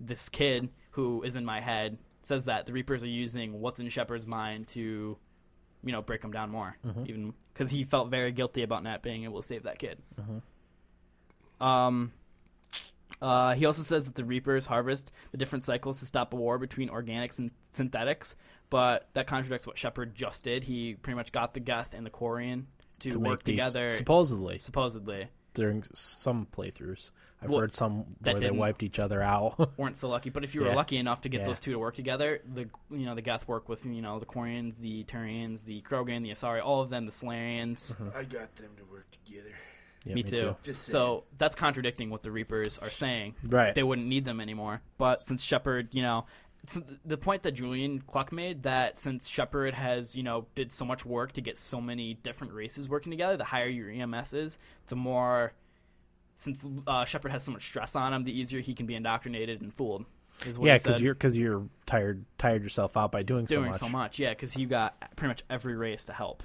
this 0.00 0.28
kid 0.28 0.68
who 0.92 1.22
is 1.22 1.36
in 1.36 1.44
my 1.44 1.60
head 1.60 1.98
says 2.22 2.46
that 2.46 2.66
the 2.66 2.72
Reapers 2.72 3.02
are 3.02 3.08
using 3.08 3.60
what's 3.60 3.80
in 3.80 3.88
Shepard's 3.88 4.26
mind 4.26 4.68
to 4.68 5.16
you 5.84 5.92
know 5.92 6.00
break 6.02 6.22
him 6.22 6.32
down 6.32 6.50
more, 6.50 6.76
even 7.06 7.34
because 7.52 7.70
he 7.70 7.84
felt 7.84 8.10
very 8.10 8.32
guilty 8.32 8.62
about 8.62 8.82
not 8.82 9.02
being 9.02 9.24
able 9.24 9.40
to 9.40 9.46
save 9.46 9.64
that 9.64 9.78
kid. 9.78 9.98
Um. 11.60 12.12
Uh, 13.22 13.54
he 13.54 13.64
also 13.64 13.82
says 13.82 14.04
that 14.04 14.16
the 14.16 14.24
Reapers 14.24 14.66
harvest 14.66 15.10
the 15.30 15.38
different 15.38 15.64
cycles 15.64 16.00
to 16.00 16.04
stop 16.06 16.32
a 16.32 16.36
war 16.36 16.58
between 16.58 16.88
organics 16.90 17.38
and 17.38 17.50
synthetics, 17.72 18.34
but 18.70 19.08
that 19.14 19.26
contradicts 19.26 19.66
what 19.66 19.78
Shepard 19.78 20.14
just 20.14 20.42
did. 20.44 20.64
He 20.64 20.94
pretty 20.94 21.16
much 21.16 21.30
got 21.32 21.54
the 21.54 21.60
Geth 21.60 21.94
and 21.94 22.04
the 22.04 22.10
Quarian 22.10 22.64
to, 23.00 23.10
to 23.12 23.18
work 23.18 23.42
together, 23.44 23.88
supposedly 23.90 24.58
supposedly. 24.58 25.28
During 25.54 25.82
some 25.94 26.46
playthroughs. 26.54 27.10
I've 27.42 27.50
Well, 27.50 27.60
heard 27.60 27.74
some 27.74 28.16
that 28.22 28.34
where 28.34 28.40
they 28.40 28.50
wiped 28.50 28.82
each 28.82 28.98
other 28.98 29.22
out. 29.22 29.76
weren't 29.78 29.96
so 29.96 30.08
lucky. 30.08 30.30
But 30.30 30.44
if 30.44 30.54
you 30.54 30.62
were 30.62 30.68
Yeah. 30.68 30.74
lucky 30.74 30.96
enough 30.96 31.20
to 31.22 31.28
get 31.28 31.42
Yeah. 31.42 31.46
those 31.48 31.60
two 31.60 31.72
to 31.72 31.78
work 31.78 31.94
together, 31.94 32.40
the 32.54 32.68
you 32.90 33.06
know 33.06 33.14
the 33.14 33.22
Geth 33.22 33.46
work 33.46 33.68
with 33.68 33.84
you 33.86 34.02
know 34.02 34.18
the 34.18 34.26
Quarians, 34.26 34.78
the 34.78 35.04
Turians, 35.04 35.64
the 35.64 35.82
Krogan, 35.82 36.22
the 36.22 36.30
Asari, 36.30 36.62
all 36.64 36.80
of 36.80 36.90
them, 36.90 37.06
the 37.06 37.12
Salarians. 37.12 37.94
Mm-hmm. 37.94 38.16
I 38.16 38.24
got 38.24 38.54
them 38.56 38.70
to 38.78 38.84
work 38.90 39.06
together. 39.24 39.50
Yeah, 40.06 40.14
me, 40.16 40.22
too. 40.22 40.54
Just 40.62 40.82
So 40.82 41.24
that's 41.38 41.56
contradicting 41.56 42.10
what 42.10 42.22
the 42.22 42.30
Reapers 42.30 42.76
are 42.76 42.90
saying. 42.90 43.36
Right. 43.42 43.74
They 43.74 43.82
wouldn't 43.82 44.06
need 44.06 44.26
them 44.26 44.38
anymore. 44.38 44.82
But 44.98 45.24
since 45.24 45.42
Shepard, 45.42 45.88
you 45.94 46.02
know, 46.02 46.26
it's 46.64 46.80
the 47.04 47.18
point 47.18 47.42
that 47.42 47.52
Julian 47.52 48.00
Cluck 48.00 48.32
made 48.32 48.62
that 48.62 48.98
since 48.98 49.28
Shepard 49.28 49.74
has, 49.74 50.16
you 50.16 50.22
know, 50.22 50.46
did 50.54 50.72
so 50.72 50.86
much 50.86 51.04
work 51.04 51.32
to 51.32 51.42
get 51.42 51.58
so 51.58 51.78
many 51.78 52.14
different 52.14 52.54
races 52.54 52.88
working 52.88 53.10
together, 53.10 53.36
the 53.36 53.44
higher 53.44 53.68
your 53.68 53.90
EMS 53.90 54.32
is, 54.32 54.58
the 54.86 54.96
more. 54.96 55.52
Since 56.32 56.68
uh, 56.86 57.04
Shepard 57.04 57.32
has 57.32 57.44
so 57.44 57.52
much 57.52 57.64
stress 57.66 57.94
on 57.94 58.14
him, 58.14 58.24
the 58.24 58.36
easier 58.36 58.60
he 58.60 58.74
can 58.74 58.86
be 58.86 58.94
indoctrinated 58.94 59.60
and 59.60 59.72
fooled. 59.74 60.06
Is 60.46 60.58
what 60.58 60.66
yeah, 60.66 60.78
because 60.78 61.00
you're 61.02 61.14
because 61.14 61.36
you're 61.36 61.64
tired 61.84 62.24
tired 62.38 62.62
yourself 62.62 62.96
out 62.96 63.12
by 63.12 63.22
doing, 63.22 63.44
doing 63.44 63.66
so 63.66 63.70
much. 63.70 63.80
so 63.80 63.88
much. 63.88 64.18
Yeah, 64.18 64.30
because 64.30 64.56
you 64.56 64.66
got 64.66 64.98
pretty 65.16 65.28
much 65.28 65.44
every 65.50 65.76
race 65.76 66.06
to 66.06 66.14
help. 66.14 66.42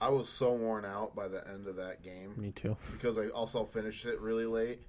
I 0.00 0.10
was 0.10 0.28
so 0.28 0.52
worn 0.52 0.84
out 0.84 1.16
by 1.16 1.26
the 1.28 1.46
end 1.48 1.66
of 1.66 1.76
that 1.76 2.02
game 2.02 2.34
Me 2.36 2.52
too. 2.52 2.76
because 2.92 3.18
I 3.18 3.28
also 3.28 3.64
finished 3.64 4.04
it 4.04 4.20
really 4.20 4.46
late. 4.46 4.80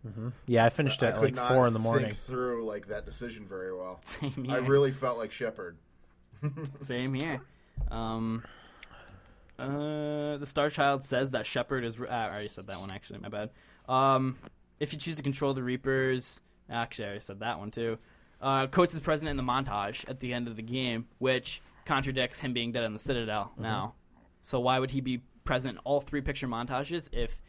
Yeah, 0.47 0.65
I 0.65 0.69
finished 0.69 1.01
I 1.01 1.07
at 1.07 1.15
could 1.15 1.35
like 1.35 1.47
four 1.51 1.65
in 1.67 1.73
the 1.73 1.79
morning. 1.79 2.07
Think 2.07 2.17
through 2.19 2.65
like 2.65 2.87
that 2.87 3.05
decision 3.05 3.47
very 3.47 3.75
well. 3.75 4.01
Same 4.05 4.43
here. 4.45 4.55
I 4.55 4.57
really 4.57 4.91
felt 4.91 5.17
like 5.17 5.31
Shepard. 5.31 5.77
Same 6.81 7.13
here. 7.13 7.41
Um, 7.89 8.43
uh, 9.57 10.37
the 10.37 10.45
Star 10.45 10.69
Child 10.69 11.03
says 11.03 11.31
that 11.31 11.45
Shepard 11.45 11.83
is. 11.83 11.99
Uh, 11.99 12.05
I 12.05 12.29
already 12.29 12.47
said 12.47 12.67
that 12.67 12.79
one. 12.79 12.91
Actually, 12.91 13.19
my 13.19 13.29
bad. 13.29 13.49
Um, 13.87 14.37
if 14.79 14.93
you 14.93 14.99
choose 14.99 15.17
to 15.17 15.23
control 15.23 15.53
the 15.53 15.63
Reapers, 15.63 16.39
actually, 16.69 17.05
I 17.05 17.07
already 17.09 17.23
said 17.23 17.39
that 17.39 17.59
one 17.59 17.71
too. 17.71 17.97
Uh, 18.41 18.67
Coats 18.67 18.93
is 18.93 19.01
present 19.01 19.29
in 19.29 19.35
the 19.37 19.43
montage 19.43 20.07
at 20.09 20.19
the 20.19 20.33
end 20.33 20.47
of 20.47 20.55
the 20.55 20.61
game, 20.61 21.07
which 21.17 21.61
contradicts 21.85 22.39
him 22.39 22.53
being 22.53 22.71
dead 22.71 22.83
in 22.85 22.93
the 22.93 22.99
Citadel 22.99 23.51
now. 23.57 23.95
So 24.49 24.59
why 24.59 24.79
would 24.79 24.89
he 24.89 24.99
be 24.99 25.21
present 25.43 25.75
in 25.75 25.79
all 25.83 26.01
three 26.01 26.21
picture 26.21 26.47
montages 26.47 27.07
if 27.13 27.39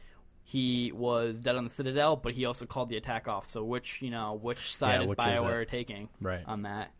he 0.44 0.92
was 0.92 1.40
dead 1.40 1.56
on 1.56 1.64
the 1.64 1.70
Citadel, 1.70 2.14
but 2.14 2.34
he 2.34 2.44
also 2.44 2.66
called 2.66 2.90
the 2.90 2.98
attack 2.98 3.26
off? 3.26 3.48
So 3.48 3.64
which 3.64 4.02
you 4.02 4.10
know 4.10 4.38
which 4.40 4.76
side 4.76 4.96
Yeah, 4.96 5.02
is 5.04 5.08
which 5.08 5.18
Bioware 5.18 5.62
it? 5.62 5.68
taking? 5.68 6.10
Right. 6.20 6.44
on 6.46 6.62
that. 6.62 6.92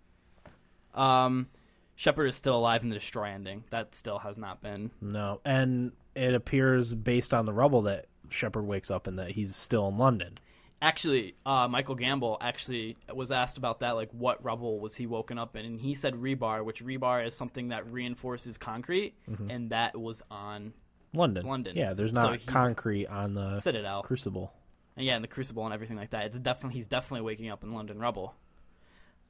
Um, 0.95 1.49
Shepard 1.97 2.31
is 2.31 2.35
still 2.37 2.57
alive 2.57 2.83
in 2.83 2.89
the 2.89 2.95
destroy 2.95 3.29
ending. 3.29 3.65
That 3.69 3.95
still 3.95 4.21
has 4.21 4.39
not 4.39 4.63
been. 4.63 4.91
No, 5.03 5.43
and 5.45 5.93
it 6.15 6.35
appears 6.35 6.95
based 6.95 7.35
on 7.35 7.45
the 7.45 7.53
rubble 7.53 7.83
that 7.83 8.07
Shepard 8.31 8.67
wakes 8.67 8.91
up 8.91 9.07
and 9.07 9.19
that 9.19 9.33
he's 9.33 9.55
still 9.55 9.87
in 9.89 9.99
London. 9.99 10.39
Actually, 10.83 11.35
uh, 11.45 11.69
Michael 11.69 11.95
Gamble 11.95 12.39
actually 12.41 12.97
was 13.15 13.31
asked 13.31 13.59
about 13.59 13.81
that, 13.81 13.97
like 13.97 14.11
what 14.13 14.43
rubble 14.43 14.81
was 14.81 14.95
he 14.97 15.07
woken 15.07 15.39
up 15.39 15.55
in, 15.55 15.67
and 15.67 15.81
he 15.81 15.95
said 15.95 16.15
rebar, 16.15 16.65
which 16.65 16.83
rebar 16.83 17.27
is 17.27 17.37
something 17.37 17.69
that 17.69 17.91
reinforces 17.93 18.57
concrete, 18.57 19.15
and 19.51 19.71
that 19.71 19.99
was 19.99 20.23
on 20.31 20.73
London. 21.13 21.45
London. 21.47 21.77
Yeah, 21.77 21.93
there's 21.93 22.15
So 22.15 22.23
not 22.23 22.39
he's- 22.39 22.49
concrete 22.49 23.07
on 23.09 23.35
the 23.35 23.59
Citadel. 23.61 24.03
Crucible. 24.03 24.55
and 24.97 25.05
yeah, 25.05 25.17
in 25.17 25.23
the 25.23 25.29
Crucible 25.29 25.65
and 25.67 25.75
everything 25.75 25.99
like 25.99 26.11
that. 26.11 26.25
It's 26.27 26.41
definitely 26.41 26.77
he's 26.77 26.87
definitely 26.87 27.27
waking 27.27 27.51
up 27.51 27.63
in 27.63 27.73
London 27.75 27.99
rubble. 27.99 28.35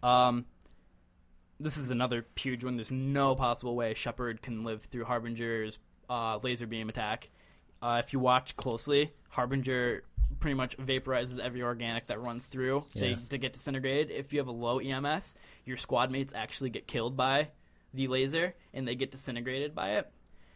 Um, 0.04 0.46
this 1.58 1.76
is 1.76 1.90
another 1.90 2.26
huge 2.36 2.64
one. 2.64 2.76
There's 2.76 2.90
no 2.92 3.34
possible 3.34 3.74
way 3.74 3.94
Shepard 3.94 4.40
can 4.40 4.62
live 4.64 4.82
through 4.84 5.04
Harbinger's 5.04 5.78
uh, 6.08 6.38
laser 6.42 6.66
beam 6.66 6.88
attack. 6.88 7.28
Uh, 7.82 8.00
if 8.04 8.12
you 8.12 8.18
watch 8.20 8.56
closely, 8.56 9.10
Harbinger 9.30 10.02
pretty 10.38 10.54
much 10.54 10.76
vaporizes 10.78 11.38
every 11.40 11.62
organic 11.62 12.06
that 12.06 12.20
runs 12.20 12.46
through. 12.46 12.84
They, 12.94 13.10
Yeah. 13.10 13.16
they 13.28 13.38
get 13.38 13.52
disintegrated. 13.52 14.10
If 14.10 14.32
you 14.32 14.38
have 14.38 14.48
a 14.48 14.52
low 14.52 14.78
EMS, 14.78 15.34
your 15.64 15.76
squad 15.76 16.10
mates 16.10 16.32
actually 16.34 16.70
get 16.70 16.86
killed 16.86 17.16
by 17.16 17.48
the 17.92 18.06
laser, 18.08 18.54
and 18.72 18.86
they 18.86 18.94
get 18.94 19.10
disintegrated 19.10 19.74
by 19.74 19.96
it. 19.96 20.10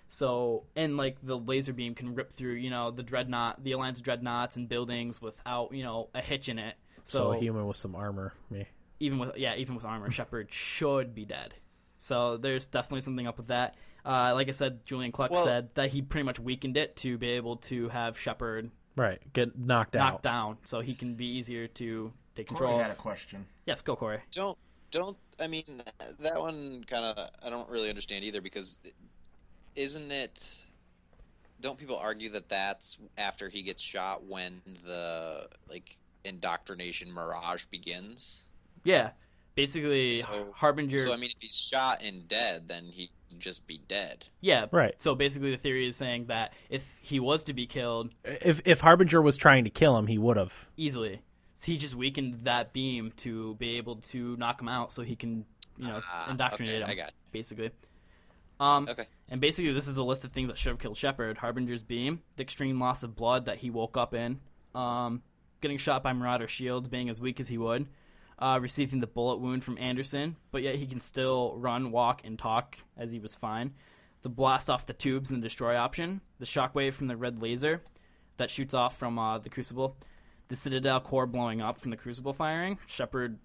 So, 0.08 0.64
and 0.76 0.96
like 0.96 1.16
the 1.22 1.36
laser 1.36 1.72
beam 1.72 1.94
can 1.94 2.14
rip 2.14 2.32
through, 2.32 2.54
you 2.54 2.70
know, 2.70 2.90
the 2.90 3.02
dreadnought, 3.02 3.64
the 3.64 3.72
Alliance 3.72 4.00
dreadnoughts 4.00 4.56
and 4.56 4.68
buildings 4.68 5.20
without, 5.20 5.72
you 5.74 5.82
know, 5.82 6.08
a 6.14 6.20
hitch 6.20 6.48
in 6.48 6.58
it. 6.58 6.76
So, 7.02 7.18
So, 7.18 7.32
a 7.32 7.38
human 7.38 7.66
with 7.66 7.76
some 7.76 7.94
armor. 7.96 8.32
Me. 8.50 8.66
even 9.00 9.18
with 9.18 9.36
yeah, 9.36 9.56
even 9.56 9.74
with 9.74 9.84
armor, 9.84 10.10
Shepard 10.12 10.52
should 10.52 11.14
be 11.14 11.24
dead. 11.24 11.54
So 11.98 12.36
there's 12.36 12.66
definitely 12.66 13.00
something 13.00 13.26
up 13.26 13.38
with 13.38 13.48
that. 13.48 13.74
Uh, 14.04 14.34
like 14.34 14.48
I 14.48 14.52
said, 14.52 14.84
Julian 14.86 15.10
Cluck 15.10 15.30
Well- 15.32 15.44
said 15.44 15.70
that 15.74 15.90
he 15.90 16.02
pretty 16.02 16.24
much 16.24 16.38
weakened 16.38 16.76
it 16.76 16.96
to 16.98 17.16
be 17.18 17.30
able 17.30 17.56
to 17.56 17.88
have 17.88 18.18
Shepard 18.18 18.70
Right. 18.96 19.20
Get 19.32 19.58
knocked 19.58 19.96
out. 19.96 20.12
knocked 20.12 20.22
down, 20.22 20.58
so 20.64 20.80
he 20.80 20.94
can 20.94 21.14
be 21.14 21.26
easier 21.26 21.66
to 21.66 22.12
take 22.36 22.48
control. 22.48 22.70
Corey 22.70 22.78
control. 22.78 22.88
had 22.90 22.96
a 22.96 23.00
question. 23.00 23.46
Yes, 23.66 23.82
go 23.82 23.96
Corey. 23.96 24.20
Don't 24.32 24.56
don't 24.90 25.16
I 25.40 25.48
mean 25.48 25.82
that 26.20 26.38
one 26.38 26.84
kind 26.88 27.04
of 27.04 27.30
I 27.44 27.50
don't 27.50 27.68
really 27.68 27.88
understand 27.88 28.24
either 28.24 28.40
because 28.40 28.78
isn't 29.74 30.12
it? 30.12 30.56
Don't 31.60 31.78
people 31.78 31.96
argue 31.96 32.30
that 32.30 32.48
that's 32.48 32.98
after 33.18 33.48
he 33.48 33.62
gets 33.62 33.82
shot 33.82 34.24
when 34.24 34.60
the 34.86 35.48
like 35.68 35.96
indoctrination 36.24 37.12
mirage 37.12 37.64
begins? 37.66 38.44
Yeah, 38.84 39.10
basically 39.54 40.16
So- 40.16 40.52
Harbinger. 40.54 41.04
So 41.06 41.12
I 41.12 41.16
mean, 41.16 41.30
if 41.30 41.36
he's 41.40 41.56
shot 41.56 42.02
and 42.02 42.26
dead, 42.28 42.68
then 42.68 42.86
he'd 42.92 43.10
just 43.38 43.66
be 43.66 43.78
dead. 43.88 44.24
yeah, 44.40 44.66
Right. 44.70 45.00
So 45.00 45.14
basically, 45.14 45.50
the 45.50 45.56
theory 45.56 45.86
is 45.88 45.96
saying 45.96 46.26
that 46.26 46.52
if 46.70 46.98
he 47.02 47.18
was 47.20 47.42
to 47.44 47.52
be 47.52 47.66
killed, 47.66 48.14
If 48.24 48.60
if 48.64 48.80
Harbinger 48.80 49.20
was 49.20 49.36
trying 49.36 49.64
to 49.64 49.70
kill 49.70 49.96
him, 49.98 50.06
he 50.06 50.18
would 50.18 50.36
have. 50.36 50.68
easily. 50.76 51.20
So 51.56 51.66
he 51.66 51.76
just 51.78 51.94
weakened 51.94 52.44
that 52.44 52.72
beam 52.72 53.12
to 53.18 53.54
be 53.56 53.76
able 53.76 53.96
to 53.96 54.36
knock 54.36 54.60
him 54.60 54.68
out, 54.68 54.90
so 54.92 55.02
he 55.02 55.14
can, 55.16 55.44
you 55.78 55.86
know, 55.86 56.00
Ah, 56.04 56.30
indoctrinate 56.30 56.74
okay, 56.82 56.82
him. 56.84 56.90
I 56.90 56.94
got 56.94 57.12
basically. 57.32 57.70
Um, 58.60 58.88
Okay. 58.88 59.06
and 59.28 59.40
basically, 59.40 59.72
this 59.72 59.88
is 59.88 59.94
the 59.94 60.04
list 60.04 60.24
of 60.24 60.32
things 60.32 60.48
that 60.48 60.56
should 60.58 60.70
have 60.70 60.78
killed 60.78 60.96
Shepard: 60.96 61.38
Harbinger's 61.38 61.82
beam, 61.82 62.22
the 62.36 62.42
extreme 62.42 62.78
loss 62.78 63.02
of 63.02 63.16
blood 63.16 63.46
that 63.46 63.58
he 63.58 63.70
woke 63.70 63.96
up 63.96 64.14
in, 64.14 64.40
um, 64.76 65.22
getting 65.60 65.76
shot 65.78 66.02
by 66.04 66.12
Marauder 66.12 66.46
shields, 66.48 66.88
being 66.88 67.08
as 67.08 67.20
weak 67.20 67.40
as 67.40 67.48
he 67.48 67.58
would, 67.58 67.86
uh, 68.38 68.58
receiving 68.60 69.00
the 69.00 69.06
bullet 69.06 69.36
wound 69.38 69.64
from 69.64 69.78
Anderson, 69.78 70.36
but 70.50 70.62
yet 70.62 70.74
he 70.76 70.86
can 70.86 71.00
still 71.00 71.54
run, 71.56 71.90
walk, 71.90 72.22
and 72.24 72.38
talk 72.38 72.78
as 72.96 73.10
he 73.10 73.18
was 73.18 73.34
fine. 73.34 73.72
The 74.22 74.28
blast 74.28 74.70
off 74.70 74.86
the 74.86 74.92
tubes 74.92 75.30
and 75.30 75.42
the 75.42 75.46
destroy 75.46 75.76
option, 75.76 76.20
the 76.38 76.46
shockwave 76.46 76.94
from 76.94 77.06
the 77.08 77.16
red 77.16 77.42
laser 77.42 77.82
that 78.38 78.50
shoots 78.50 78.74
off 78.74 78.96
from 78.98 79.18
uh, 79.18 79.38
the 79.38 79.48
crucible, 79.50 79.96
the 80.48 80.56
Citadel 80.56 81.00
core 81.00 81.26
blowing 81.26 81.60
up 81.60 81.78
from 81.78 81.90
the 81.90 81.96
crucible 81.96 82.32
firing, 82.32 82.78
Shepard 82.86 83.38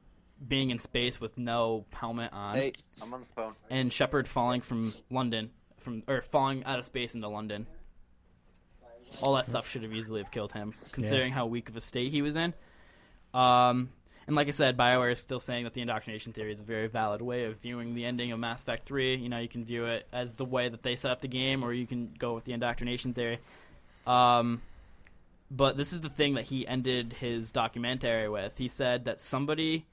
being 0.48 0.70
in 0.70 0.80
space 0.80 1.20
with 1.20 1.38
no 1.38 1.86
helmet 1.92 2.32
on 2.32 2.56
Hey, 2.56 2.72
I'm 3.02 3.14
on 3.14 3.20
the 3.20 3.26
phone. 3.36 3.54
and 3.70 3.92
Shepard 3.92 4.28
falling 4.28 4.62
from 4.62 4.94
London, 5.12 5.52
from 5.78 6.02
or 6.08 6.22
falling 6.22 6.64
out 6.64 6.80
of 6.80 6.86
space 6.86 7.14
into 7.14 7.28
London. 7.28 7.68
All 9.22 9.34
that 9.36 9.48
stuff 9.48 9.68
should 9.70 9.84
have 9.84 9.94
easily 9.94 10.22
have 10.22 10.32
killed 10.32 10.54
him, 10.54 10.74
considering 10.92 11.34
how 11.34 11.46
weak 11.48 11.68
of 11.68 11.76
a 11.76 11.82
state 11.82 12.12
he 12.12 12.22
was 12.22 12.36
in. 12.36 12.54
Um, 13.34 13.90
and 14.30 14.36
like 14.36 14.48
I 14.48 14.52
said, 14.52 14.78
Bioware 14.78 15.12
is 15.12 15.20
still 15.20 15.40
saying 15.40 15.64
that 15.64 15.74
the 15.74 15.82
indoctrination 15.82 16.34
theory 16.34 16.54
is 16.54 16.62
a 16.62 16.64
very 16.64 16.86
valid 16.86 17.20
way 17.20 17.46
of 17.46 17.58
viewing 17.62 17.96
the 17.96 18.06
ending 18.06 18.32
of 18.32 18.38
Mass 18.38 18.62
Effect 18.62 18.86
3. 18.86 19.16
You 19.16 19.28
know, 19.28 19.40
you 19.40 19.50
can 19.50 19.66
view 19.66 19.88
it 19.88 20.08
as 20.14 20.36
the 20.36 20.46
way 20.46 20.70
that 20.70 20.84
they 20.84 20.96
set 20.96 21.10
up 21.10 21.20
the 21.20 21.28
game, 21.28 21.64
or 21.64 21.74
you 21.74 21.88
can 21.88 22.14
go 22.16 22.36
with 22.36 22.44
the 22.44 22.54
indoctrination 22.54 23.16
theory. 23.16 23.40
Um, 24.06 24.62
but 25.50 25.78
this 25.78 25.94
is 25.94 26.02
the 26.02 26.12
thing 26.12 26.36
that 26.36 26.44
he 26.44 26.68
ended 26.68 27.14
his 27.14 27.52
documentary 27.52 28.30
with. 28.30 28.56
He 28.56 28.68
said 28.68 29.06
that 29.06 29.20
somebody 29.20 29.88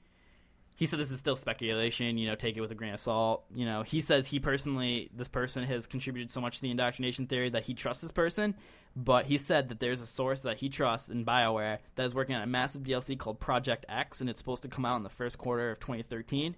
he 0.77 0.85
said 0.85 0.99
this 0.99 1.09
is 1.09 1.19
still 1.19 1.35
speculation, 1.35 2.19
you 2.19 2.27
know, 2.27 2.35
take 2.35 2.55
it 2.55 2.61
with 2.61 2.69
a 2.69 2.75
grain 2.75 2.93
of 2.93 2.99
salt. 2.99 3.45
You 3.53 3.65
know, 3.65 3.81
he 3.81 3.99
says 3.99 4.27
he 4.27 4.39
personally, 4.39 5.09
this 5.11 5.27
person 5.27 5.63
has 5.63 5.87
contributed 5.87 6.29
so 6.29 6.39
much 6.39 6.57
to 6.57 6.61
the 6.61 6.69
indoctrination 6.69 7.25
theory 7.25 7.49
that 7.49 7.65
he 7.65 7.73
trusts 7.73 8.03
this 8.03 8.11
person, 8.11 8.53
but 8.95 9.25
he 9.25 9.39
said 9.39 9.69
that 9.69 9.79
there's 9.79 10.01
a 10.01 10.05
source 10.05 10.41
that 10.41 10.59
he 10.59 10.69
trusts 10.69 11.09
in 11.09 11.25
BioWare 11.25 11.79
that 11.95 12.05
is 12.05 12.13
working 12.13 12.35
on 12.35 12.43
a 12.43 12.47
massive 12.47 12.83
DLC 12.83 13.17
called 13.17 13.39
Project 13.39 13.87
X, 13.89 14.21
and 14.21 14.29
it's 14.29 14.37
supposed 14.37 14.61
to 14.63 14.69
come 14.69 14.85
out 14.85 14.97
in 14.97 15.03
the 15.03 15.09
first 15.09 15.39
quarter 15.39 15.71
of 15.71 15.79
2013. 15.79 16.55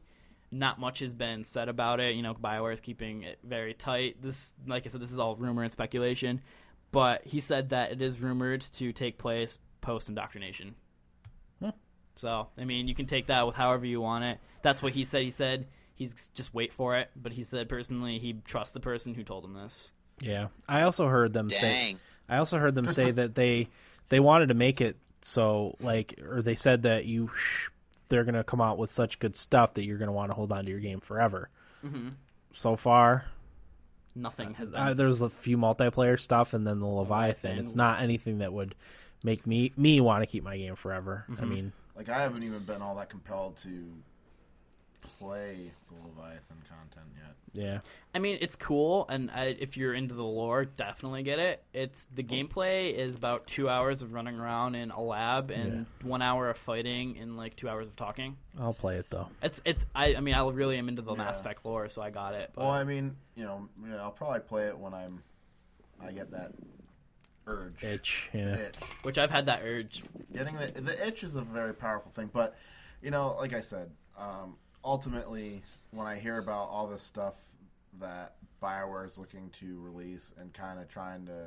Not 0.51 0.81
much 0.81 0.99
has 0.99 1.15
been 1.15 1.45
said 1.45 1.69
about 1.69 2.01
it. 2.01 2.15
You 2.15 2.21
know, 2.21 2.33
BioWare 2.33 2.73
is 2.73 2.81
keeping 2.81 3.23
it 3.23 3.39
very 3.41 3.73
tight. 3.73 4.21
This, 4.21 4.53
like 4.67 4.85
I 4.85 4.89
said, 4.89 4.99
this 4.99 5.13
is 5.13 5.19
all 5.19 5.37
rumor 5.37 5.63
and 5.63 5.71
speculation, 5.71 6.41
but 6.91 7.25
he 7.25 7.39
said 7.39 7.69
that 7.69 7.93
it 7.93 8.01
is 8.01 8.19
rumored 8.19 8.63
to 8.73 8.91
take 8.91 9.17
place 9.17 9.59
post 9.79 10.09
indoctrination. 10.09 10.75
So, 12.19 12.47
I 12.57 12.65
mean, 12.65 12.87
you 12.89 12.95
can 12.95 13.05
take 13.05 13.27
that 13.27 13.47
with 13.47 13.55
however 13.55 13.85
you 13.85 14.01
want 14.01 14.25
it. 14.25 14.39
That's 14.61 14.83
what 14.83 14.93
he 14.93 15.05
said. 15.05 15.21
He 15.23 15.31
said 15.31 15.67
he's 15.95 16.29
just 16.33 16.53
wait 16.53 16.73
for 16.73 16.97
it. 16.97 17.09
But 17.15 17.31
he 17.31 17.43
said 17.43 17.69
personally 17.69 18.19
he 18.19 18.33
trusts 18.45 18.73
the 18.73 18.81
person 18.81 19.13
who 19.13 19.23
told 19.23 19.45
him 19.45 19.53
this. 19.53 19.89
Yeah, 20.19 20.47
I 20.67 20.81
also 20.81 21.07
heard 21.07 21.31
them 21.31 21.49
say. 21.49 21.95
I 22.27 22.37
also 22.37 22.57
heard 22.57 22.75
them 22.75 22.89
say 22.89 23.11
that 23.11 23.35
they 23.35 23.69
they 24.09 24.19
wanted 24.19 24.49
to 24.49 24.53
make 24.53 24.81
it 24.81 24.97
so 25.21 25.75
like, 25.79 26.19
or 26.21 26.41
they 26.41 26.55
said 26.55 26.83
that 26.83 27.05
you 27.05 27.29
sh- 27.33 27.69
they're 28.09 28.25
gonna 28.25 28.43
come 28.43 28.59
out 28.59 28.77
with 28.77 28.89
such 28.89 29.19
good 29.19 29.37
stuff 29.37 29.75
that 29.75 29.85
you're 29.85 29.97
gonna 29.97 30.11
want 30.11 30.29
to 30.31 30.35
hold 30.35 30.51
on 30.51 30.65
to 30.65 30.71
your 30.71 30.81
game 30.81 30.99
forever. 30.99 31.49
Mm-hmm. 31.85 32.09
So 32.51 32.75
far, 32.75 33.25
Nothing 34.13 34.55
has 34.55 34.69
been. 34.71 34.79
uh, 34.79 34.93
there's 34.93 35.21
a 35.21 35.29
few 35.29 35.57
multiplayer 35.57 36.19
stuff, 36.19 36.53
and 36.53 36.67
then 36.67 36.79
the 36.79 36.85
Leviathan. 36.85 37.51
Leviathan. 37.51 37.59
It's 37.63 37.75
not 37.75 38.01
anything 38.01 38.39
that 38.39 38.51
would 38.51 38.75
make 39.23 39.47
me 39.47 39.71
me 39.77 40.01
want 40.01 40.21
to 40.23 40.27
keep 40.27 40.43
my 40.43 40.57
game 40.57 40.75
forever. 40.75 41.25
I 41.39 41.45
mean, 41.45 41.71
Like 41.99 42.07
I 42.07 42.21
haven't 42.21 42.43
even 42.43 42.63
been 42.63 42.81
all 42.81 42.95
that 42.95 43.09
compelled 43.09 43.57
to 43.57 43.91
play 45.19 45.69
the 45.89 45.95
Leviathan 46.07 46.55
content 46.69 47.07
yet. 47.17 47.35
yeah, 47.61 47.79
I 48.15 48.19
mean, 48.19 48.37
it's 48.39 48.55
cool, 48.55 49.05
and 49.09 49.29
I, 49.29 49.47
if 49.59 49.75
you're 49.75 49.93
into 49.93 50.15
the 50.15 50.23
lore, 50.23 50.63
definitely 50.63 51.23
get 51.23 51.39
it. 51.39 51.61
It's 51.73 52.05
the 52.15 52.23
gameplay 52.23 52.93
is 52.93 53.17
about 53.17 53.47
two 53.47 53.67
hours 53.67 54.01
of 54.01 54.13
running 54.13 54.39
around 54.39 54.75
in 54.75 54.91
a 54.91 55.01
lab 55.01 55.51
and 55.51 55.87
one 56.01 56.21
hour 56.21 56.49
of 56.49 56.57
fighting 56.57 57.17
and 57.17 57.35
like 57.35 57.57
two 57.57 57.67
hours 57.67 57.89
of 57.89 57.97
talking. 57.97 58.37
I'll 58.57 58.73
play 58.73 58.95
it 58.95 59.07
though. 59.09 59.27
It's 59.43 59.61
it's. 59.65 59.85
I, 59.93 60.15
I 60.15 60.21
mean, 60.21 60.35
I 60.35 60.47
really 60.47 60.77
am 60.77 60.87
into 60.87 61.01
the 61.01 61.11
Yeah. 61.11 61.17
Mass 61.17 61.41
Effect 61.41 61.65
lore, 61.65 61.89
so 61.89 62.01
I 62.01 62.11
got 62.11 62.33
it. 62.33 62.51
But 62.55 62.61
Well, 62.63 62.71
I 62.71 62.85
mean, 62.85 63.17
you 63.35 63.43
know, 63.43 63.67
yeah, 63.85 63.97
I'll 63.97 64.11
probably 64.11 64.39
play 64.39 64.67
it 64.67 64.77
when 64.77 64.93
I'm 64.93 65.21
I 66.01 66.13
get 66.13 66.31
that 66.31 66.53
urge. 67.49 67.83
Itch. 67.83 68.29
Yeah. 68.33 68.55
Itch. 68.55 68.77
which 69.03 69.17
I've 69.17 69.31
had 69.31 69.47
that 69.47 69.61
urge. 69.63 70.03
Getting 70.33 70.55
the 70.55 70.81
the 70.81 71.07
itch 71.07 71.23
is 71.23 71.35
a 71.35 71.41
very 71.41 71.73
powerful 71.73 72.11
thing, 72.11 72.29
but 72.31 72.55
you 73.01 73.11
know, 73.11 73.35
like 73.37 73.53
I 73.53 73.61
said, 73.61 73.89
um, 74.17 74.55
ultimately, 74.83 75.61
when 75.91 76.07
I 76.07 76.17
hear 76.17 76.37
about 76.37 76.69
all 76.69 76.87
this 76.87 77.01
stuff 77.01 77.35
that 77.99 78.35
Bioware 78.61 79.05
is 79.05 79.17
looking 79.17 79.49
to 79.59 79.79
release 79.81 80.33
and 80.39 80.53
kind 80.53 80.79
of 80.79 80.87
trying 80.87 81.25
to 81.25 81.45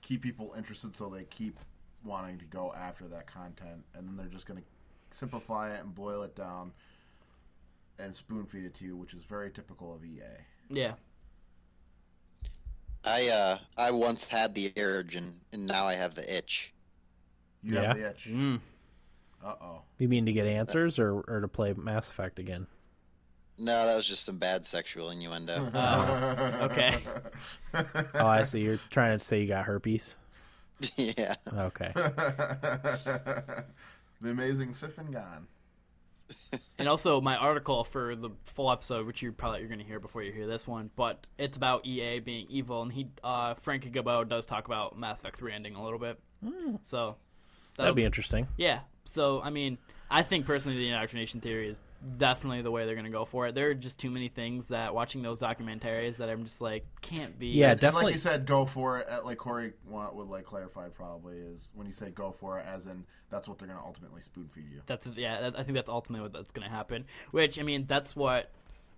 keep 0.00 0.22
people 0.22 0.54
interested, 0.56 0.96
so 0.96 1.08
they 1.08 1.24
keep 1.24 1.58
wanting 2.04 2.38
to 2.38 2.44
go 2.46 2.72
after 2.76 3.06
that 3.08 3.26
content, 3.26 3.84
and 3.94 4.08
then 4.08 4.16
they're 4.16 4.26
just 4.26 4.46
going 4.46 4.60
to 4.60 5.16
simplify 5.16 5.74
it 5.74 5.80
and 5.80 5.94
boil 5.94 6.22
it 6.22 6.34
down 6.34 6.72
and 7.98 8.14
spoon 8.14 8.46
feed 8.46 8.64
it 8.64 8.74
to 8.74 8.84
you, 8.84 8.96
which 8.96 9.14
is 9.14 9.22
very 9.22 9.50
typical 9.50 9.94
of 9.94 10.04
EA. 10.04 10.20
Yeah, 10.70 10.94
I 13.04 13.28
uh 13.28 13.58
I 13.76 13.90
once 13.90 14.24
had 14.24 14.54
the 14.54 14.72
urge 14.76 15.16
and, 15.16 15.40
and 15.52 15.66
now 15.66 15.86
I 15.86 15.94
have 15.94 16.14
the 16.14 16.36
itch. 16.36 16.72
You 17.62 17.74
Yeah. 17.76 17.88
have 17.88 17.96
the 17.96 18.08
itch. 18.10 18.28
mm. 18.28 18.60
Uh 19.44 19.54
oh. 19.60 19.82
You 19.98 20.08
mean 20.08 20.26
to 20.26 20.32
get 20.32 20.46
answers 20.46 20.98
or 20.98 21.20
or 21.20 21.40
to 21.40 21.48
play 21.48 21.72
Mass 21.74 22.10
Effect 22.10 22.38
again? 22.38 22.66
No, 23.58 23.86
that 23.86 23.96
was 23.96 24.06
just 24.06 24.24
some 24.24 24.38
bad 24.38 24.64
sexual 24.64 25.10
innuendo. 25.10 25.70
Oh, 25.74 26.58
okay. 26.70 26.98
Oh, 28.14 28.26
I 28.26 28.42
see. 28.44 28.60
You're 28.60 28.78
trying 28.90 29.18
to 29.18 29.24
say 29.24 29.40
you 29.40 29.48
got 29.48 29.64
herpes. 29.66 30.16
yeah. 30.96 31.34
Okay. 31.52 31.90
the 31.94 33.64
amazing 34.22 34.74
Siphon 34.74 35.10
Gone. 35.12 35.46
And 36.82 36.88
also 36.88 37.20
my 37.20 37.36
article 37.36 37.84
for 37.84 38.16
the 38.16 38.30
full 38.42 38.72
episode, 38.72 39.06
which 39.06 39.22
you 39.22 39.30
probably 39.30 39.60
you're 39.60 39.68
going 39.68 39.78
to 39.78 39.84
hear 39.84 40.00
before 40.00 40.22
you 40.22 40.32
hear 40.32 40.48
this 40.48 40.66
one, 40.66 40.90
but 40.96 41.26
it's 41.38 41.56
about 41.56 41.86
EA 41.86 42.18
being 42.18 42.46
evil, 42.50 42.82
and 42.82 42.92
he 42.92 43.08
uh, 43.22 43.54
Frankie 43.54 43.88
Gabo 43.90 44.28
does 44.28 44.46
talk 44.46 44.66
about 44.66 44.98
Mass 44.98 45.20
Effect 45.20 45.38
three 45.38 45.52
ending 45.52 45.76
a 45.76 45.84
little 45.84 46.00
bit. 46.00 46.18
So 46.82 47.14
That'd 47.76 47.94
be 47.94 48.04
interesting. 48.04 48.48
Yeah. 48.56 48.80
So 49.04 49.40
I 49.40 49.50
mean, 49.50 49.78
I 50.10 50.22
think 50.22 50.44
personally 50.44 50.76
the 50.76 50.88
indoctrination 50.88 51.40
theory 51.40 51.68
is 51.68 51.78
definitely 52.18 52.62
the 52.62 52.70
way 52.70 52.84
they're 52.84 52.94
going 52.94 53.04
to 53.04 53.10
go 53.10 53.24
for 53.24 53.46
it. 53.46 53.54
There 53.54 53.68
are 53.70 53.74
just 53.74 53.98
too 53.98 54.10
many 54.10 54.28
things 54.28 54.68
that 54.68 54.94
watching 54.94 55.22
those 55.22 55.40
documentaries 55.40 56.16
that 56.16 56.28
I'm 56.28 56.44
just 56.44 56.60
like 56.60 56.84
can't 57.00 57.38
be. 57.38 57.48
Yeah, 57.48 57.72
And 57.72 57.80
definitely. 57.80 58.06
like 58.06 58.14
you 58.14 58.20
said, 58.20 58.44
go 58.46 58.64
for 58.64 58.98
it. 58.98 59.08
uh, 59.08 59.20
Like 59.24 59.38
Corey 59.38 59.72
want, 59.88 60.14
would 60.14 60.28
like 60.28 60.44
clarify 60.44 60.88
probably 60.88 61.36
is 61.38 61.70
when 61.74 61.86
you 61.86 61.92
say 61.92 62.10
go 62.10 62.32
for 62.32 62.58
it, 62.58 62.66
as 62.66 62.86
in 62.86 63.04
that's 63.30 63.48
what 63.48 63.58
they're 63.58 63.68
going 63.68 63.78
to 63.80 63.84
ultimately 63.86 64.20
spoon 64.20 64.48
feed 64.54 64.64
you. 64.72 64.80
That's 64.86 65.06
yeah. 65.16 65.50
I 65.56 65.62
think 65.62 65.74
that's 65.74 65.88
ultimately 65.90 66.22
what 66.22 66.32
that's 66.32 66.52
going 66.52 66.66
to 66.68 66.74
happen. 66.74 67.04
Which 67.30 67.58
I 67.58 67.62
mean, 67.62 67.86
that's 67.86 68.14
what 68.16 68.50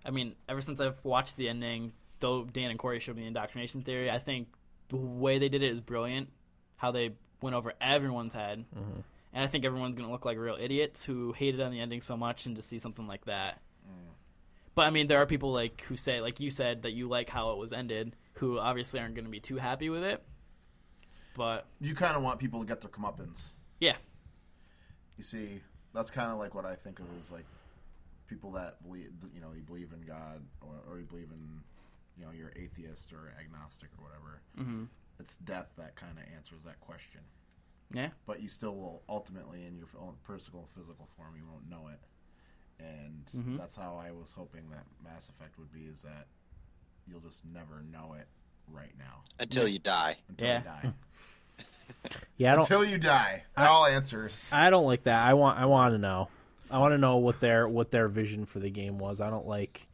I 0.05 0.11
mean. 0.11 0.35
Ever 0.49 0.61
since 0.61 0.81
I've 0.81 0.97
watched 1.03 1.37
the 1.37 1.47
ending, 1.49 1.93
though 2.19 2.43
Dan 2.43 2.69
and 2.71 2.79
Corey 2.79 2.99
showed 2.99 3.15
me 3.15 3.21
the 3.21 3.27
indoctrination 3.27 3.81
theory, 3.81 4.09
I 4.11 4.19
think 4.19 4.47
the 4.89 4.97
way 4.97 5.37
they 5.39 5.49
did 5.49 5.63
it 5.63 5.71
is 5.71 5.79
brilliant. 5.81 6.29
How 6.77 6.91
they 6.91 7.11
went 7.41 7.55
over 7.55 7.73
everyone's 7.79 8.33
head, 8.33 8.65
and 9.35 9.43
I 9.43 9.47
think 9.47 9.65
everyone's 9.65 9.93
going 9.93 10.07
to 10.07 10.11
look 10.11 10.25
like 10.25 10.37
real 10.39 10.57
idiots 10.59 11.03
who 11.05 11.33
hated 11.33 11.61
on 11.61 11.71
the 11.71 11.79
ending 11.79 12.01
so 12.01 12.17
much, 12.17 12.47
and 12.47 12.55
to 12.55 12.63
see 12.63 12.79
something 12.79 13.05
like 13.05 13.25
that. 13.25 13.61
But 14.73 14.87
I 14.87 14.89
mean, 14.89 15.07
there 15.07 15.19
are 15.19 15.25
people 15.25 15.53
like 15.53 15.81
who 15.87 15.95
say, 15.95 16.19
like 16.19 16.39
you 16.41 16.49
said, 16.49 16.81
that 16.83 16.91
you 16.91 17.07
like 17.07 17.29
how 17.29 17.51
it 17.51 17.57
was 17.57 17.71
ended, 17.71 18.15
who 18.33 18.59
obviously 18.59 18.99
aren't 18.99 19.15
going 19.15 19.23
to 19.25 19.31
be 19.31 19.39
too 19.39 19.55
happy 19.57 19.89
with 19.89 20.03
it. 20.03 20.21
But 21.37 21.65
You 21.79 21.95
kind 21.95 22.15
of 22.17 22.23
want 22.23 22.39
people 22.39 22.59
to 22.59 22.65
get 22.65 22.81
their 22.81 22.89
comeuppance. 22.89 23.49
yeah, 23.79 23.95
You 25.17 25.23
see, 25.23 25.61
that's 25.93 26.11
kind 26.11 26.29
of 26.31 26.39
like 26.39 26.55
what 26.55 26.65
I 26.65 26.75
think 26.75 26.99
of 26.99 27.05
as 27.23 27.31
like 27.31 27.45
people 28.27 28.51
that 28.51 28.81
believe, 28.83 29.11
you 29.33 29.39
know, 29.41 29.51
you 29.55 29.61
believe 29.61 29.91
in 29.93 30.01
God 30.05 30.41
or, 30.61 30.73
or 30.91 30.99
you 30.99 31.05
believe 31.05 31.29
in, 31.31 31.61
you 32.17 32.25
know, 32.25 32.31
you're 32.31 32.51
atheist 32.55 33.13
or 33.13 33.33
agnostic 33.39 33.89
or 33.97 34.03
whatever. 34.03 34.41
hmm 34.57 34.83
It's 35.19 35.35
death 35.37 35.67
that 35.77 35.95
kind 35.95 36.17
of 36.17 36.23
answers 36.35 36.63
that 36.65 36.79
question. 36.81 37.21
Yeah, 37.93 38.09
But 38.25 38.41
you 38.41 38.49
still 38.49 38.75
will 38.75 39.03
ultimately, 39.07 39.65
in 39.65 39.77
your 39.77 39.87
own 39.99 40.15
personal 40.23 40.67
physical 40.75 41.07
form, 41.17 41.35
you 41.37 41.43
won't 41.49 41.69
know 41.69 41.87
it. 41.89 41.99
And 42.83 43.25
Mhm. 43.35 43.57
that's 43.57 43.75
how 43.75 43.95
I 43.95 44.11
was 44.11 44.33
hoping 44.33 44.69
that 44.71 44.85
Mass 45.03 45.29
Effect 45.29 45.57
would 45.57 45.71
be 45.71 45.85
is 45.85 46.01
that 46.01 46.27
you'll 47.07 47.21
just 47.21 47.45
never 47.45 47.81
know 47.83 48.13
it 48.19 48.27
right 48.67 48.97
now 48.97 49.23
Until 49.39 49.67
you 49.67 49.79
die. 49.79 50.17
until 50.27 50.47
Yeah. 50.47 50.57
you 50.59 50.63
die. 50.65 50.93
Yeah, 52.37 52.51
I 52.51 52.55
don't. 52.55 52.63
Until 52.65 52.83
you 52.83 52.97
die. 52.97 53.43
All 53.55 53.85
answers. 53.85 54.49
I 54.51 54.69
don't 54.69 54.85
like 54.85 55.03
that. 55.03 55.23
I 55.25 55.33
want. 55.35 55.57
I 55.59 55.65
want 55.65 55.93
to 55.93 55.97
know. 55.97 56.27
I 56.69 56.79
want 56.79 56.93
to 56.93 56.97
know 56.97 57.17
what 57.17 57.39
their 57.39 57.67
what 57.69 57.91
their 57.91 58.07
vision 58.09 58.45
for 58.45 58.59
the 58.59 58.69
game 58.69 58.97
was. 58.97 59.21
I 59.21 59.29
don't 59.29 59.47
like. 59.47 59.87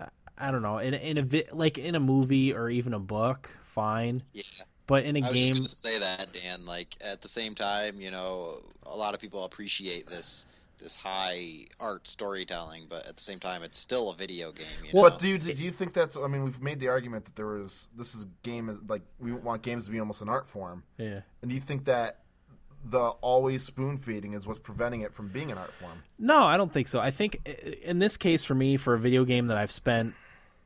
I- 0.00 0.08
I 0.36 0.50
don't 0.50 0.62
know. 0.62 0.78
In 0.78 0.94
in 0.94 1.18
a 1.18 1.22
vi- 1.22 1.48
like 1.52 1.78
in 1.78 1.94
a 1.94 2.00
movie 2.00 2.52
or 2.52 2.68
even 2.68 2.94
a 2.94 2.98
book, 2.98 3.50
fine. 3.64 4.22
Yeah. 4.32 4.42
But 4.88 5.04
in 5.04 5.16
a 5.16 5.20
I 5.20 5.28
was 5.28 5.32
game, 5.34 5.54
just 5.54 5.76
say 5.76 5.98
that, 5.98 6.32
Dan. 6.32 6.64
Like 6.64 6.96
at 7.00 7.20
the 7.20 7.28
same 7.28 7.54
time, 7.54 8.00
you 8.00 8.10
know, 8.10 8.62
a 8.84 8.96
lot 8.96 9.14
of 9.14 9.20
people 9.20 9.44
appreciate 9.44 10.08
this 10.08 10.46
this 10.78 10.96
high 10.96 11.66
art 11.78 12.08
storytelling, 12.08 12.86
but 12.88 13.06
at 13.06 13.16
the 13.16 13.22
same 13.22 13.38
time, 13.38 13.62
it's 13.62 13.78
still 13.78 14.10
a 14.10 14.16
video 14.16 14.50
game. 14.50 14.66
You 14.82 14.94
know? 14.94 15.02
But 15.02 15.18
do 15.18 15.28
you 15.28 15.38
do 15.38 15.52
you 15.52 15.70
think 15.70 15.92
that's? 15.92 16.16
I 16.16 16.26
mean, 16.26 16.42
we've 16.42 16.62
made 16.62 16.80
the 16.80 16.88
argument 16.88 17.26
that 17.26 17.36
there 17.36 17.58
is 17.58 17.88
this 17.96 18.14
is 18.14 18.26
game 18.42 18.80
like 18.88 19.02
we 19.18 19.32
want 19.32 19.62
games 19.62 19.84
to 19.84 19.90
be 19.90 20.00
almost 20.00 20.22
an 20.22 20.28
art 20.28 20.48
form, 20.48 20.84
yeah. 20.96 21.20
and 21.42 21.50
do 21.50 21.54
you 21.54 21.60
think 21.60 21.84
that 21.84 22.20
the 22.84 23.08
always 23.20 23.62
spoon 23.62 23.98
feeding 23.98 24.34
is 24.34 24.46
what's 24.46 24.60
preventing 24.60 25.02
it 25.02 25.14
from 25.14 25.28
being 25.28 25.52
an 25.52 25.58
art 25.58 25.72
form? 25.72 26.02
No, 26.18 26.44
I 26.44 26.56
don't 26.56 26.72
think 26.72 26.88
so. 26.88 27.00
I 27.00 27.10
think 27.10 27.46
in 27.82 27.98
this 27.98 28.16
case, 28.16 28.42
for 28.42 28.54
me, 28.54 28.78
for 28.78 28.94
a 28.94 28.98
video 28.98 29.24
game 29.24 29.48
that 29.48 29.58
I've 29.58 29.72
spent 29.72 30.14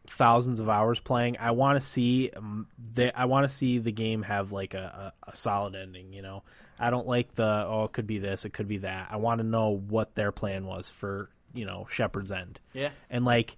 thousands 0.06 0.60
of 0.60 0.68
hours 0.68 1.00
playing, 1.00 1.36
I 1.38 1.52
want 1.52 1.80
to 1.80 1.86
see 1.86 2.30
um, 2.36 2.66
the 2.94 3.18
I 3.18 3.26
want 3.26 3.48
to 3.48 3.54
see 3.54 3.78
the 3.78 3.92
game 3.92 4.22
have 4.22 4.52
like 4.52 4.74
a, 4.74 5.12
a, 5.26 5.30
a 5.30 5.36
solid 5.36 5.74
ending. 5.74 6.12
You 6.12 6.22
know, 6.22 6.42
I 6.78 6.90
don't 6.90 7.06
like 7.06 7.34
the 7.34 7.64
oh 7.66 7.84
it 7.84 7.92
could 7.92 8.06
be 8.06 8.18
this, 8.18 8.44
it 8.44 8.52
could 8.52 8.68
be 8.68 8.78
that. 8.78 9.08
I 9.10 9.16
want 9.16 9.40
to 9.40 9.46
know 9.46 9.70
what 9.70 10.14
their 10.14 10.32
plan 10.32 10.66
was 10.66 10.88
for 10.90 11.30
you 11.54 11.64
know 11.64 11.86
Shepard's 11.90 12.32
End. 12.32 12.60
yeah. 12.72 12.90
and 13.10 13.24
like 13.24 13.56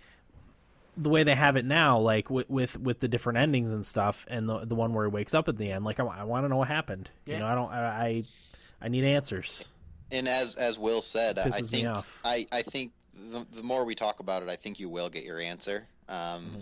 the 0.97 1.09
way 1.09 1.25
they 1.25 1.35
have 1.35 1.57
it 1.57 1.65
now, 1.65 1.99
like 1.99 2.31
with 2.31 2.49
with, 2.49 2.79
with 2.79 3.01
the 3.01 3.09
different 3.09 3.39
endings 3.39 3.71
and 3.71 3.85
stuff, 3.85 4.27
and 4.29 4.49
the 4.49 4.65
the 4.65 4.75
one 4.75 4.95
where 4.95 5.07
he 5.07 5.11
wakes 5.11 5.35
up 5.35 5.49
at 5.49 5.57
the 5.57 5.71
end, 5.71 5.85
like 5.85 5.99
I, 5.99 6.25
want 6.25 6.45
to 6.45 6.49
know 6.49 6.57
what 6.57 6.69
happened. 6.69 7.11
Yeah. 7.27 7.35
You 7.35 7.41
know, 7.41 7.47
I 7.47 7.55
don't, 7.55 7.73
I, 7.73 7.79
I, 7.79 8.23
I 8.83 8.89
need 8.89 9.05
answers. 9.05 9.69
and 10.11 10.29
as 10.29 10.55
as 10.57 10.79
Will 10.79 11.03
said, 11.03 11.39
I 11.39 11.49
Pisses 11.49 11.63
me 11.63 11.69
think 11.69 11.89
off. 11.89 12.21
I 12.25 12.47
I 12.53 12.63
think 12.63 12.93
the, 13.15 13.47
the 13.53 13.63
more 13.63 13.85
we 13.85 13.95
talk 13.95 14.21
about 14.21 14.43
it, 14.43 14.49
I 14.49 14.57
think 14.57 14.79
you 14.79 14.89
will 14.89 15.11
get 15.11 15.25
your 15.25 15.41
answer. 15.41 15.87
Um, 16.09 16.45
Mm-hmm. 16.45 16.61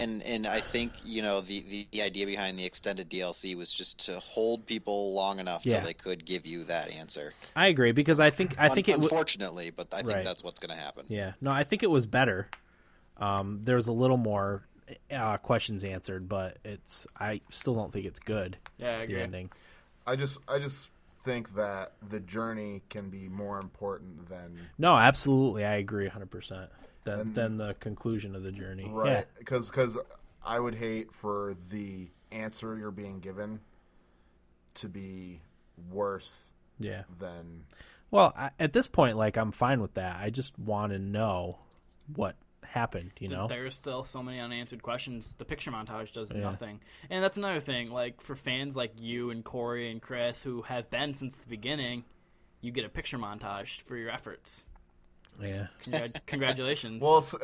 And 0.00 0.22
and 0.22 0.46
I 0.46 0.60
think 0.60 0.92
you 1.04 1.22
know 1.22 1.40
the, 1.40 1.60
the, 1.62 1.88
the 1.90 2.02
idea 2.02 2.24
behind 2.24 2.56
the 2.56 2.64
extended 2.64 3.10
DLC 3.10 3.56
was 3.56 3.72
just 3.72 3.98
to 4.06 4.20
hold 4.20 4.64
people 4.64 5.12
long 5.12 5.40
enough 5.40 5.62
Yeah. 5.66 5.78
till 5.78 5.86
they 5.86 5.94
could 5.94 6.24
give 6.24 6.46
you 6.46 6.62
that 6.64 6.88
answer. 6.92 7.32
I 7.56 7.66
agree 7.66 7.90
because 7.90 8.20
I 8.20 8.30
think 8.30 8.54
I 8.58 8.68
think 8.68 8.88
Un- 8.88 8.94
it. 8.94 8.96
W- 8.98 9.08
unfortunately, 9.08 9.70
but 9.70 9.88
I 9.92 10.02
think 10.02 10.14
Right. 10.14 10.24
that's 10.24 10.44
what's 10.44 10.60
going 10.60 10.70
to 10.70 10.80
happen. 10.80 11.06
yeah, 11.08 11.32
no, 11.40 11.50
I 11.50 11.64
think 11.64 11.82
it 11.82 11.90
was 11.90 12.06
better. 12.06 12.48
Um, 13.16 13.62
there 13.64 13.74
was 13.74 13.88
a 13.88 13.92
little 13.92 14.16
more 14.18 14.62
uh, 15.12 15.36
questions 15.38 15.82
answered, 15.82 16.28
but 16.28 16.58
it's 16.64 17.04
I 17.18 17.40
still 17.50 17.74
don't 17.74 17.92
think 17.92 18.06
it's 18.06 18.20
good. 18.20 18.56
Yeah, 18.78 18.98
I 18.98 19.06
the 19.06 19.20
ending. 19.20 19.50
I 20.06 20.14
just 20.14 20.38
I 20.46 20.60
just 20.60 20.90
think 21.24 21.56
that 21.56 21.90
the 22.08 22.20
journey 22.20 22.82
can 22.88 23.10
be 23.10 23.28
more 23.28 23.58
important 23.58 24.28
than 24.28 24.60
No, 24.78 24.96
absolutely, 24.96 25.64
I 25.64 25.74
agree, 25.74 26.06
hundred 26.06 26.30
percent. 26.30 26.70
Than 27.08 27.20
And- 27.20 27.34
than 27.34 27.56
the 27.56 27.74
conclusion 27.74 28.34
of 28.36 28.42
the 28.42 28.52
journey. 28.52 28.88
right 28.88 29.26
because 29.38 29.98
I 30.44 30.58
would 30.60 30.74
hate 30.76 31.12
for 31.12 31.56
the 31.70 32.08
answer 32.30 32.76
you're 32.76 32.90
being 32.90 33.20
given 33.20 33.60
to 34.74 34.88
be 34.88 35.40
worse 35.90 36.42
Yeah, 36.78 36.90
yeah. 36.90 37.02
than 37.18 37.64
Well, 38.10 38.32
I, 38.36 38.50
at 38.58 38.72
this 38.72 38.86
point, 38.88 39.16
like 39.16 39.36
I'm 39.36 39.50
fine 39.52 39.80
with 39.82 39.94
that. 39.94 40.16
I 40.16 40.30
just 40.30 40.58
want 40.58 40.92
to 40.92 40.98
know 40.98 41.58
what 42.14 42.36
happened. 42.62 43.12
You 43.18 43.28
know, 43.28 43.46
There's 43.48 43.74
still 43.74 44.04
so 44.04 44.22
many 44.22 44.38
unanswered 44.40 44.82
questions. 44.82 45.34
The 45.34 45.44
picture 45.44 45.70
montage 45.70 46.12
does 46.12 46.30
Yeah. 46.32 46.40
nothing, 46.40 46.80
and 47.10 47.22
that's 47.24 47.36
another 47.36 47.60
thing. 47.60 47.90
Like 47.90 48.20
for 48.22 48.34
fans 48.36 48.76
like 48.76 49.00
you 49.00 49.30
and 49.30 49.44
Corey 49.44 49.90
and 49.90 50.00
Chris, 50.00 50.42
who 50.42 50.62
have 50.62 50.88
been 50.90 51.14
since 51.14 51.36
the 51.36 51.46
beginning, 51.48 52.04
you 52.60 52.70
get 52.72 52.84
a 52.84 52.88
picture 52.88 53.18
montage 53.18 53.80
for 53.82 53.96
your 53.96 54.10
efforts. 54.10 54.64
Yeah. 55.40 55.66
Congrat- 55.84 56.20
congratulations. 56.26 57.00
Well, 57.02 57.18
it's, 57.18 57.34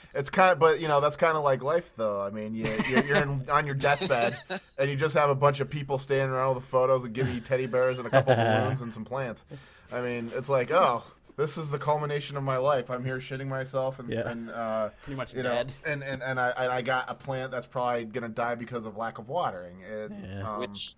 it's 0.14 0.30
kind 0.30 0.52
of, 0.52 0.58
but 0.58 0.80
you 0.80 0.88
know, 0.88 1.00
that's 1.00 1.16
kind 1.16 1.36
of 1.36 1.42
like 1.44 1.62
life, 1.62 1.92
though. 1.96 2.22
I 2.22 2.30
mean, 2.30 2.54
you, 2.54 2.64
you're, 2.88 3.04
you're 3.04 3.16
in, 3.16 3.48
on 3.50 3.66
your 3.66 3.74
deathbed, 3.74 4.36
and 4.78 4.90
you 4.90 4.96
just 4.96 5.14
have 5.14 5.30
a 5.30 5.34
bunch 5.34 5.60
of 5.60 5.68
people 5.68 5.98
standing 5.98 6.30
around 6.30 6.54
with 6.54 6.64
the 6.64 6.70
photos 6.70 7.04
and 7.04 7.12
giving 7.14 7.34
you 7.34 7.40
teddy 7.40 7.66
bears 7.66 7.98
and 7.98 8.06
a 8.06 8.10
couple 8.10 8.32
of 8.32 8.38
balloons 8.38 8.80
and 8.80 8.92
some 8.92 9.04
plants. 9.04 9.44
I 9.92 10.00
mean, 10.00 10.30
it's 10.34 10.48
like, 10.48 10.70
oh, 10.70 11.04
this 11.36 11.58
is 11.58 11.70
the 11.70 11.78
culmination 11.78 12.36
of 12.38 12.42
my 12.42 12.56
life. 12.56 12.90
I'm 12.90 13.04
here 13.04 13.18
shitting 13.18 13.48
myself, 13.48 13.98
and, 13.98 14.08
Yeah. 14.10 14.28
and 14.28 14.50
uh, 14.50 14.88
Pretty 15.04 15.16
much 15.16 15.34
you 15.34 15.42
know, 15.42 15.54
dead. 15.54 15.72
and 15.84 16.02
and 16.02 16.22
and 16.22 16.40
I 16.40 16.48
and 16.56 16.72
I 16.72 16.80
got 16.80 17.10
a 17.10 17.14
plant 17.14 17.50
that's 17.50 17.66
probably 17.66 18.06
gonna 18.06 18.30
die 18.30 18.54
because 18.54 18.86
of 18.86 18.96
lack 18.96 19.18
of 19.18 19.28
watering. 19.28 19.84
And, 19.84 20.24
Yeah. 20.24 20.50
um, 20.54 20.60
which 20.60 20.94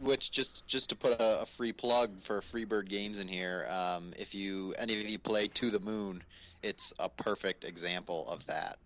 which 0.00 0.30
just 0.30 0.66
just 0.66 0.88
to 0.90 0.96
put 0.96 1.20
a, 1.20 1.42
a 1.42 1.46
free 1.46 1.72
plug 1.72 2.10
for 2.22 2.40
Freebird 2.40 2.88
Games 2.88 3.18
in 3.18 3.28
here, 3.28 3.66
um, 3.70 4.12
if 4.18 4.34
you 4.34 4.74
any 4.78 5.00
of 5.00 5.08
you 5.08 5.18
play 5.18 5.48
To 5.48 5.70
the 5.70 5.80
Moon, 5.80 6.22
it's 6.62 6.92
a 6.98 7.08
perfect 7.08 7.64
example 7.64 8.28
of 8.28 8.44
that. 8.46 8.76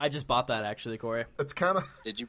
I 0.00 0.08
just 0.08 0.26
bought 0.26 0.46
that 0.48 0.64
actually, 0.64 0.98
Corey. 0.98 1.24
it's 1.38 1.52
kind 1.52 1.78
of 1.78 1.84
Did 2.04 2.20
you 2.20 2.28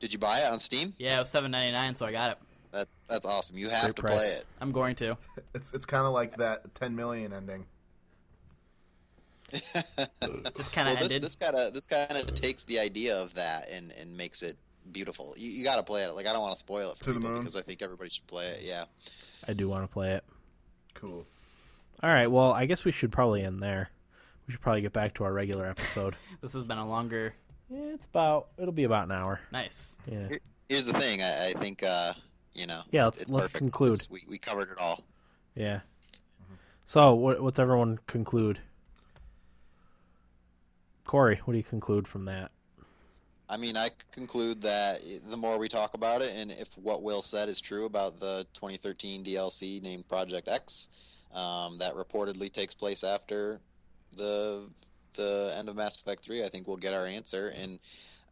did 0.00 0.12
you 0.12 0.18
buy 0.18 0.40
it 0.40 0.46
on 0.50 0.58
Steam? 0.58 0.94
Yeah, 0.98 1.16
it 1.16 1.20
was 1.20 1.30
seven 1.30 1.50
ninety 1.50 1.72
nine, 1.72 1.94
so 1.96 2.06
I 2.06 2.12
got 2.12 2.32
it. 2.32 2.38
That 2.72 2.88
that's 3.08 3.26
awesome. 3.26 3.58
You 3.58 3.68
have 3.68 3.82
Great 3.82 3.96
to 3.96 4.02
price. 4.02 4.14
play 4.14 4.28
it. 4.28 4.46
I'm 4.60 4.72
going 4.72 4.94
to. 4.96 5.16
it's 5.54 5.72
it's 5.74 5.86
kind 5.86 6.06
of 6.06 6.12
like 6.12 6.36
that 6.36 6.72
10 6.76 6.94
million 6.94 7.32
ending. 7.32 7.66
Just 10.56 10.72
kind 10.72 10.88
of 10.88 10.94
well, 10.94 11.02
this, 11.02 11.02
ended. 11.02 11.22
this 11.22 11.34
kind 11.34 11.56
of 11.56 11.74
this 11.74 11.86
kind 11.86 12.12
of 12.12 12.32
takes 12.40 12.62
the 12.64 12.78
idea 12.78 13.16
of 13.20 13.34
that 13.34 13.68
and 13.68 13.90
and 13.92 14.16
makes 14.16 14.42
it 14.42 14.56
beautiful. 14.92 15.34
You, 15.36 15.50
you 15.50 15.64
got 15.64 15.76
to 15.76 15.82
play 15.82 16.02
it. 16.04 16.10
Like 16.14 16.26
I 16.26 16.32
don't 16.32 16.42
want 16.42 16.54
to 16.54 16.58
spoil 16.58 16.92
it 16.92 16.98
for 16.98 17.04
To 17.06 17.14
people 17.14 17.38
because 17.38 17.56
I 17.56 17.62
think 17.62 17.82
everybody 17.82 18.10
should 18.10 18.26
play 18.26 18.46
it. 18.48 18.62
Yeah. 18.62 18.84
I 19.48 19.52
do 19.52 19.68
want 19.68 19.84
to 19.84 19.88
play 19.92 20.12
it. 20.14 20.24
Cool. 20.94 21.24
All 22.02 22.10
right. 22.10 22.26
Well, 22.26 22.52
I 22.52 22.66
guess 22.66 22.84
we 22.84 22.92
should 22.92 23.12
probably 23.12 23.42
end 23.42 23.62
there. 23.62 23.90
We 24.46 24.52
should 24.52 24.60
probably 24.60 24.80
get 24.82 24.92
back 24.92 25.14
to 25.14 25.24
our 25.24 25.32
regular 25.32 25.66
episode. 25.66 26.16
This 26.40 26.52
has 26.54 26.64
been 26.64 26.78
a 26.78 26.88
longer. 26.88 27.34
yeah, 27.68 27.92
it's 27.94 28.06
about. 28.06 28.48
It'll 28.58 28.72
be 28.72 28.84
about 28.84 29.04
an 29.04 29.12
hour. 29.12 29.40
Nice. 29.52 29.94
Yeah. 30.10 30.28
Here's 30.68 30.86
the 30.86 30.94
thing. 30.94 31.22
I, 31.22 31.48
I 31.48 31.52
think 31.52 31.82
uh, 31.82 32.14
you 32.54 32.66
know. 32.66 32.82
Yeah, 32.90 33.08
it's- 33.08 33.20
let's- 33.20 33.30
let's 33.30 33.42
perfect 33.50 33.56
conclude. 33.58 33.92
because 33.92 34.10
We 34.10 34.24
we 34.28 34.38
covered 34.38 34.70
it 34.70 34.78
all. 34.78 35.04
Yeah. 35.54 35.80
So, 36.86 37.14
what, 37.14 37.40
what's 37.42 37.58
everyone 37.58 37.98
conclude? 38.06 38.58
Corey, 41.04 41.40
what 41.44 41.52
do 41.52 41.58
you 41.58 41.64
conclude 41.64 42.06
from 42.08 42.24
that? 42.26 42.50
I 43.50 43.56
mean, 43.56 43.76
I 43.76 43.90
conclude 44.12 44.62
that 44.62 45.00
the 45.28 45.36
more 45.36 45.58
we 45.58 45.68
talk 45.68 45.94
about 45.94 46.22
it, 46.22 46.32
and 46.36 46.52
if 46.52 46.68
what 46.76 47.02
Will 47.02 47.20
said 47.20 47.48
is 47.48 47.60
true 47.60 47.84
about 47.84 48.20
the 48.20 48.46
2013 48.54 49.24
DLC 49.24 49.82
named 49.82 50.08
Project 50.08 50.46
X, 50.46 50.88
um, 51.34 51.76
that 51.78 51.94
reportedly 51.94 52.52
takes 52.52 52.74
place 52.74 53.02
after 53.02 53.60
the 54.16 54.70
the 55.14 55.52
end 55.58 55.68
of 55.68 55.74
Mass 55.74 56.00
Effect 56.00 56.24
3, 56.24 56.44
I 56.44 56.48
think 56.48 56.68
we'll 56.68 56.76
get 56.76 56.94
our 56.94 57.06
answer. 57.06 57.52
And 57.56 57.80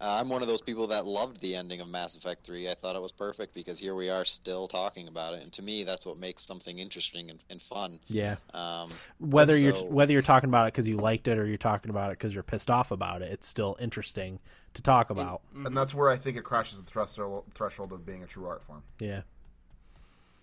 uh, 0.01 0.19
I'm 0.21 0.29
one 0.29 0.43
of 0.43 0.49
those 0.49 0.61
people 0.61 0.87
that 0.89 1.07
loved 1.07 1.41
the 1.41 1.55
ending 1.57 1.81
of 1.81 1.89
Mass 1.89 2.17
Effect 2.17 2.45
3. 2.47 2.69
I 2.71 2.75
thought 2.75 2.95
it 2.95 3.03
was 3.03 3.11
perfect 3.13 3.53
because 3.55 3.79
here 3.79 3.95
we 3.97 4.09
are 4.11 4.25
still 4.25 4.69
talking 4.69 5.09
about 5.09 5.35
it, 5.35 5.43
and 5.43 5.53
to 5.55 5.63
me, 5.63 5.83
that's 5.85 6.07
what 6.07 6.19
makes 6.19 6.45
something 6.47 6.79
interesting 6.79 7.31
and, 7.31 7.43
and 7.51 7.61
fun. 7.63 7.99
Yeah. 8.09 8.37
Um, 8.55 8.93
Whether 9.19 9.55
So- 9.55 9.59
you're 9.59 9.75
whether 9.87 10.13
you're 10.13 10.23
talking 10.23 10.49
about 10.49 10.69
it 10.69 10.75
because 10.75 10.87
you 10.87 10.97
liked 10.99 11.27
it 11.29 11.39
or 11.39 11.47
you're 11.47 11.57
talking 11.59 11.91
about 11.91 12.11
it 12.13 12.19
because 12.19 12.33
you're 12.35 12.43
pissed 12.45 12.71
off 12.71 12.91
about 12.91 13.23
it, 13.23 13.33
it's 13.33 13.49
still 13.49 13.77
interesting 13.81 14.39
to 14.75 14.83
talk 14.83 15.11
about. 15.11 15.41
And 15.65 15.77
that's 15.77 15.95
where 15.95 16.09
I 16.11 16.17
think 16.17 16.37
it 16.37 16.45
crashes 16.45 16.79
the 16.79 16.85
threshold 16.85 17.45
threshold 17.55 17.93
of 17.93 18.07
being 18.07 18.23
a 18.23 18.27
true 18.27 18.47
art 18.47 18.63
form. 18.63 18.83
Yeah. 19.01 19.23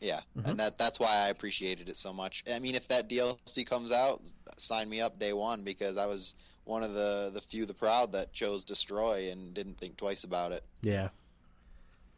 Yeah, 0.02 0.20
Mm-hmm. 0.38 0.50
and 0.50 0.60
that 0.60 0.78
that's 0.78 1.00
why 1.00 1.16
I 1.16 1.30
appreciated 1.30 1.88
it 1.88 1.96
so 1.98 2.12
much. 2.12 2.44
I 2.54 2.60
mean, 2.60 2.76
if 2.76 2.88
that 2.90 3.10
DLC 3.10 3.66
comes 3.66 3.92
out, 3.92 4.22
sign 4.58 4.90
me 4.90 5.00
up 5.00 5.18
day 5.18 5.32
one 5.34 5.64
because 5.64 5.96
I 5.98 6.06
was 6.06 6.36
one 6.66 6.84
of 6.84 6.94
the 6.94 7.32
the 7.34 7.42
few, 7.42 7.66
the 7.66 7.74
proud 7.74 8.12
that 8.12 8.34
chose 8.34 8.64
Destroy 8.64 9.32
and 9.32 9.54
didn't 9.54 9.78
think 9.80 9.98
twice 9.98 10.24
about 10.24 10.52
it. 10.52 10.64
Yeah. 10.82 11.10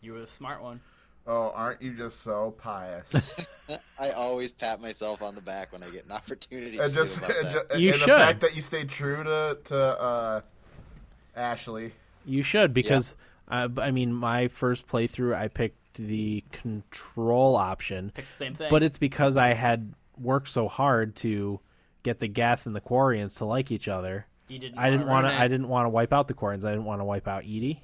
You 0.01 0.13
were 0.13 0.19
the 0.21 0.27
smart 0.27 0.61
one. 0.61 0.81
Oh, 1.29 1.51
aren't 1.53 1.81
you 1.81 1.93
just 1.93 2.21
so 2.21 2.55
pious? 2.57 3.47
I 3.99 4.11
always 4.11 4.51
pat 4.51 4.79
myself 4.79 5.21
on 5.21 5.35
the 5.35 5.41
back 5.41 5.73
when 5.73 5.83
I 5.83 5.89
get 5.89 6.05
an 6.05 6.11
opportunity 6.13 6.77
to 6.77 6.83
and 6.85 6.93
just, 6.93 7.19
do 7.19 7.25
about 7.25 7.37
and, 7.37 7.45
that. 7.47 7.71
ju- 7.71 7.81
You 7.81 7.89
and 7.91 7.99
should. 7.99 8.09
the 8.09 8.15
fact 8.17 8.41
that 8.41 8.55
you 8.55 8.61
stayed 8.61 8.89
true 8.89 9.23
to 9.23 9.57
to 9.65 9.77
uh, 9.77 10.41
Ashley. 11.35 11.91
You 12.25 12.43
should 12.43 12.73
because 12.73 13.15
uh, 13.49 13.67
I 13.77 13.91
mean, 13.91 14.13
my 14.13 14.47
first 14.47 14.87
playthrough, 14.87 15.35
I 15.35 15.49
picked 15.49 15.95
the 15.95 16.43
control 16.51 17.55
option, 17.55 18.11
Pick 18.15 18.27
the 18.29 18.33
same 18.35 18.55
thing. 18.55 18.69
but 18.69 18.83
it's 18.83 18.97
because 18.97 19.35
I 19.35 19.53
had 19.53 19.93
worked 20.17 20.49
so 20.49 20.67
hard 20.67 21.15
to 21.17 21.59
get 22.03 22.19
the 22.19 22.27
Geth 22.27 22.65
and 22.65 22.75
the 22.75 22.81
Quarians 22.81 23.37
to 23.37 23.45
like 23.45 23.71
each 23.71 23.87
other. 23.87 24.27
You 24.47 24.59
didn't. 24.59 24.77
I 24.79 24.89
didn't 24.89 25.07
want 25.07 25.25
want 25.25 25.35
to. 25.35 25.41
I 25.41 25.47
didn't 25.47 25.67
want 25.67 25.85
to 25.85 25.89
wipe 25.89 26.13
out 26.13 26.27
the 26.27 26.33
Quarians. 26.33 26.63
I 26.65 26.69
didn't 26.71 26.85
want 26.85 27.01
to 27.01 27.05
wipe 27.05 27.27
out 27.27 27.43
EDI. 27.43 27.83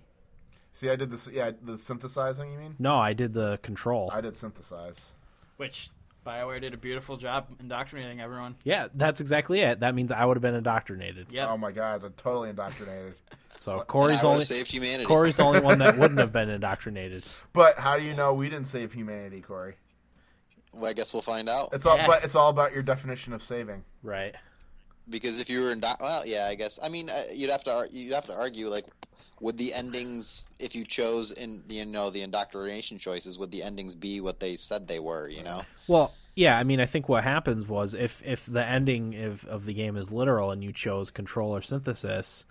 See, 0.74 0.90
I 0.90 0.96
did 0.96 1.12
this. 1.12 1.28
Yeah, 1.32 1.52
the 1.62 1.78
synthesizing. 1.78 2.52
You 2.52 2.58
mean? 2.58 2.76
No, 2.80 2.98
I 2.98 3.14
did 3.14 3.34
the 3.34 3.60
control. 3.62 4.10
I 4.14 4.22
did 4.22 4.36
synthesize. 4.38 5.12
Which 5.58 5.90
Bioware 6.26 6.62
did 6.62 6.74
a 6.74 6.78
beautiful 6.78 7.18
job 7.18 7.48
indoctrinating 7.60 8.22
everyone. 8.22 8.56
Yeah, 8.64 8.88
that's 8.96 9.22
exactly 9.22 9.60
it. 9.60 9.82
That 9.82 9.94
means 9.94 10.12
I 10.12 10.26
would 10.26 10.38
have 10.38 10.42
been 10.42 10.56
indoctrinated. 10.56 11.28
Yep. 11.30 11.50
Oh 11.50 11.58
my 11.58 11.72
god, 11.72 12.04
I'm 12.04 12.14
totally 12.14 12.50
indoctrinated. 12.50 13.14
So 13.56 13.74
And 13.74 13.82
I 13.82 13.86
Corey's 13.86 14.24
only 14.24 14.44
saved 14.44 14.70
humanity. 14.72 15.06
Corey's 15.06 15.38
the 15.38 15.44
only 15.44 15.60
one 15.62 15.78
that 15.80 15.98
wouldn't 15.98 16.20
have 16.20 16.34
been 16.34 16.50
indoctrinated. 16.60 17.24
But 17.54 17.78
how 17.78 17.98
do 17.98 18.04
you 18.04 18.14
know 18.14 18.34
we 18.34 18.50
didn't 18.50 18.68
save 18.68 18.92
humanity, 18.92 19.42
Corey? 19.42 19.76
Well, 20.74 20.90
I 20.90 20.94
guess 20.94 21.14
we'll 21.14 21.22
find 21.22 21.48
out. 21.48 21.70
It's 21.72 21.86
all, 21.86 21.96
Yeah. 21.96 22.08
but 22.08 22.24
it's 22.26 22.36
all 22.36 22.50
about 22.50 22.74
your 22.74 22.82
definition 22.82 23.32
of 23.32 23.44
saving. 23.44 23.84
Right. 24.02 24.34
Because 25.10 25.40
if 25.40 25.50
you 25.50 25.62
were 25.62 25.72
in, 25.72 25.80
do- 25.80 25.88
well, 26.00 26.26
yeah, 26.26 26.48
I 26.48 26.56
guess. 26.56 26.80
I 26.82 26.90
mean, 26.90 27.10
uh, 27.10 27.24
you'd 27.32 27.50
have 27.50 27.64
to 27.66 27.74
ar- 27.74 27.88
you'd 27.92 28.14
have 28.14 28.26
to 28.28 28.34
argue 28.34 28.68
like, 28.70 28.86
would 29.42 29.58
the 29.58 29.74
endings, 29.74 30.46
if 30.60 30.74
you 30.74 30.86
chose 30.86 31.32
in 31.32 31.64
you 31.68 31.86
know 31.86 32.10
the 32.10 32.22
indoctrination 32.22 32.98
choices, 32.98 33.38
would 33.38 33.52
the 33.52 33.64
endings 33.64 33.96
be 33.96 34.22
what 34.22 34.40
they 34.40 34.56
said 34.56 34.88
they 34.88 35.00
were? 35.00 35.28
You 35.28 35.44
know. 35.44 35.64
Well, 35.88 36.14
yeah. 36.36 36.58
I 36.58 36.64
mean, 36.64 36.80
I 36.80 36.86
think 36.86 37.10
what 37.10 37.24
happens 37.24 37.68
was 37.68 37.94
if 37.94 38.22
if 38.26 38.46
the 38.46 38.66
ending 38.66 39.22
of 39.24 39.46
of 39.46 39.66
the 39.66 39.74
game 39.74 39.98
is 39.98 40.12
literal 40.12 40.52
and 40.52 40.64
you 40.64 40.72
chose 40.72 41.12
control 41.12 41.54
or 41.54 41.62
synthesis, 41.62 42.46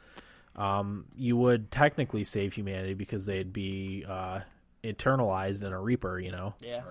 um, 0.54 1.06
you 1.16 1.36
would 1.38 1.70
technically 1.70 2.24
save 2.24 2.52
humanity 2.52 2.94
because 2.94 3.24
they'd 3.24 3.52
be 3.52 4.04
uh, 4.06 4.40
internalized 4.84 5.64
in 5.64 5.72
a 5.72 5.80
Reaper. 5.80 6.20
You 6.20 6.32
know. 6.32 6.54
Yeah. 6.60 6.82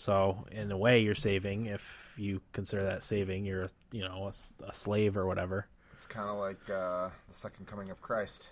So 0.00 0.46
in 0.50 0.72
a 0.72 0.78
way, 0.78 1.00
you're 1.00 1.14
saving 1.14 1.66
if 1.66 2.14
you 2.16 2.40
consider 2.54 2.84
that 2.84 3.02
saving. 3.02 3.44
You're 3.44 3.68
you 3.92 4.00
know 4.00 4.30
a 4.66 4.72
slave 4.72 5.14
or 5.18 5.26
whatever. 5.26 5.66
It's 5.92 6.06
kind 6.06 6.30
of 6.30 6.38
like 6.38 6.70
uh, 6.70 7.10
the 7.28 7.34
second 7.34 7.66
coming 7.66 7.90
of 7.90 8.00
Christ. 8.00 8.48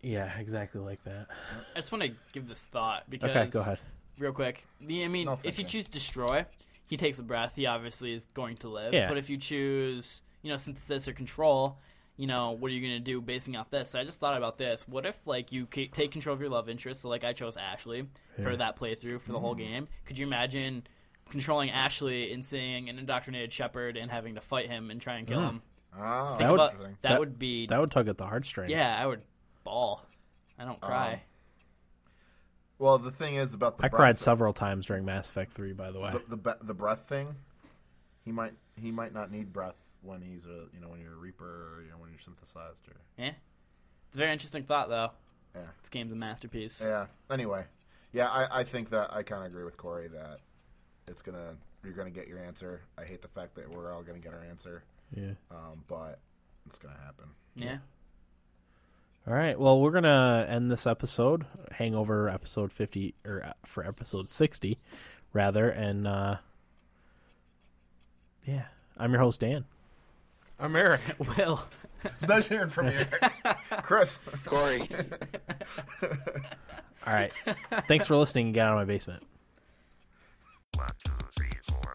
Yeah, 0.00 0.32
exactly 0.38 0.80
like 0.80 1.04
that. 1.04 1.26
I 1.74 1.78
just 1.78 1.92
want 1.92 2.04
to 2.04 2.12
give 2.32 2.48
this 2.48 2.64
thought 2.64 3.04
because 3.10 3.28
Okay, 3.30 3.48
go 3.50 3.60
ahead. 3.60 3.80
real 4.18 4.32
quick. 4.32 4.64
The, 4.80 5.04
I 5.04 5.08
mean, 5.08 5.26
No, 5.26 5.38
if 5.44 5.58
you 5.58 5.64
choose 5.66 5.86
destroy, 5.86 6.46
he 6.86 6.96
takes 6.96 7.18
a 7.18 7.22
breath. 7.22 7.52
He 7.54 7.66
obviously 7.66 8.14
is 8.14 8.26
going 8.32 8.56
to 8.58 8.70
live. 8.70 8.94
Yeah. 8.94 9.10
But 9.10 9.18
if 9.18 9.28
you 9.28 9.36
choose, 9.36 10.22
you 10.40 10.50
know, 10.50 10.56
synthesis 10.56 11.06
or 11.06 11.12
control, 11.12 11.76
you 12.16 12.26
know, 12.26 12.52
what 12.52 12.70
are 12.70 12.74
you 12.74 12.80
going 12.80 12.92
to 12.94 13.00
do 13.00 13.20
basing 13.20 13.56
off 13.56 13.70
this? 13.70 13.90
So 13.90 13.98
I 14.00 14.04
just 14.04 14.20
thought 14.20 14.36
about 14.36 14.58
this. 14.58 14.86
What 14.86 15.06
if, 15.06 15.16
like, 15.26 15.50
you 15.52 15.66
ca- 15.66 15.88
take 15.88 16.10
control 16.10 16.34
of 16.34 16.40
your 16.40 16.50
love 16.50 16.68
interest? 16.68 17.02
So, 17.02 17.08
like, 17.08 17.24
I 17.24 17.32
chose 17.32 17.56
Ashley 17.56 18.06
for 18.42 18.56
that 18.56 18.78
playthrough 18.78 19.20
for 19.22 19.32
the 19.32 19.40
whole 19.40 19.54
mm. 19.54 19.58
game. 19.58 19.88
Could 20.04 20.18
you 20.18 20.26
imagine 20.26 20.84
controlling 21.30 21.70
Ashley 21.70 22.32
and 22.32 22.44
seeing 22.44 22.88
an 22.88 22.98
indoctrinated 22.98 23.52
Shepard 23.52 23.96
and 23.96 24.10
having 24.10 24.34
to 24.34 24.40
fight 24.40 24.68
him 24.68 24.90
and 24.90 25.00
try 25.00 25.16
and 25.16 25.26
kill 25.26 25.40
mm. 25.40 25.48
him? 25.50 25.62
Oh, 25.98 26.36
That 26.38 26.50
would- 26.50 26.54
about- 26.54 26.70
interesting. 26.72 26.98
that, 27.02 27.08
that- 27.08 27.20
would 27.20 27.38
be. 27.38 27.66
That 27.66 27.80
would 27.80 27.90
tug 27.90 28.08
at 28.08 28.18
the 28.18 28.26
heartstrings. 28.26 28.70
yeah, 28.70 28.96
I 29.00 29.06
would 29.06 29.22
bawl. 29.64 30.06
I 30.58 30.64
don't 30.64 30.80
cry. 30.80 31.14
Um, 31.14 31.20
well, 32.78 32.98
the 32.98 33.10
thing 33.10 33.36
is 33.36 33.54
about 33.54 33.78
the 33.78 33.84
I 33.84 33.88
breath 33.88 33.98
cried 33.98 34.18
thing- 34.18 34.24
several 34.24 34.52
times 34.52 34.86
during 34.86 35.04
Mass 35.04 35.28
Effect 35.28 35.52
Three. 35.52 35.72
By 35.72 35.90
the 35.92 36.00
way. 36.00 36.12
the 36.28 36.36
the, 36.36 36.56
the 36.62 36.74
breath 36.74 37.08
thing. 37.08 37.36
He 38.24 38.32
might 38.32 38.52
he 38.76 38.90
might 38.90 39.12
not 39.14 39.30
need 39.30 39.52
breath 39.52 39.78
when 40.02 40.20
he's 40.20 40.44
a 40.46 40.66
you 40.74 40.80
know 40.80 40.88
when 40.88 41.00
you're 41.00 41.14
a 41.14 41.16
reaper 41.16 41.44
or 41.44 41.82
you 41.84 41.90
know 41.90 41.96
when 41.98 42.10
you're 42.10 42.20
synthesized 42.20 42.88
or 42.88 42.96
yeah. 43.18 43.32
It's 44.08 44.16
a 44.16 44.18
very 44.18 44.32
interesting 44.32 44.64
thought, 44.64 44.88
though. 44.90 45.10
yeah 45.54 45.62
This 45.80 45.88
game's 45.88 46.12
a 46.12 46.16
masterpiece. 46.16 46.82
yeah. 46.84 47.06
Anyway, 47.30 47.64
yeah, 48.12 48.28
I, 48.28 48.60
I 48.60 48.64
think 48.64 48.90
that 48.90 49.12
I 49.12 49.22
kind 49.22 49.42
of 49.42 49.46
agree 49.46 49.64
with 49.64 49.76
Corey 49.76 50.08
that 50.08 50.40
it's 51.08 51.22
gonna 51.22 51.56
you're 51.82 51.94
gonna 51.94 52.10
get 52.10 52.28
your 52.28 52.38
answer. 52.38 52.82
I 52.98 53.04
hate 53.04 53.22
the 53.22 53.28
fact 53.28 53.54
that 53.54 53.70
we're 53.70 53.92
all 53.92 54.02
gonna 54.02 54.18
get 54.18 54.34
our 54.34 54.44
answer, 54.44 54.84
yeah. 55.16 55.32
um, 55.50 55.84
but 55.88 56.18
it's 56.66 56.78
gonna 56.78 56.98
happen. 57.04 57.26
Yeah. 57.54 57.78
All 59.26 59.34
right. 59.34 59.58
Well, 59.58 59.80
we're 59.80 59.92
gonna 59.92 60.46
end 60.48 60.70
this 60.70 60.86
episode, 60.86 61.46
Hangover 61.70 62.28
episode 62.28 62.72
fifty, 62.72 63.14
or 63.24 63.44
uh, 63.44 63.52
for 63.64 63.86
episode 63.86 64.28
sixty, 64.28 64.78
rather, 65.32 65.68
and 65.70 66.06
uh, 66.06 66.36
Yeah, 68.44 68.64
I'm 68.96 69.12
your 69.12 69.20
host 69.20 69.40
Dan. 69.40 69.64
I'm 70.58 70.76
Eric. 70.76 71.00
Will. 71.36 71.62
It's 72.04 72.22
nice 72.22 72.48
hearing 72.48 72.70
from 72.70 72.88
you, 72.88 73.04
Chris. 73.82 74.18
Corey. 74.44 74.88
All 77.06 77.12
right. 77.14 77.32
Thanks 77.88 78.06
for 78.06 78.16
listening 78.16 78.46
and 78.46 78.54
get 78.54 78.66
out 78.66 78.72
of 78.72 78.78
my 78.78 78.84
basement. 78.84 79.22
One, 80.74 80.88
two, 81.04 81.12
three, 81.36 81.50
four. 81.62 81.94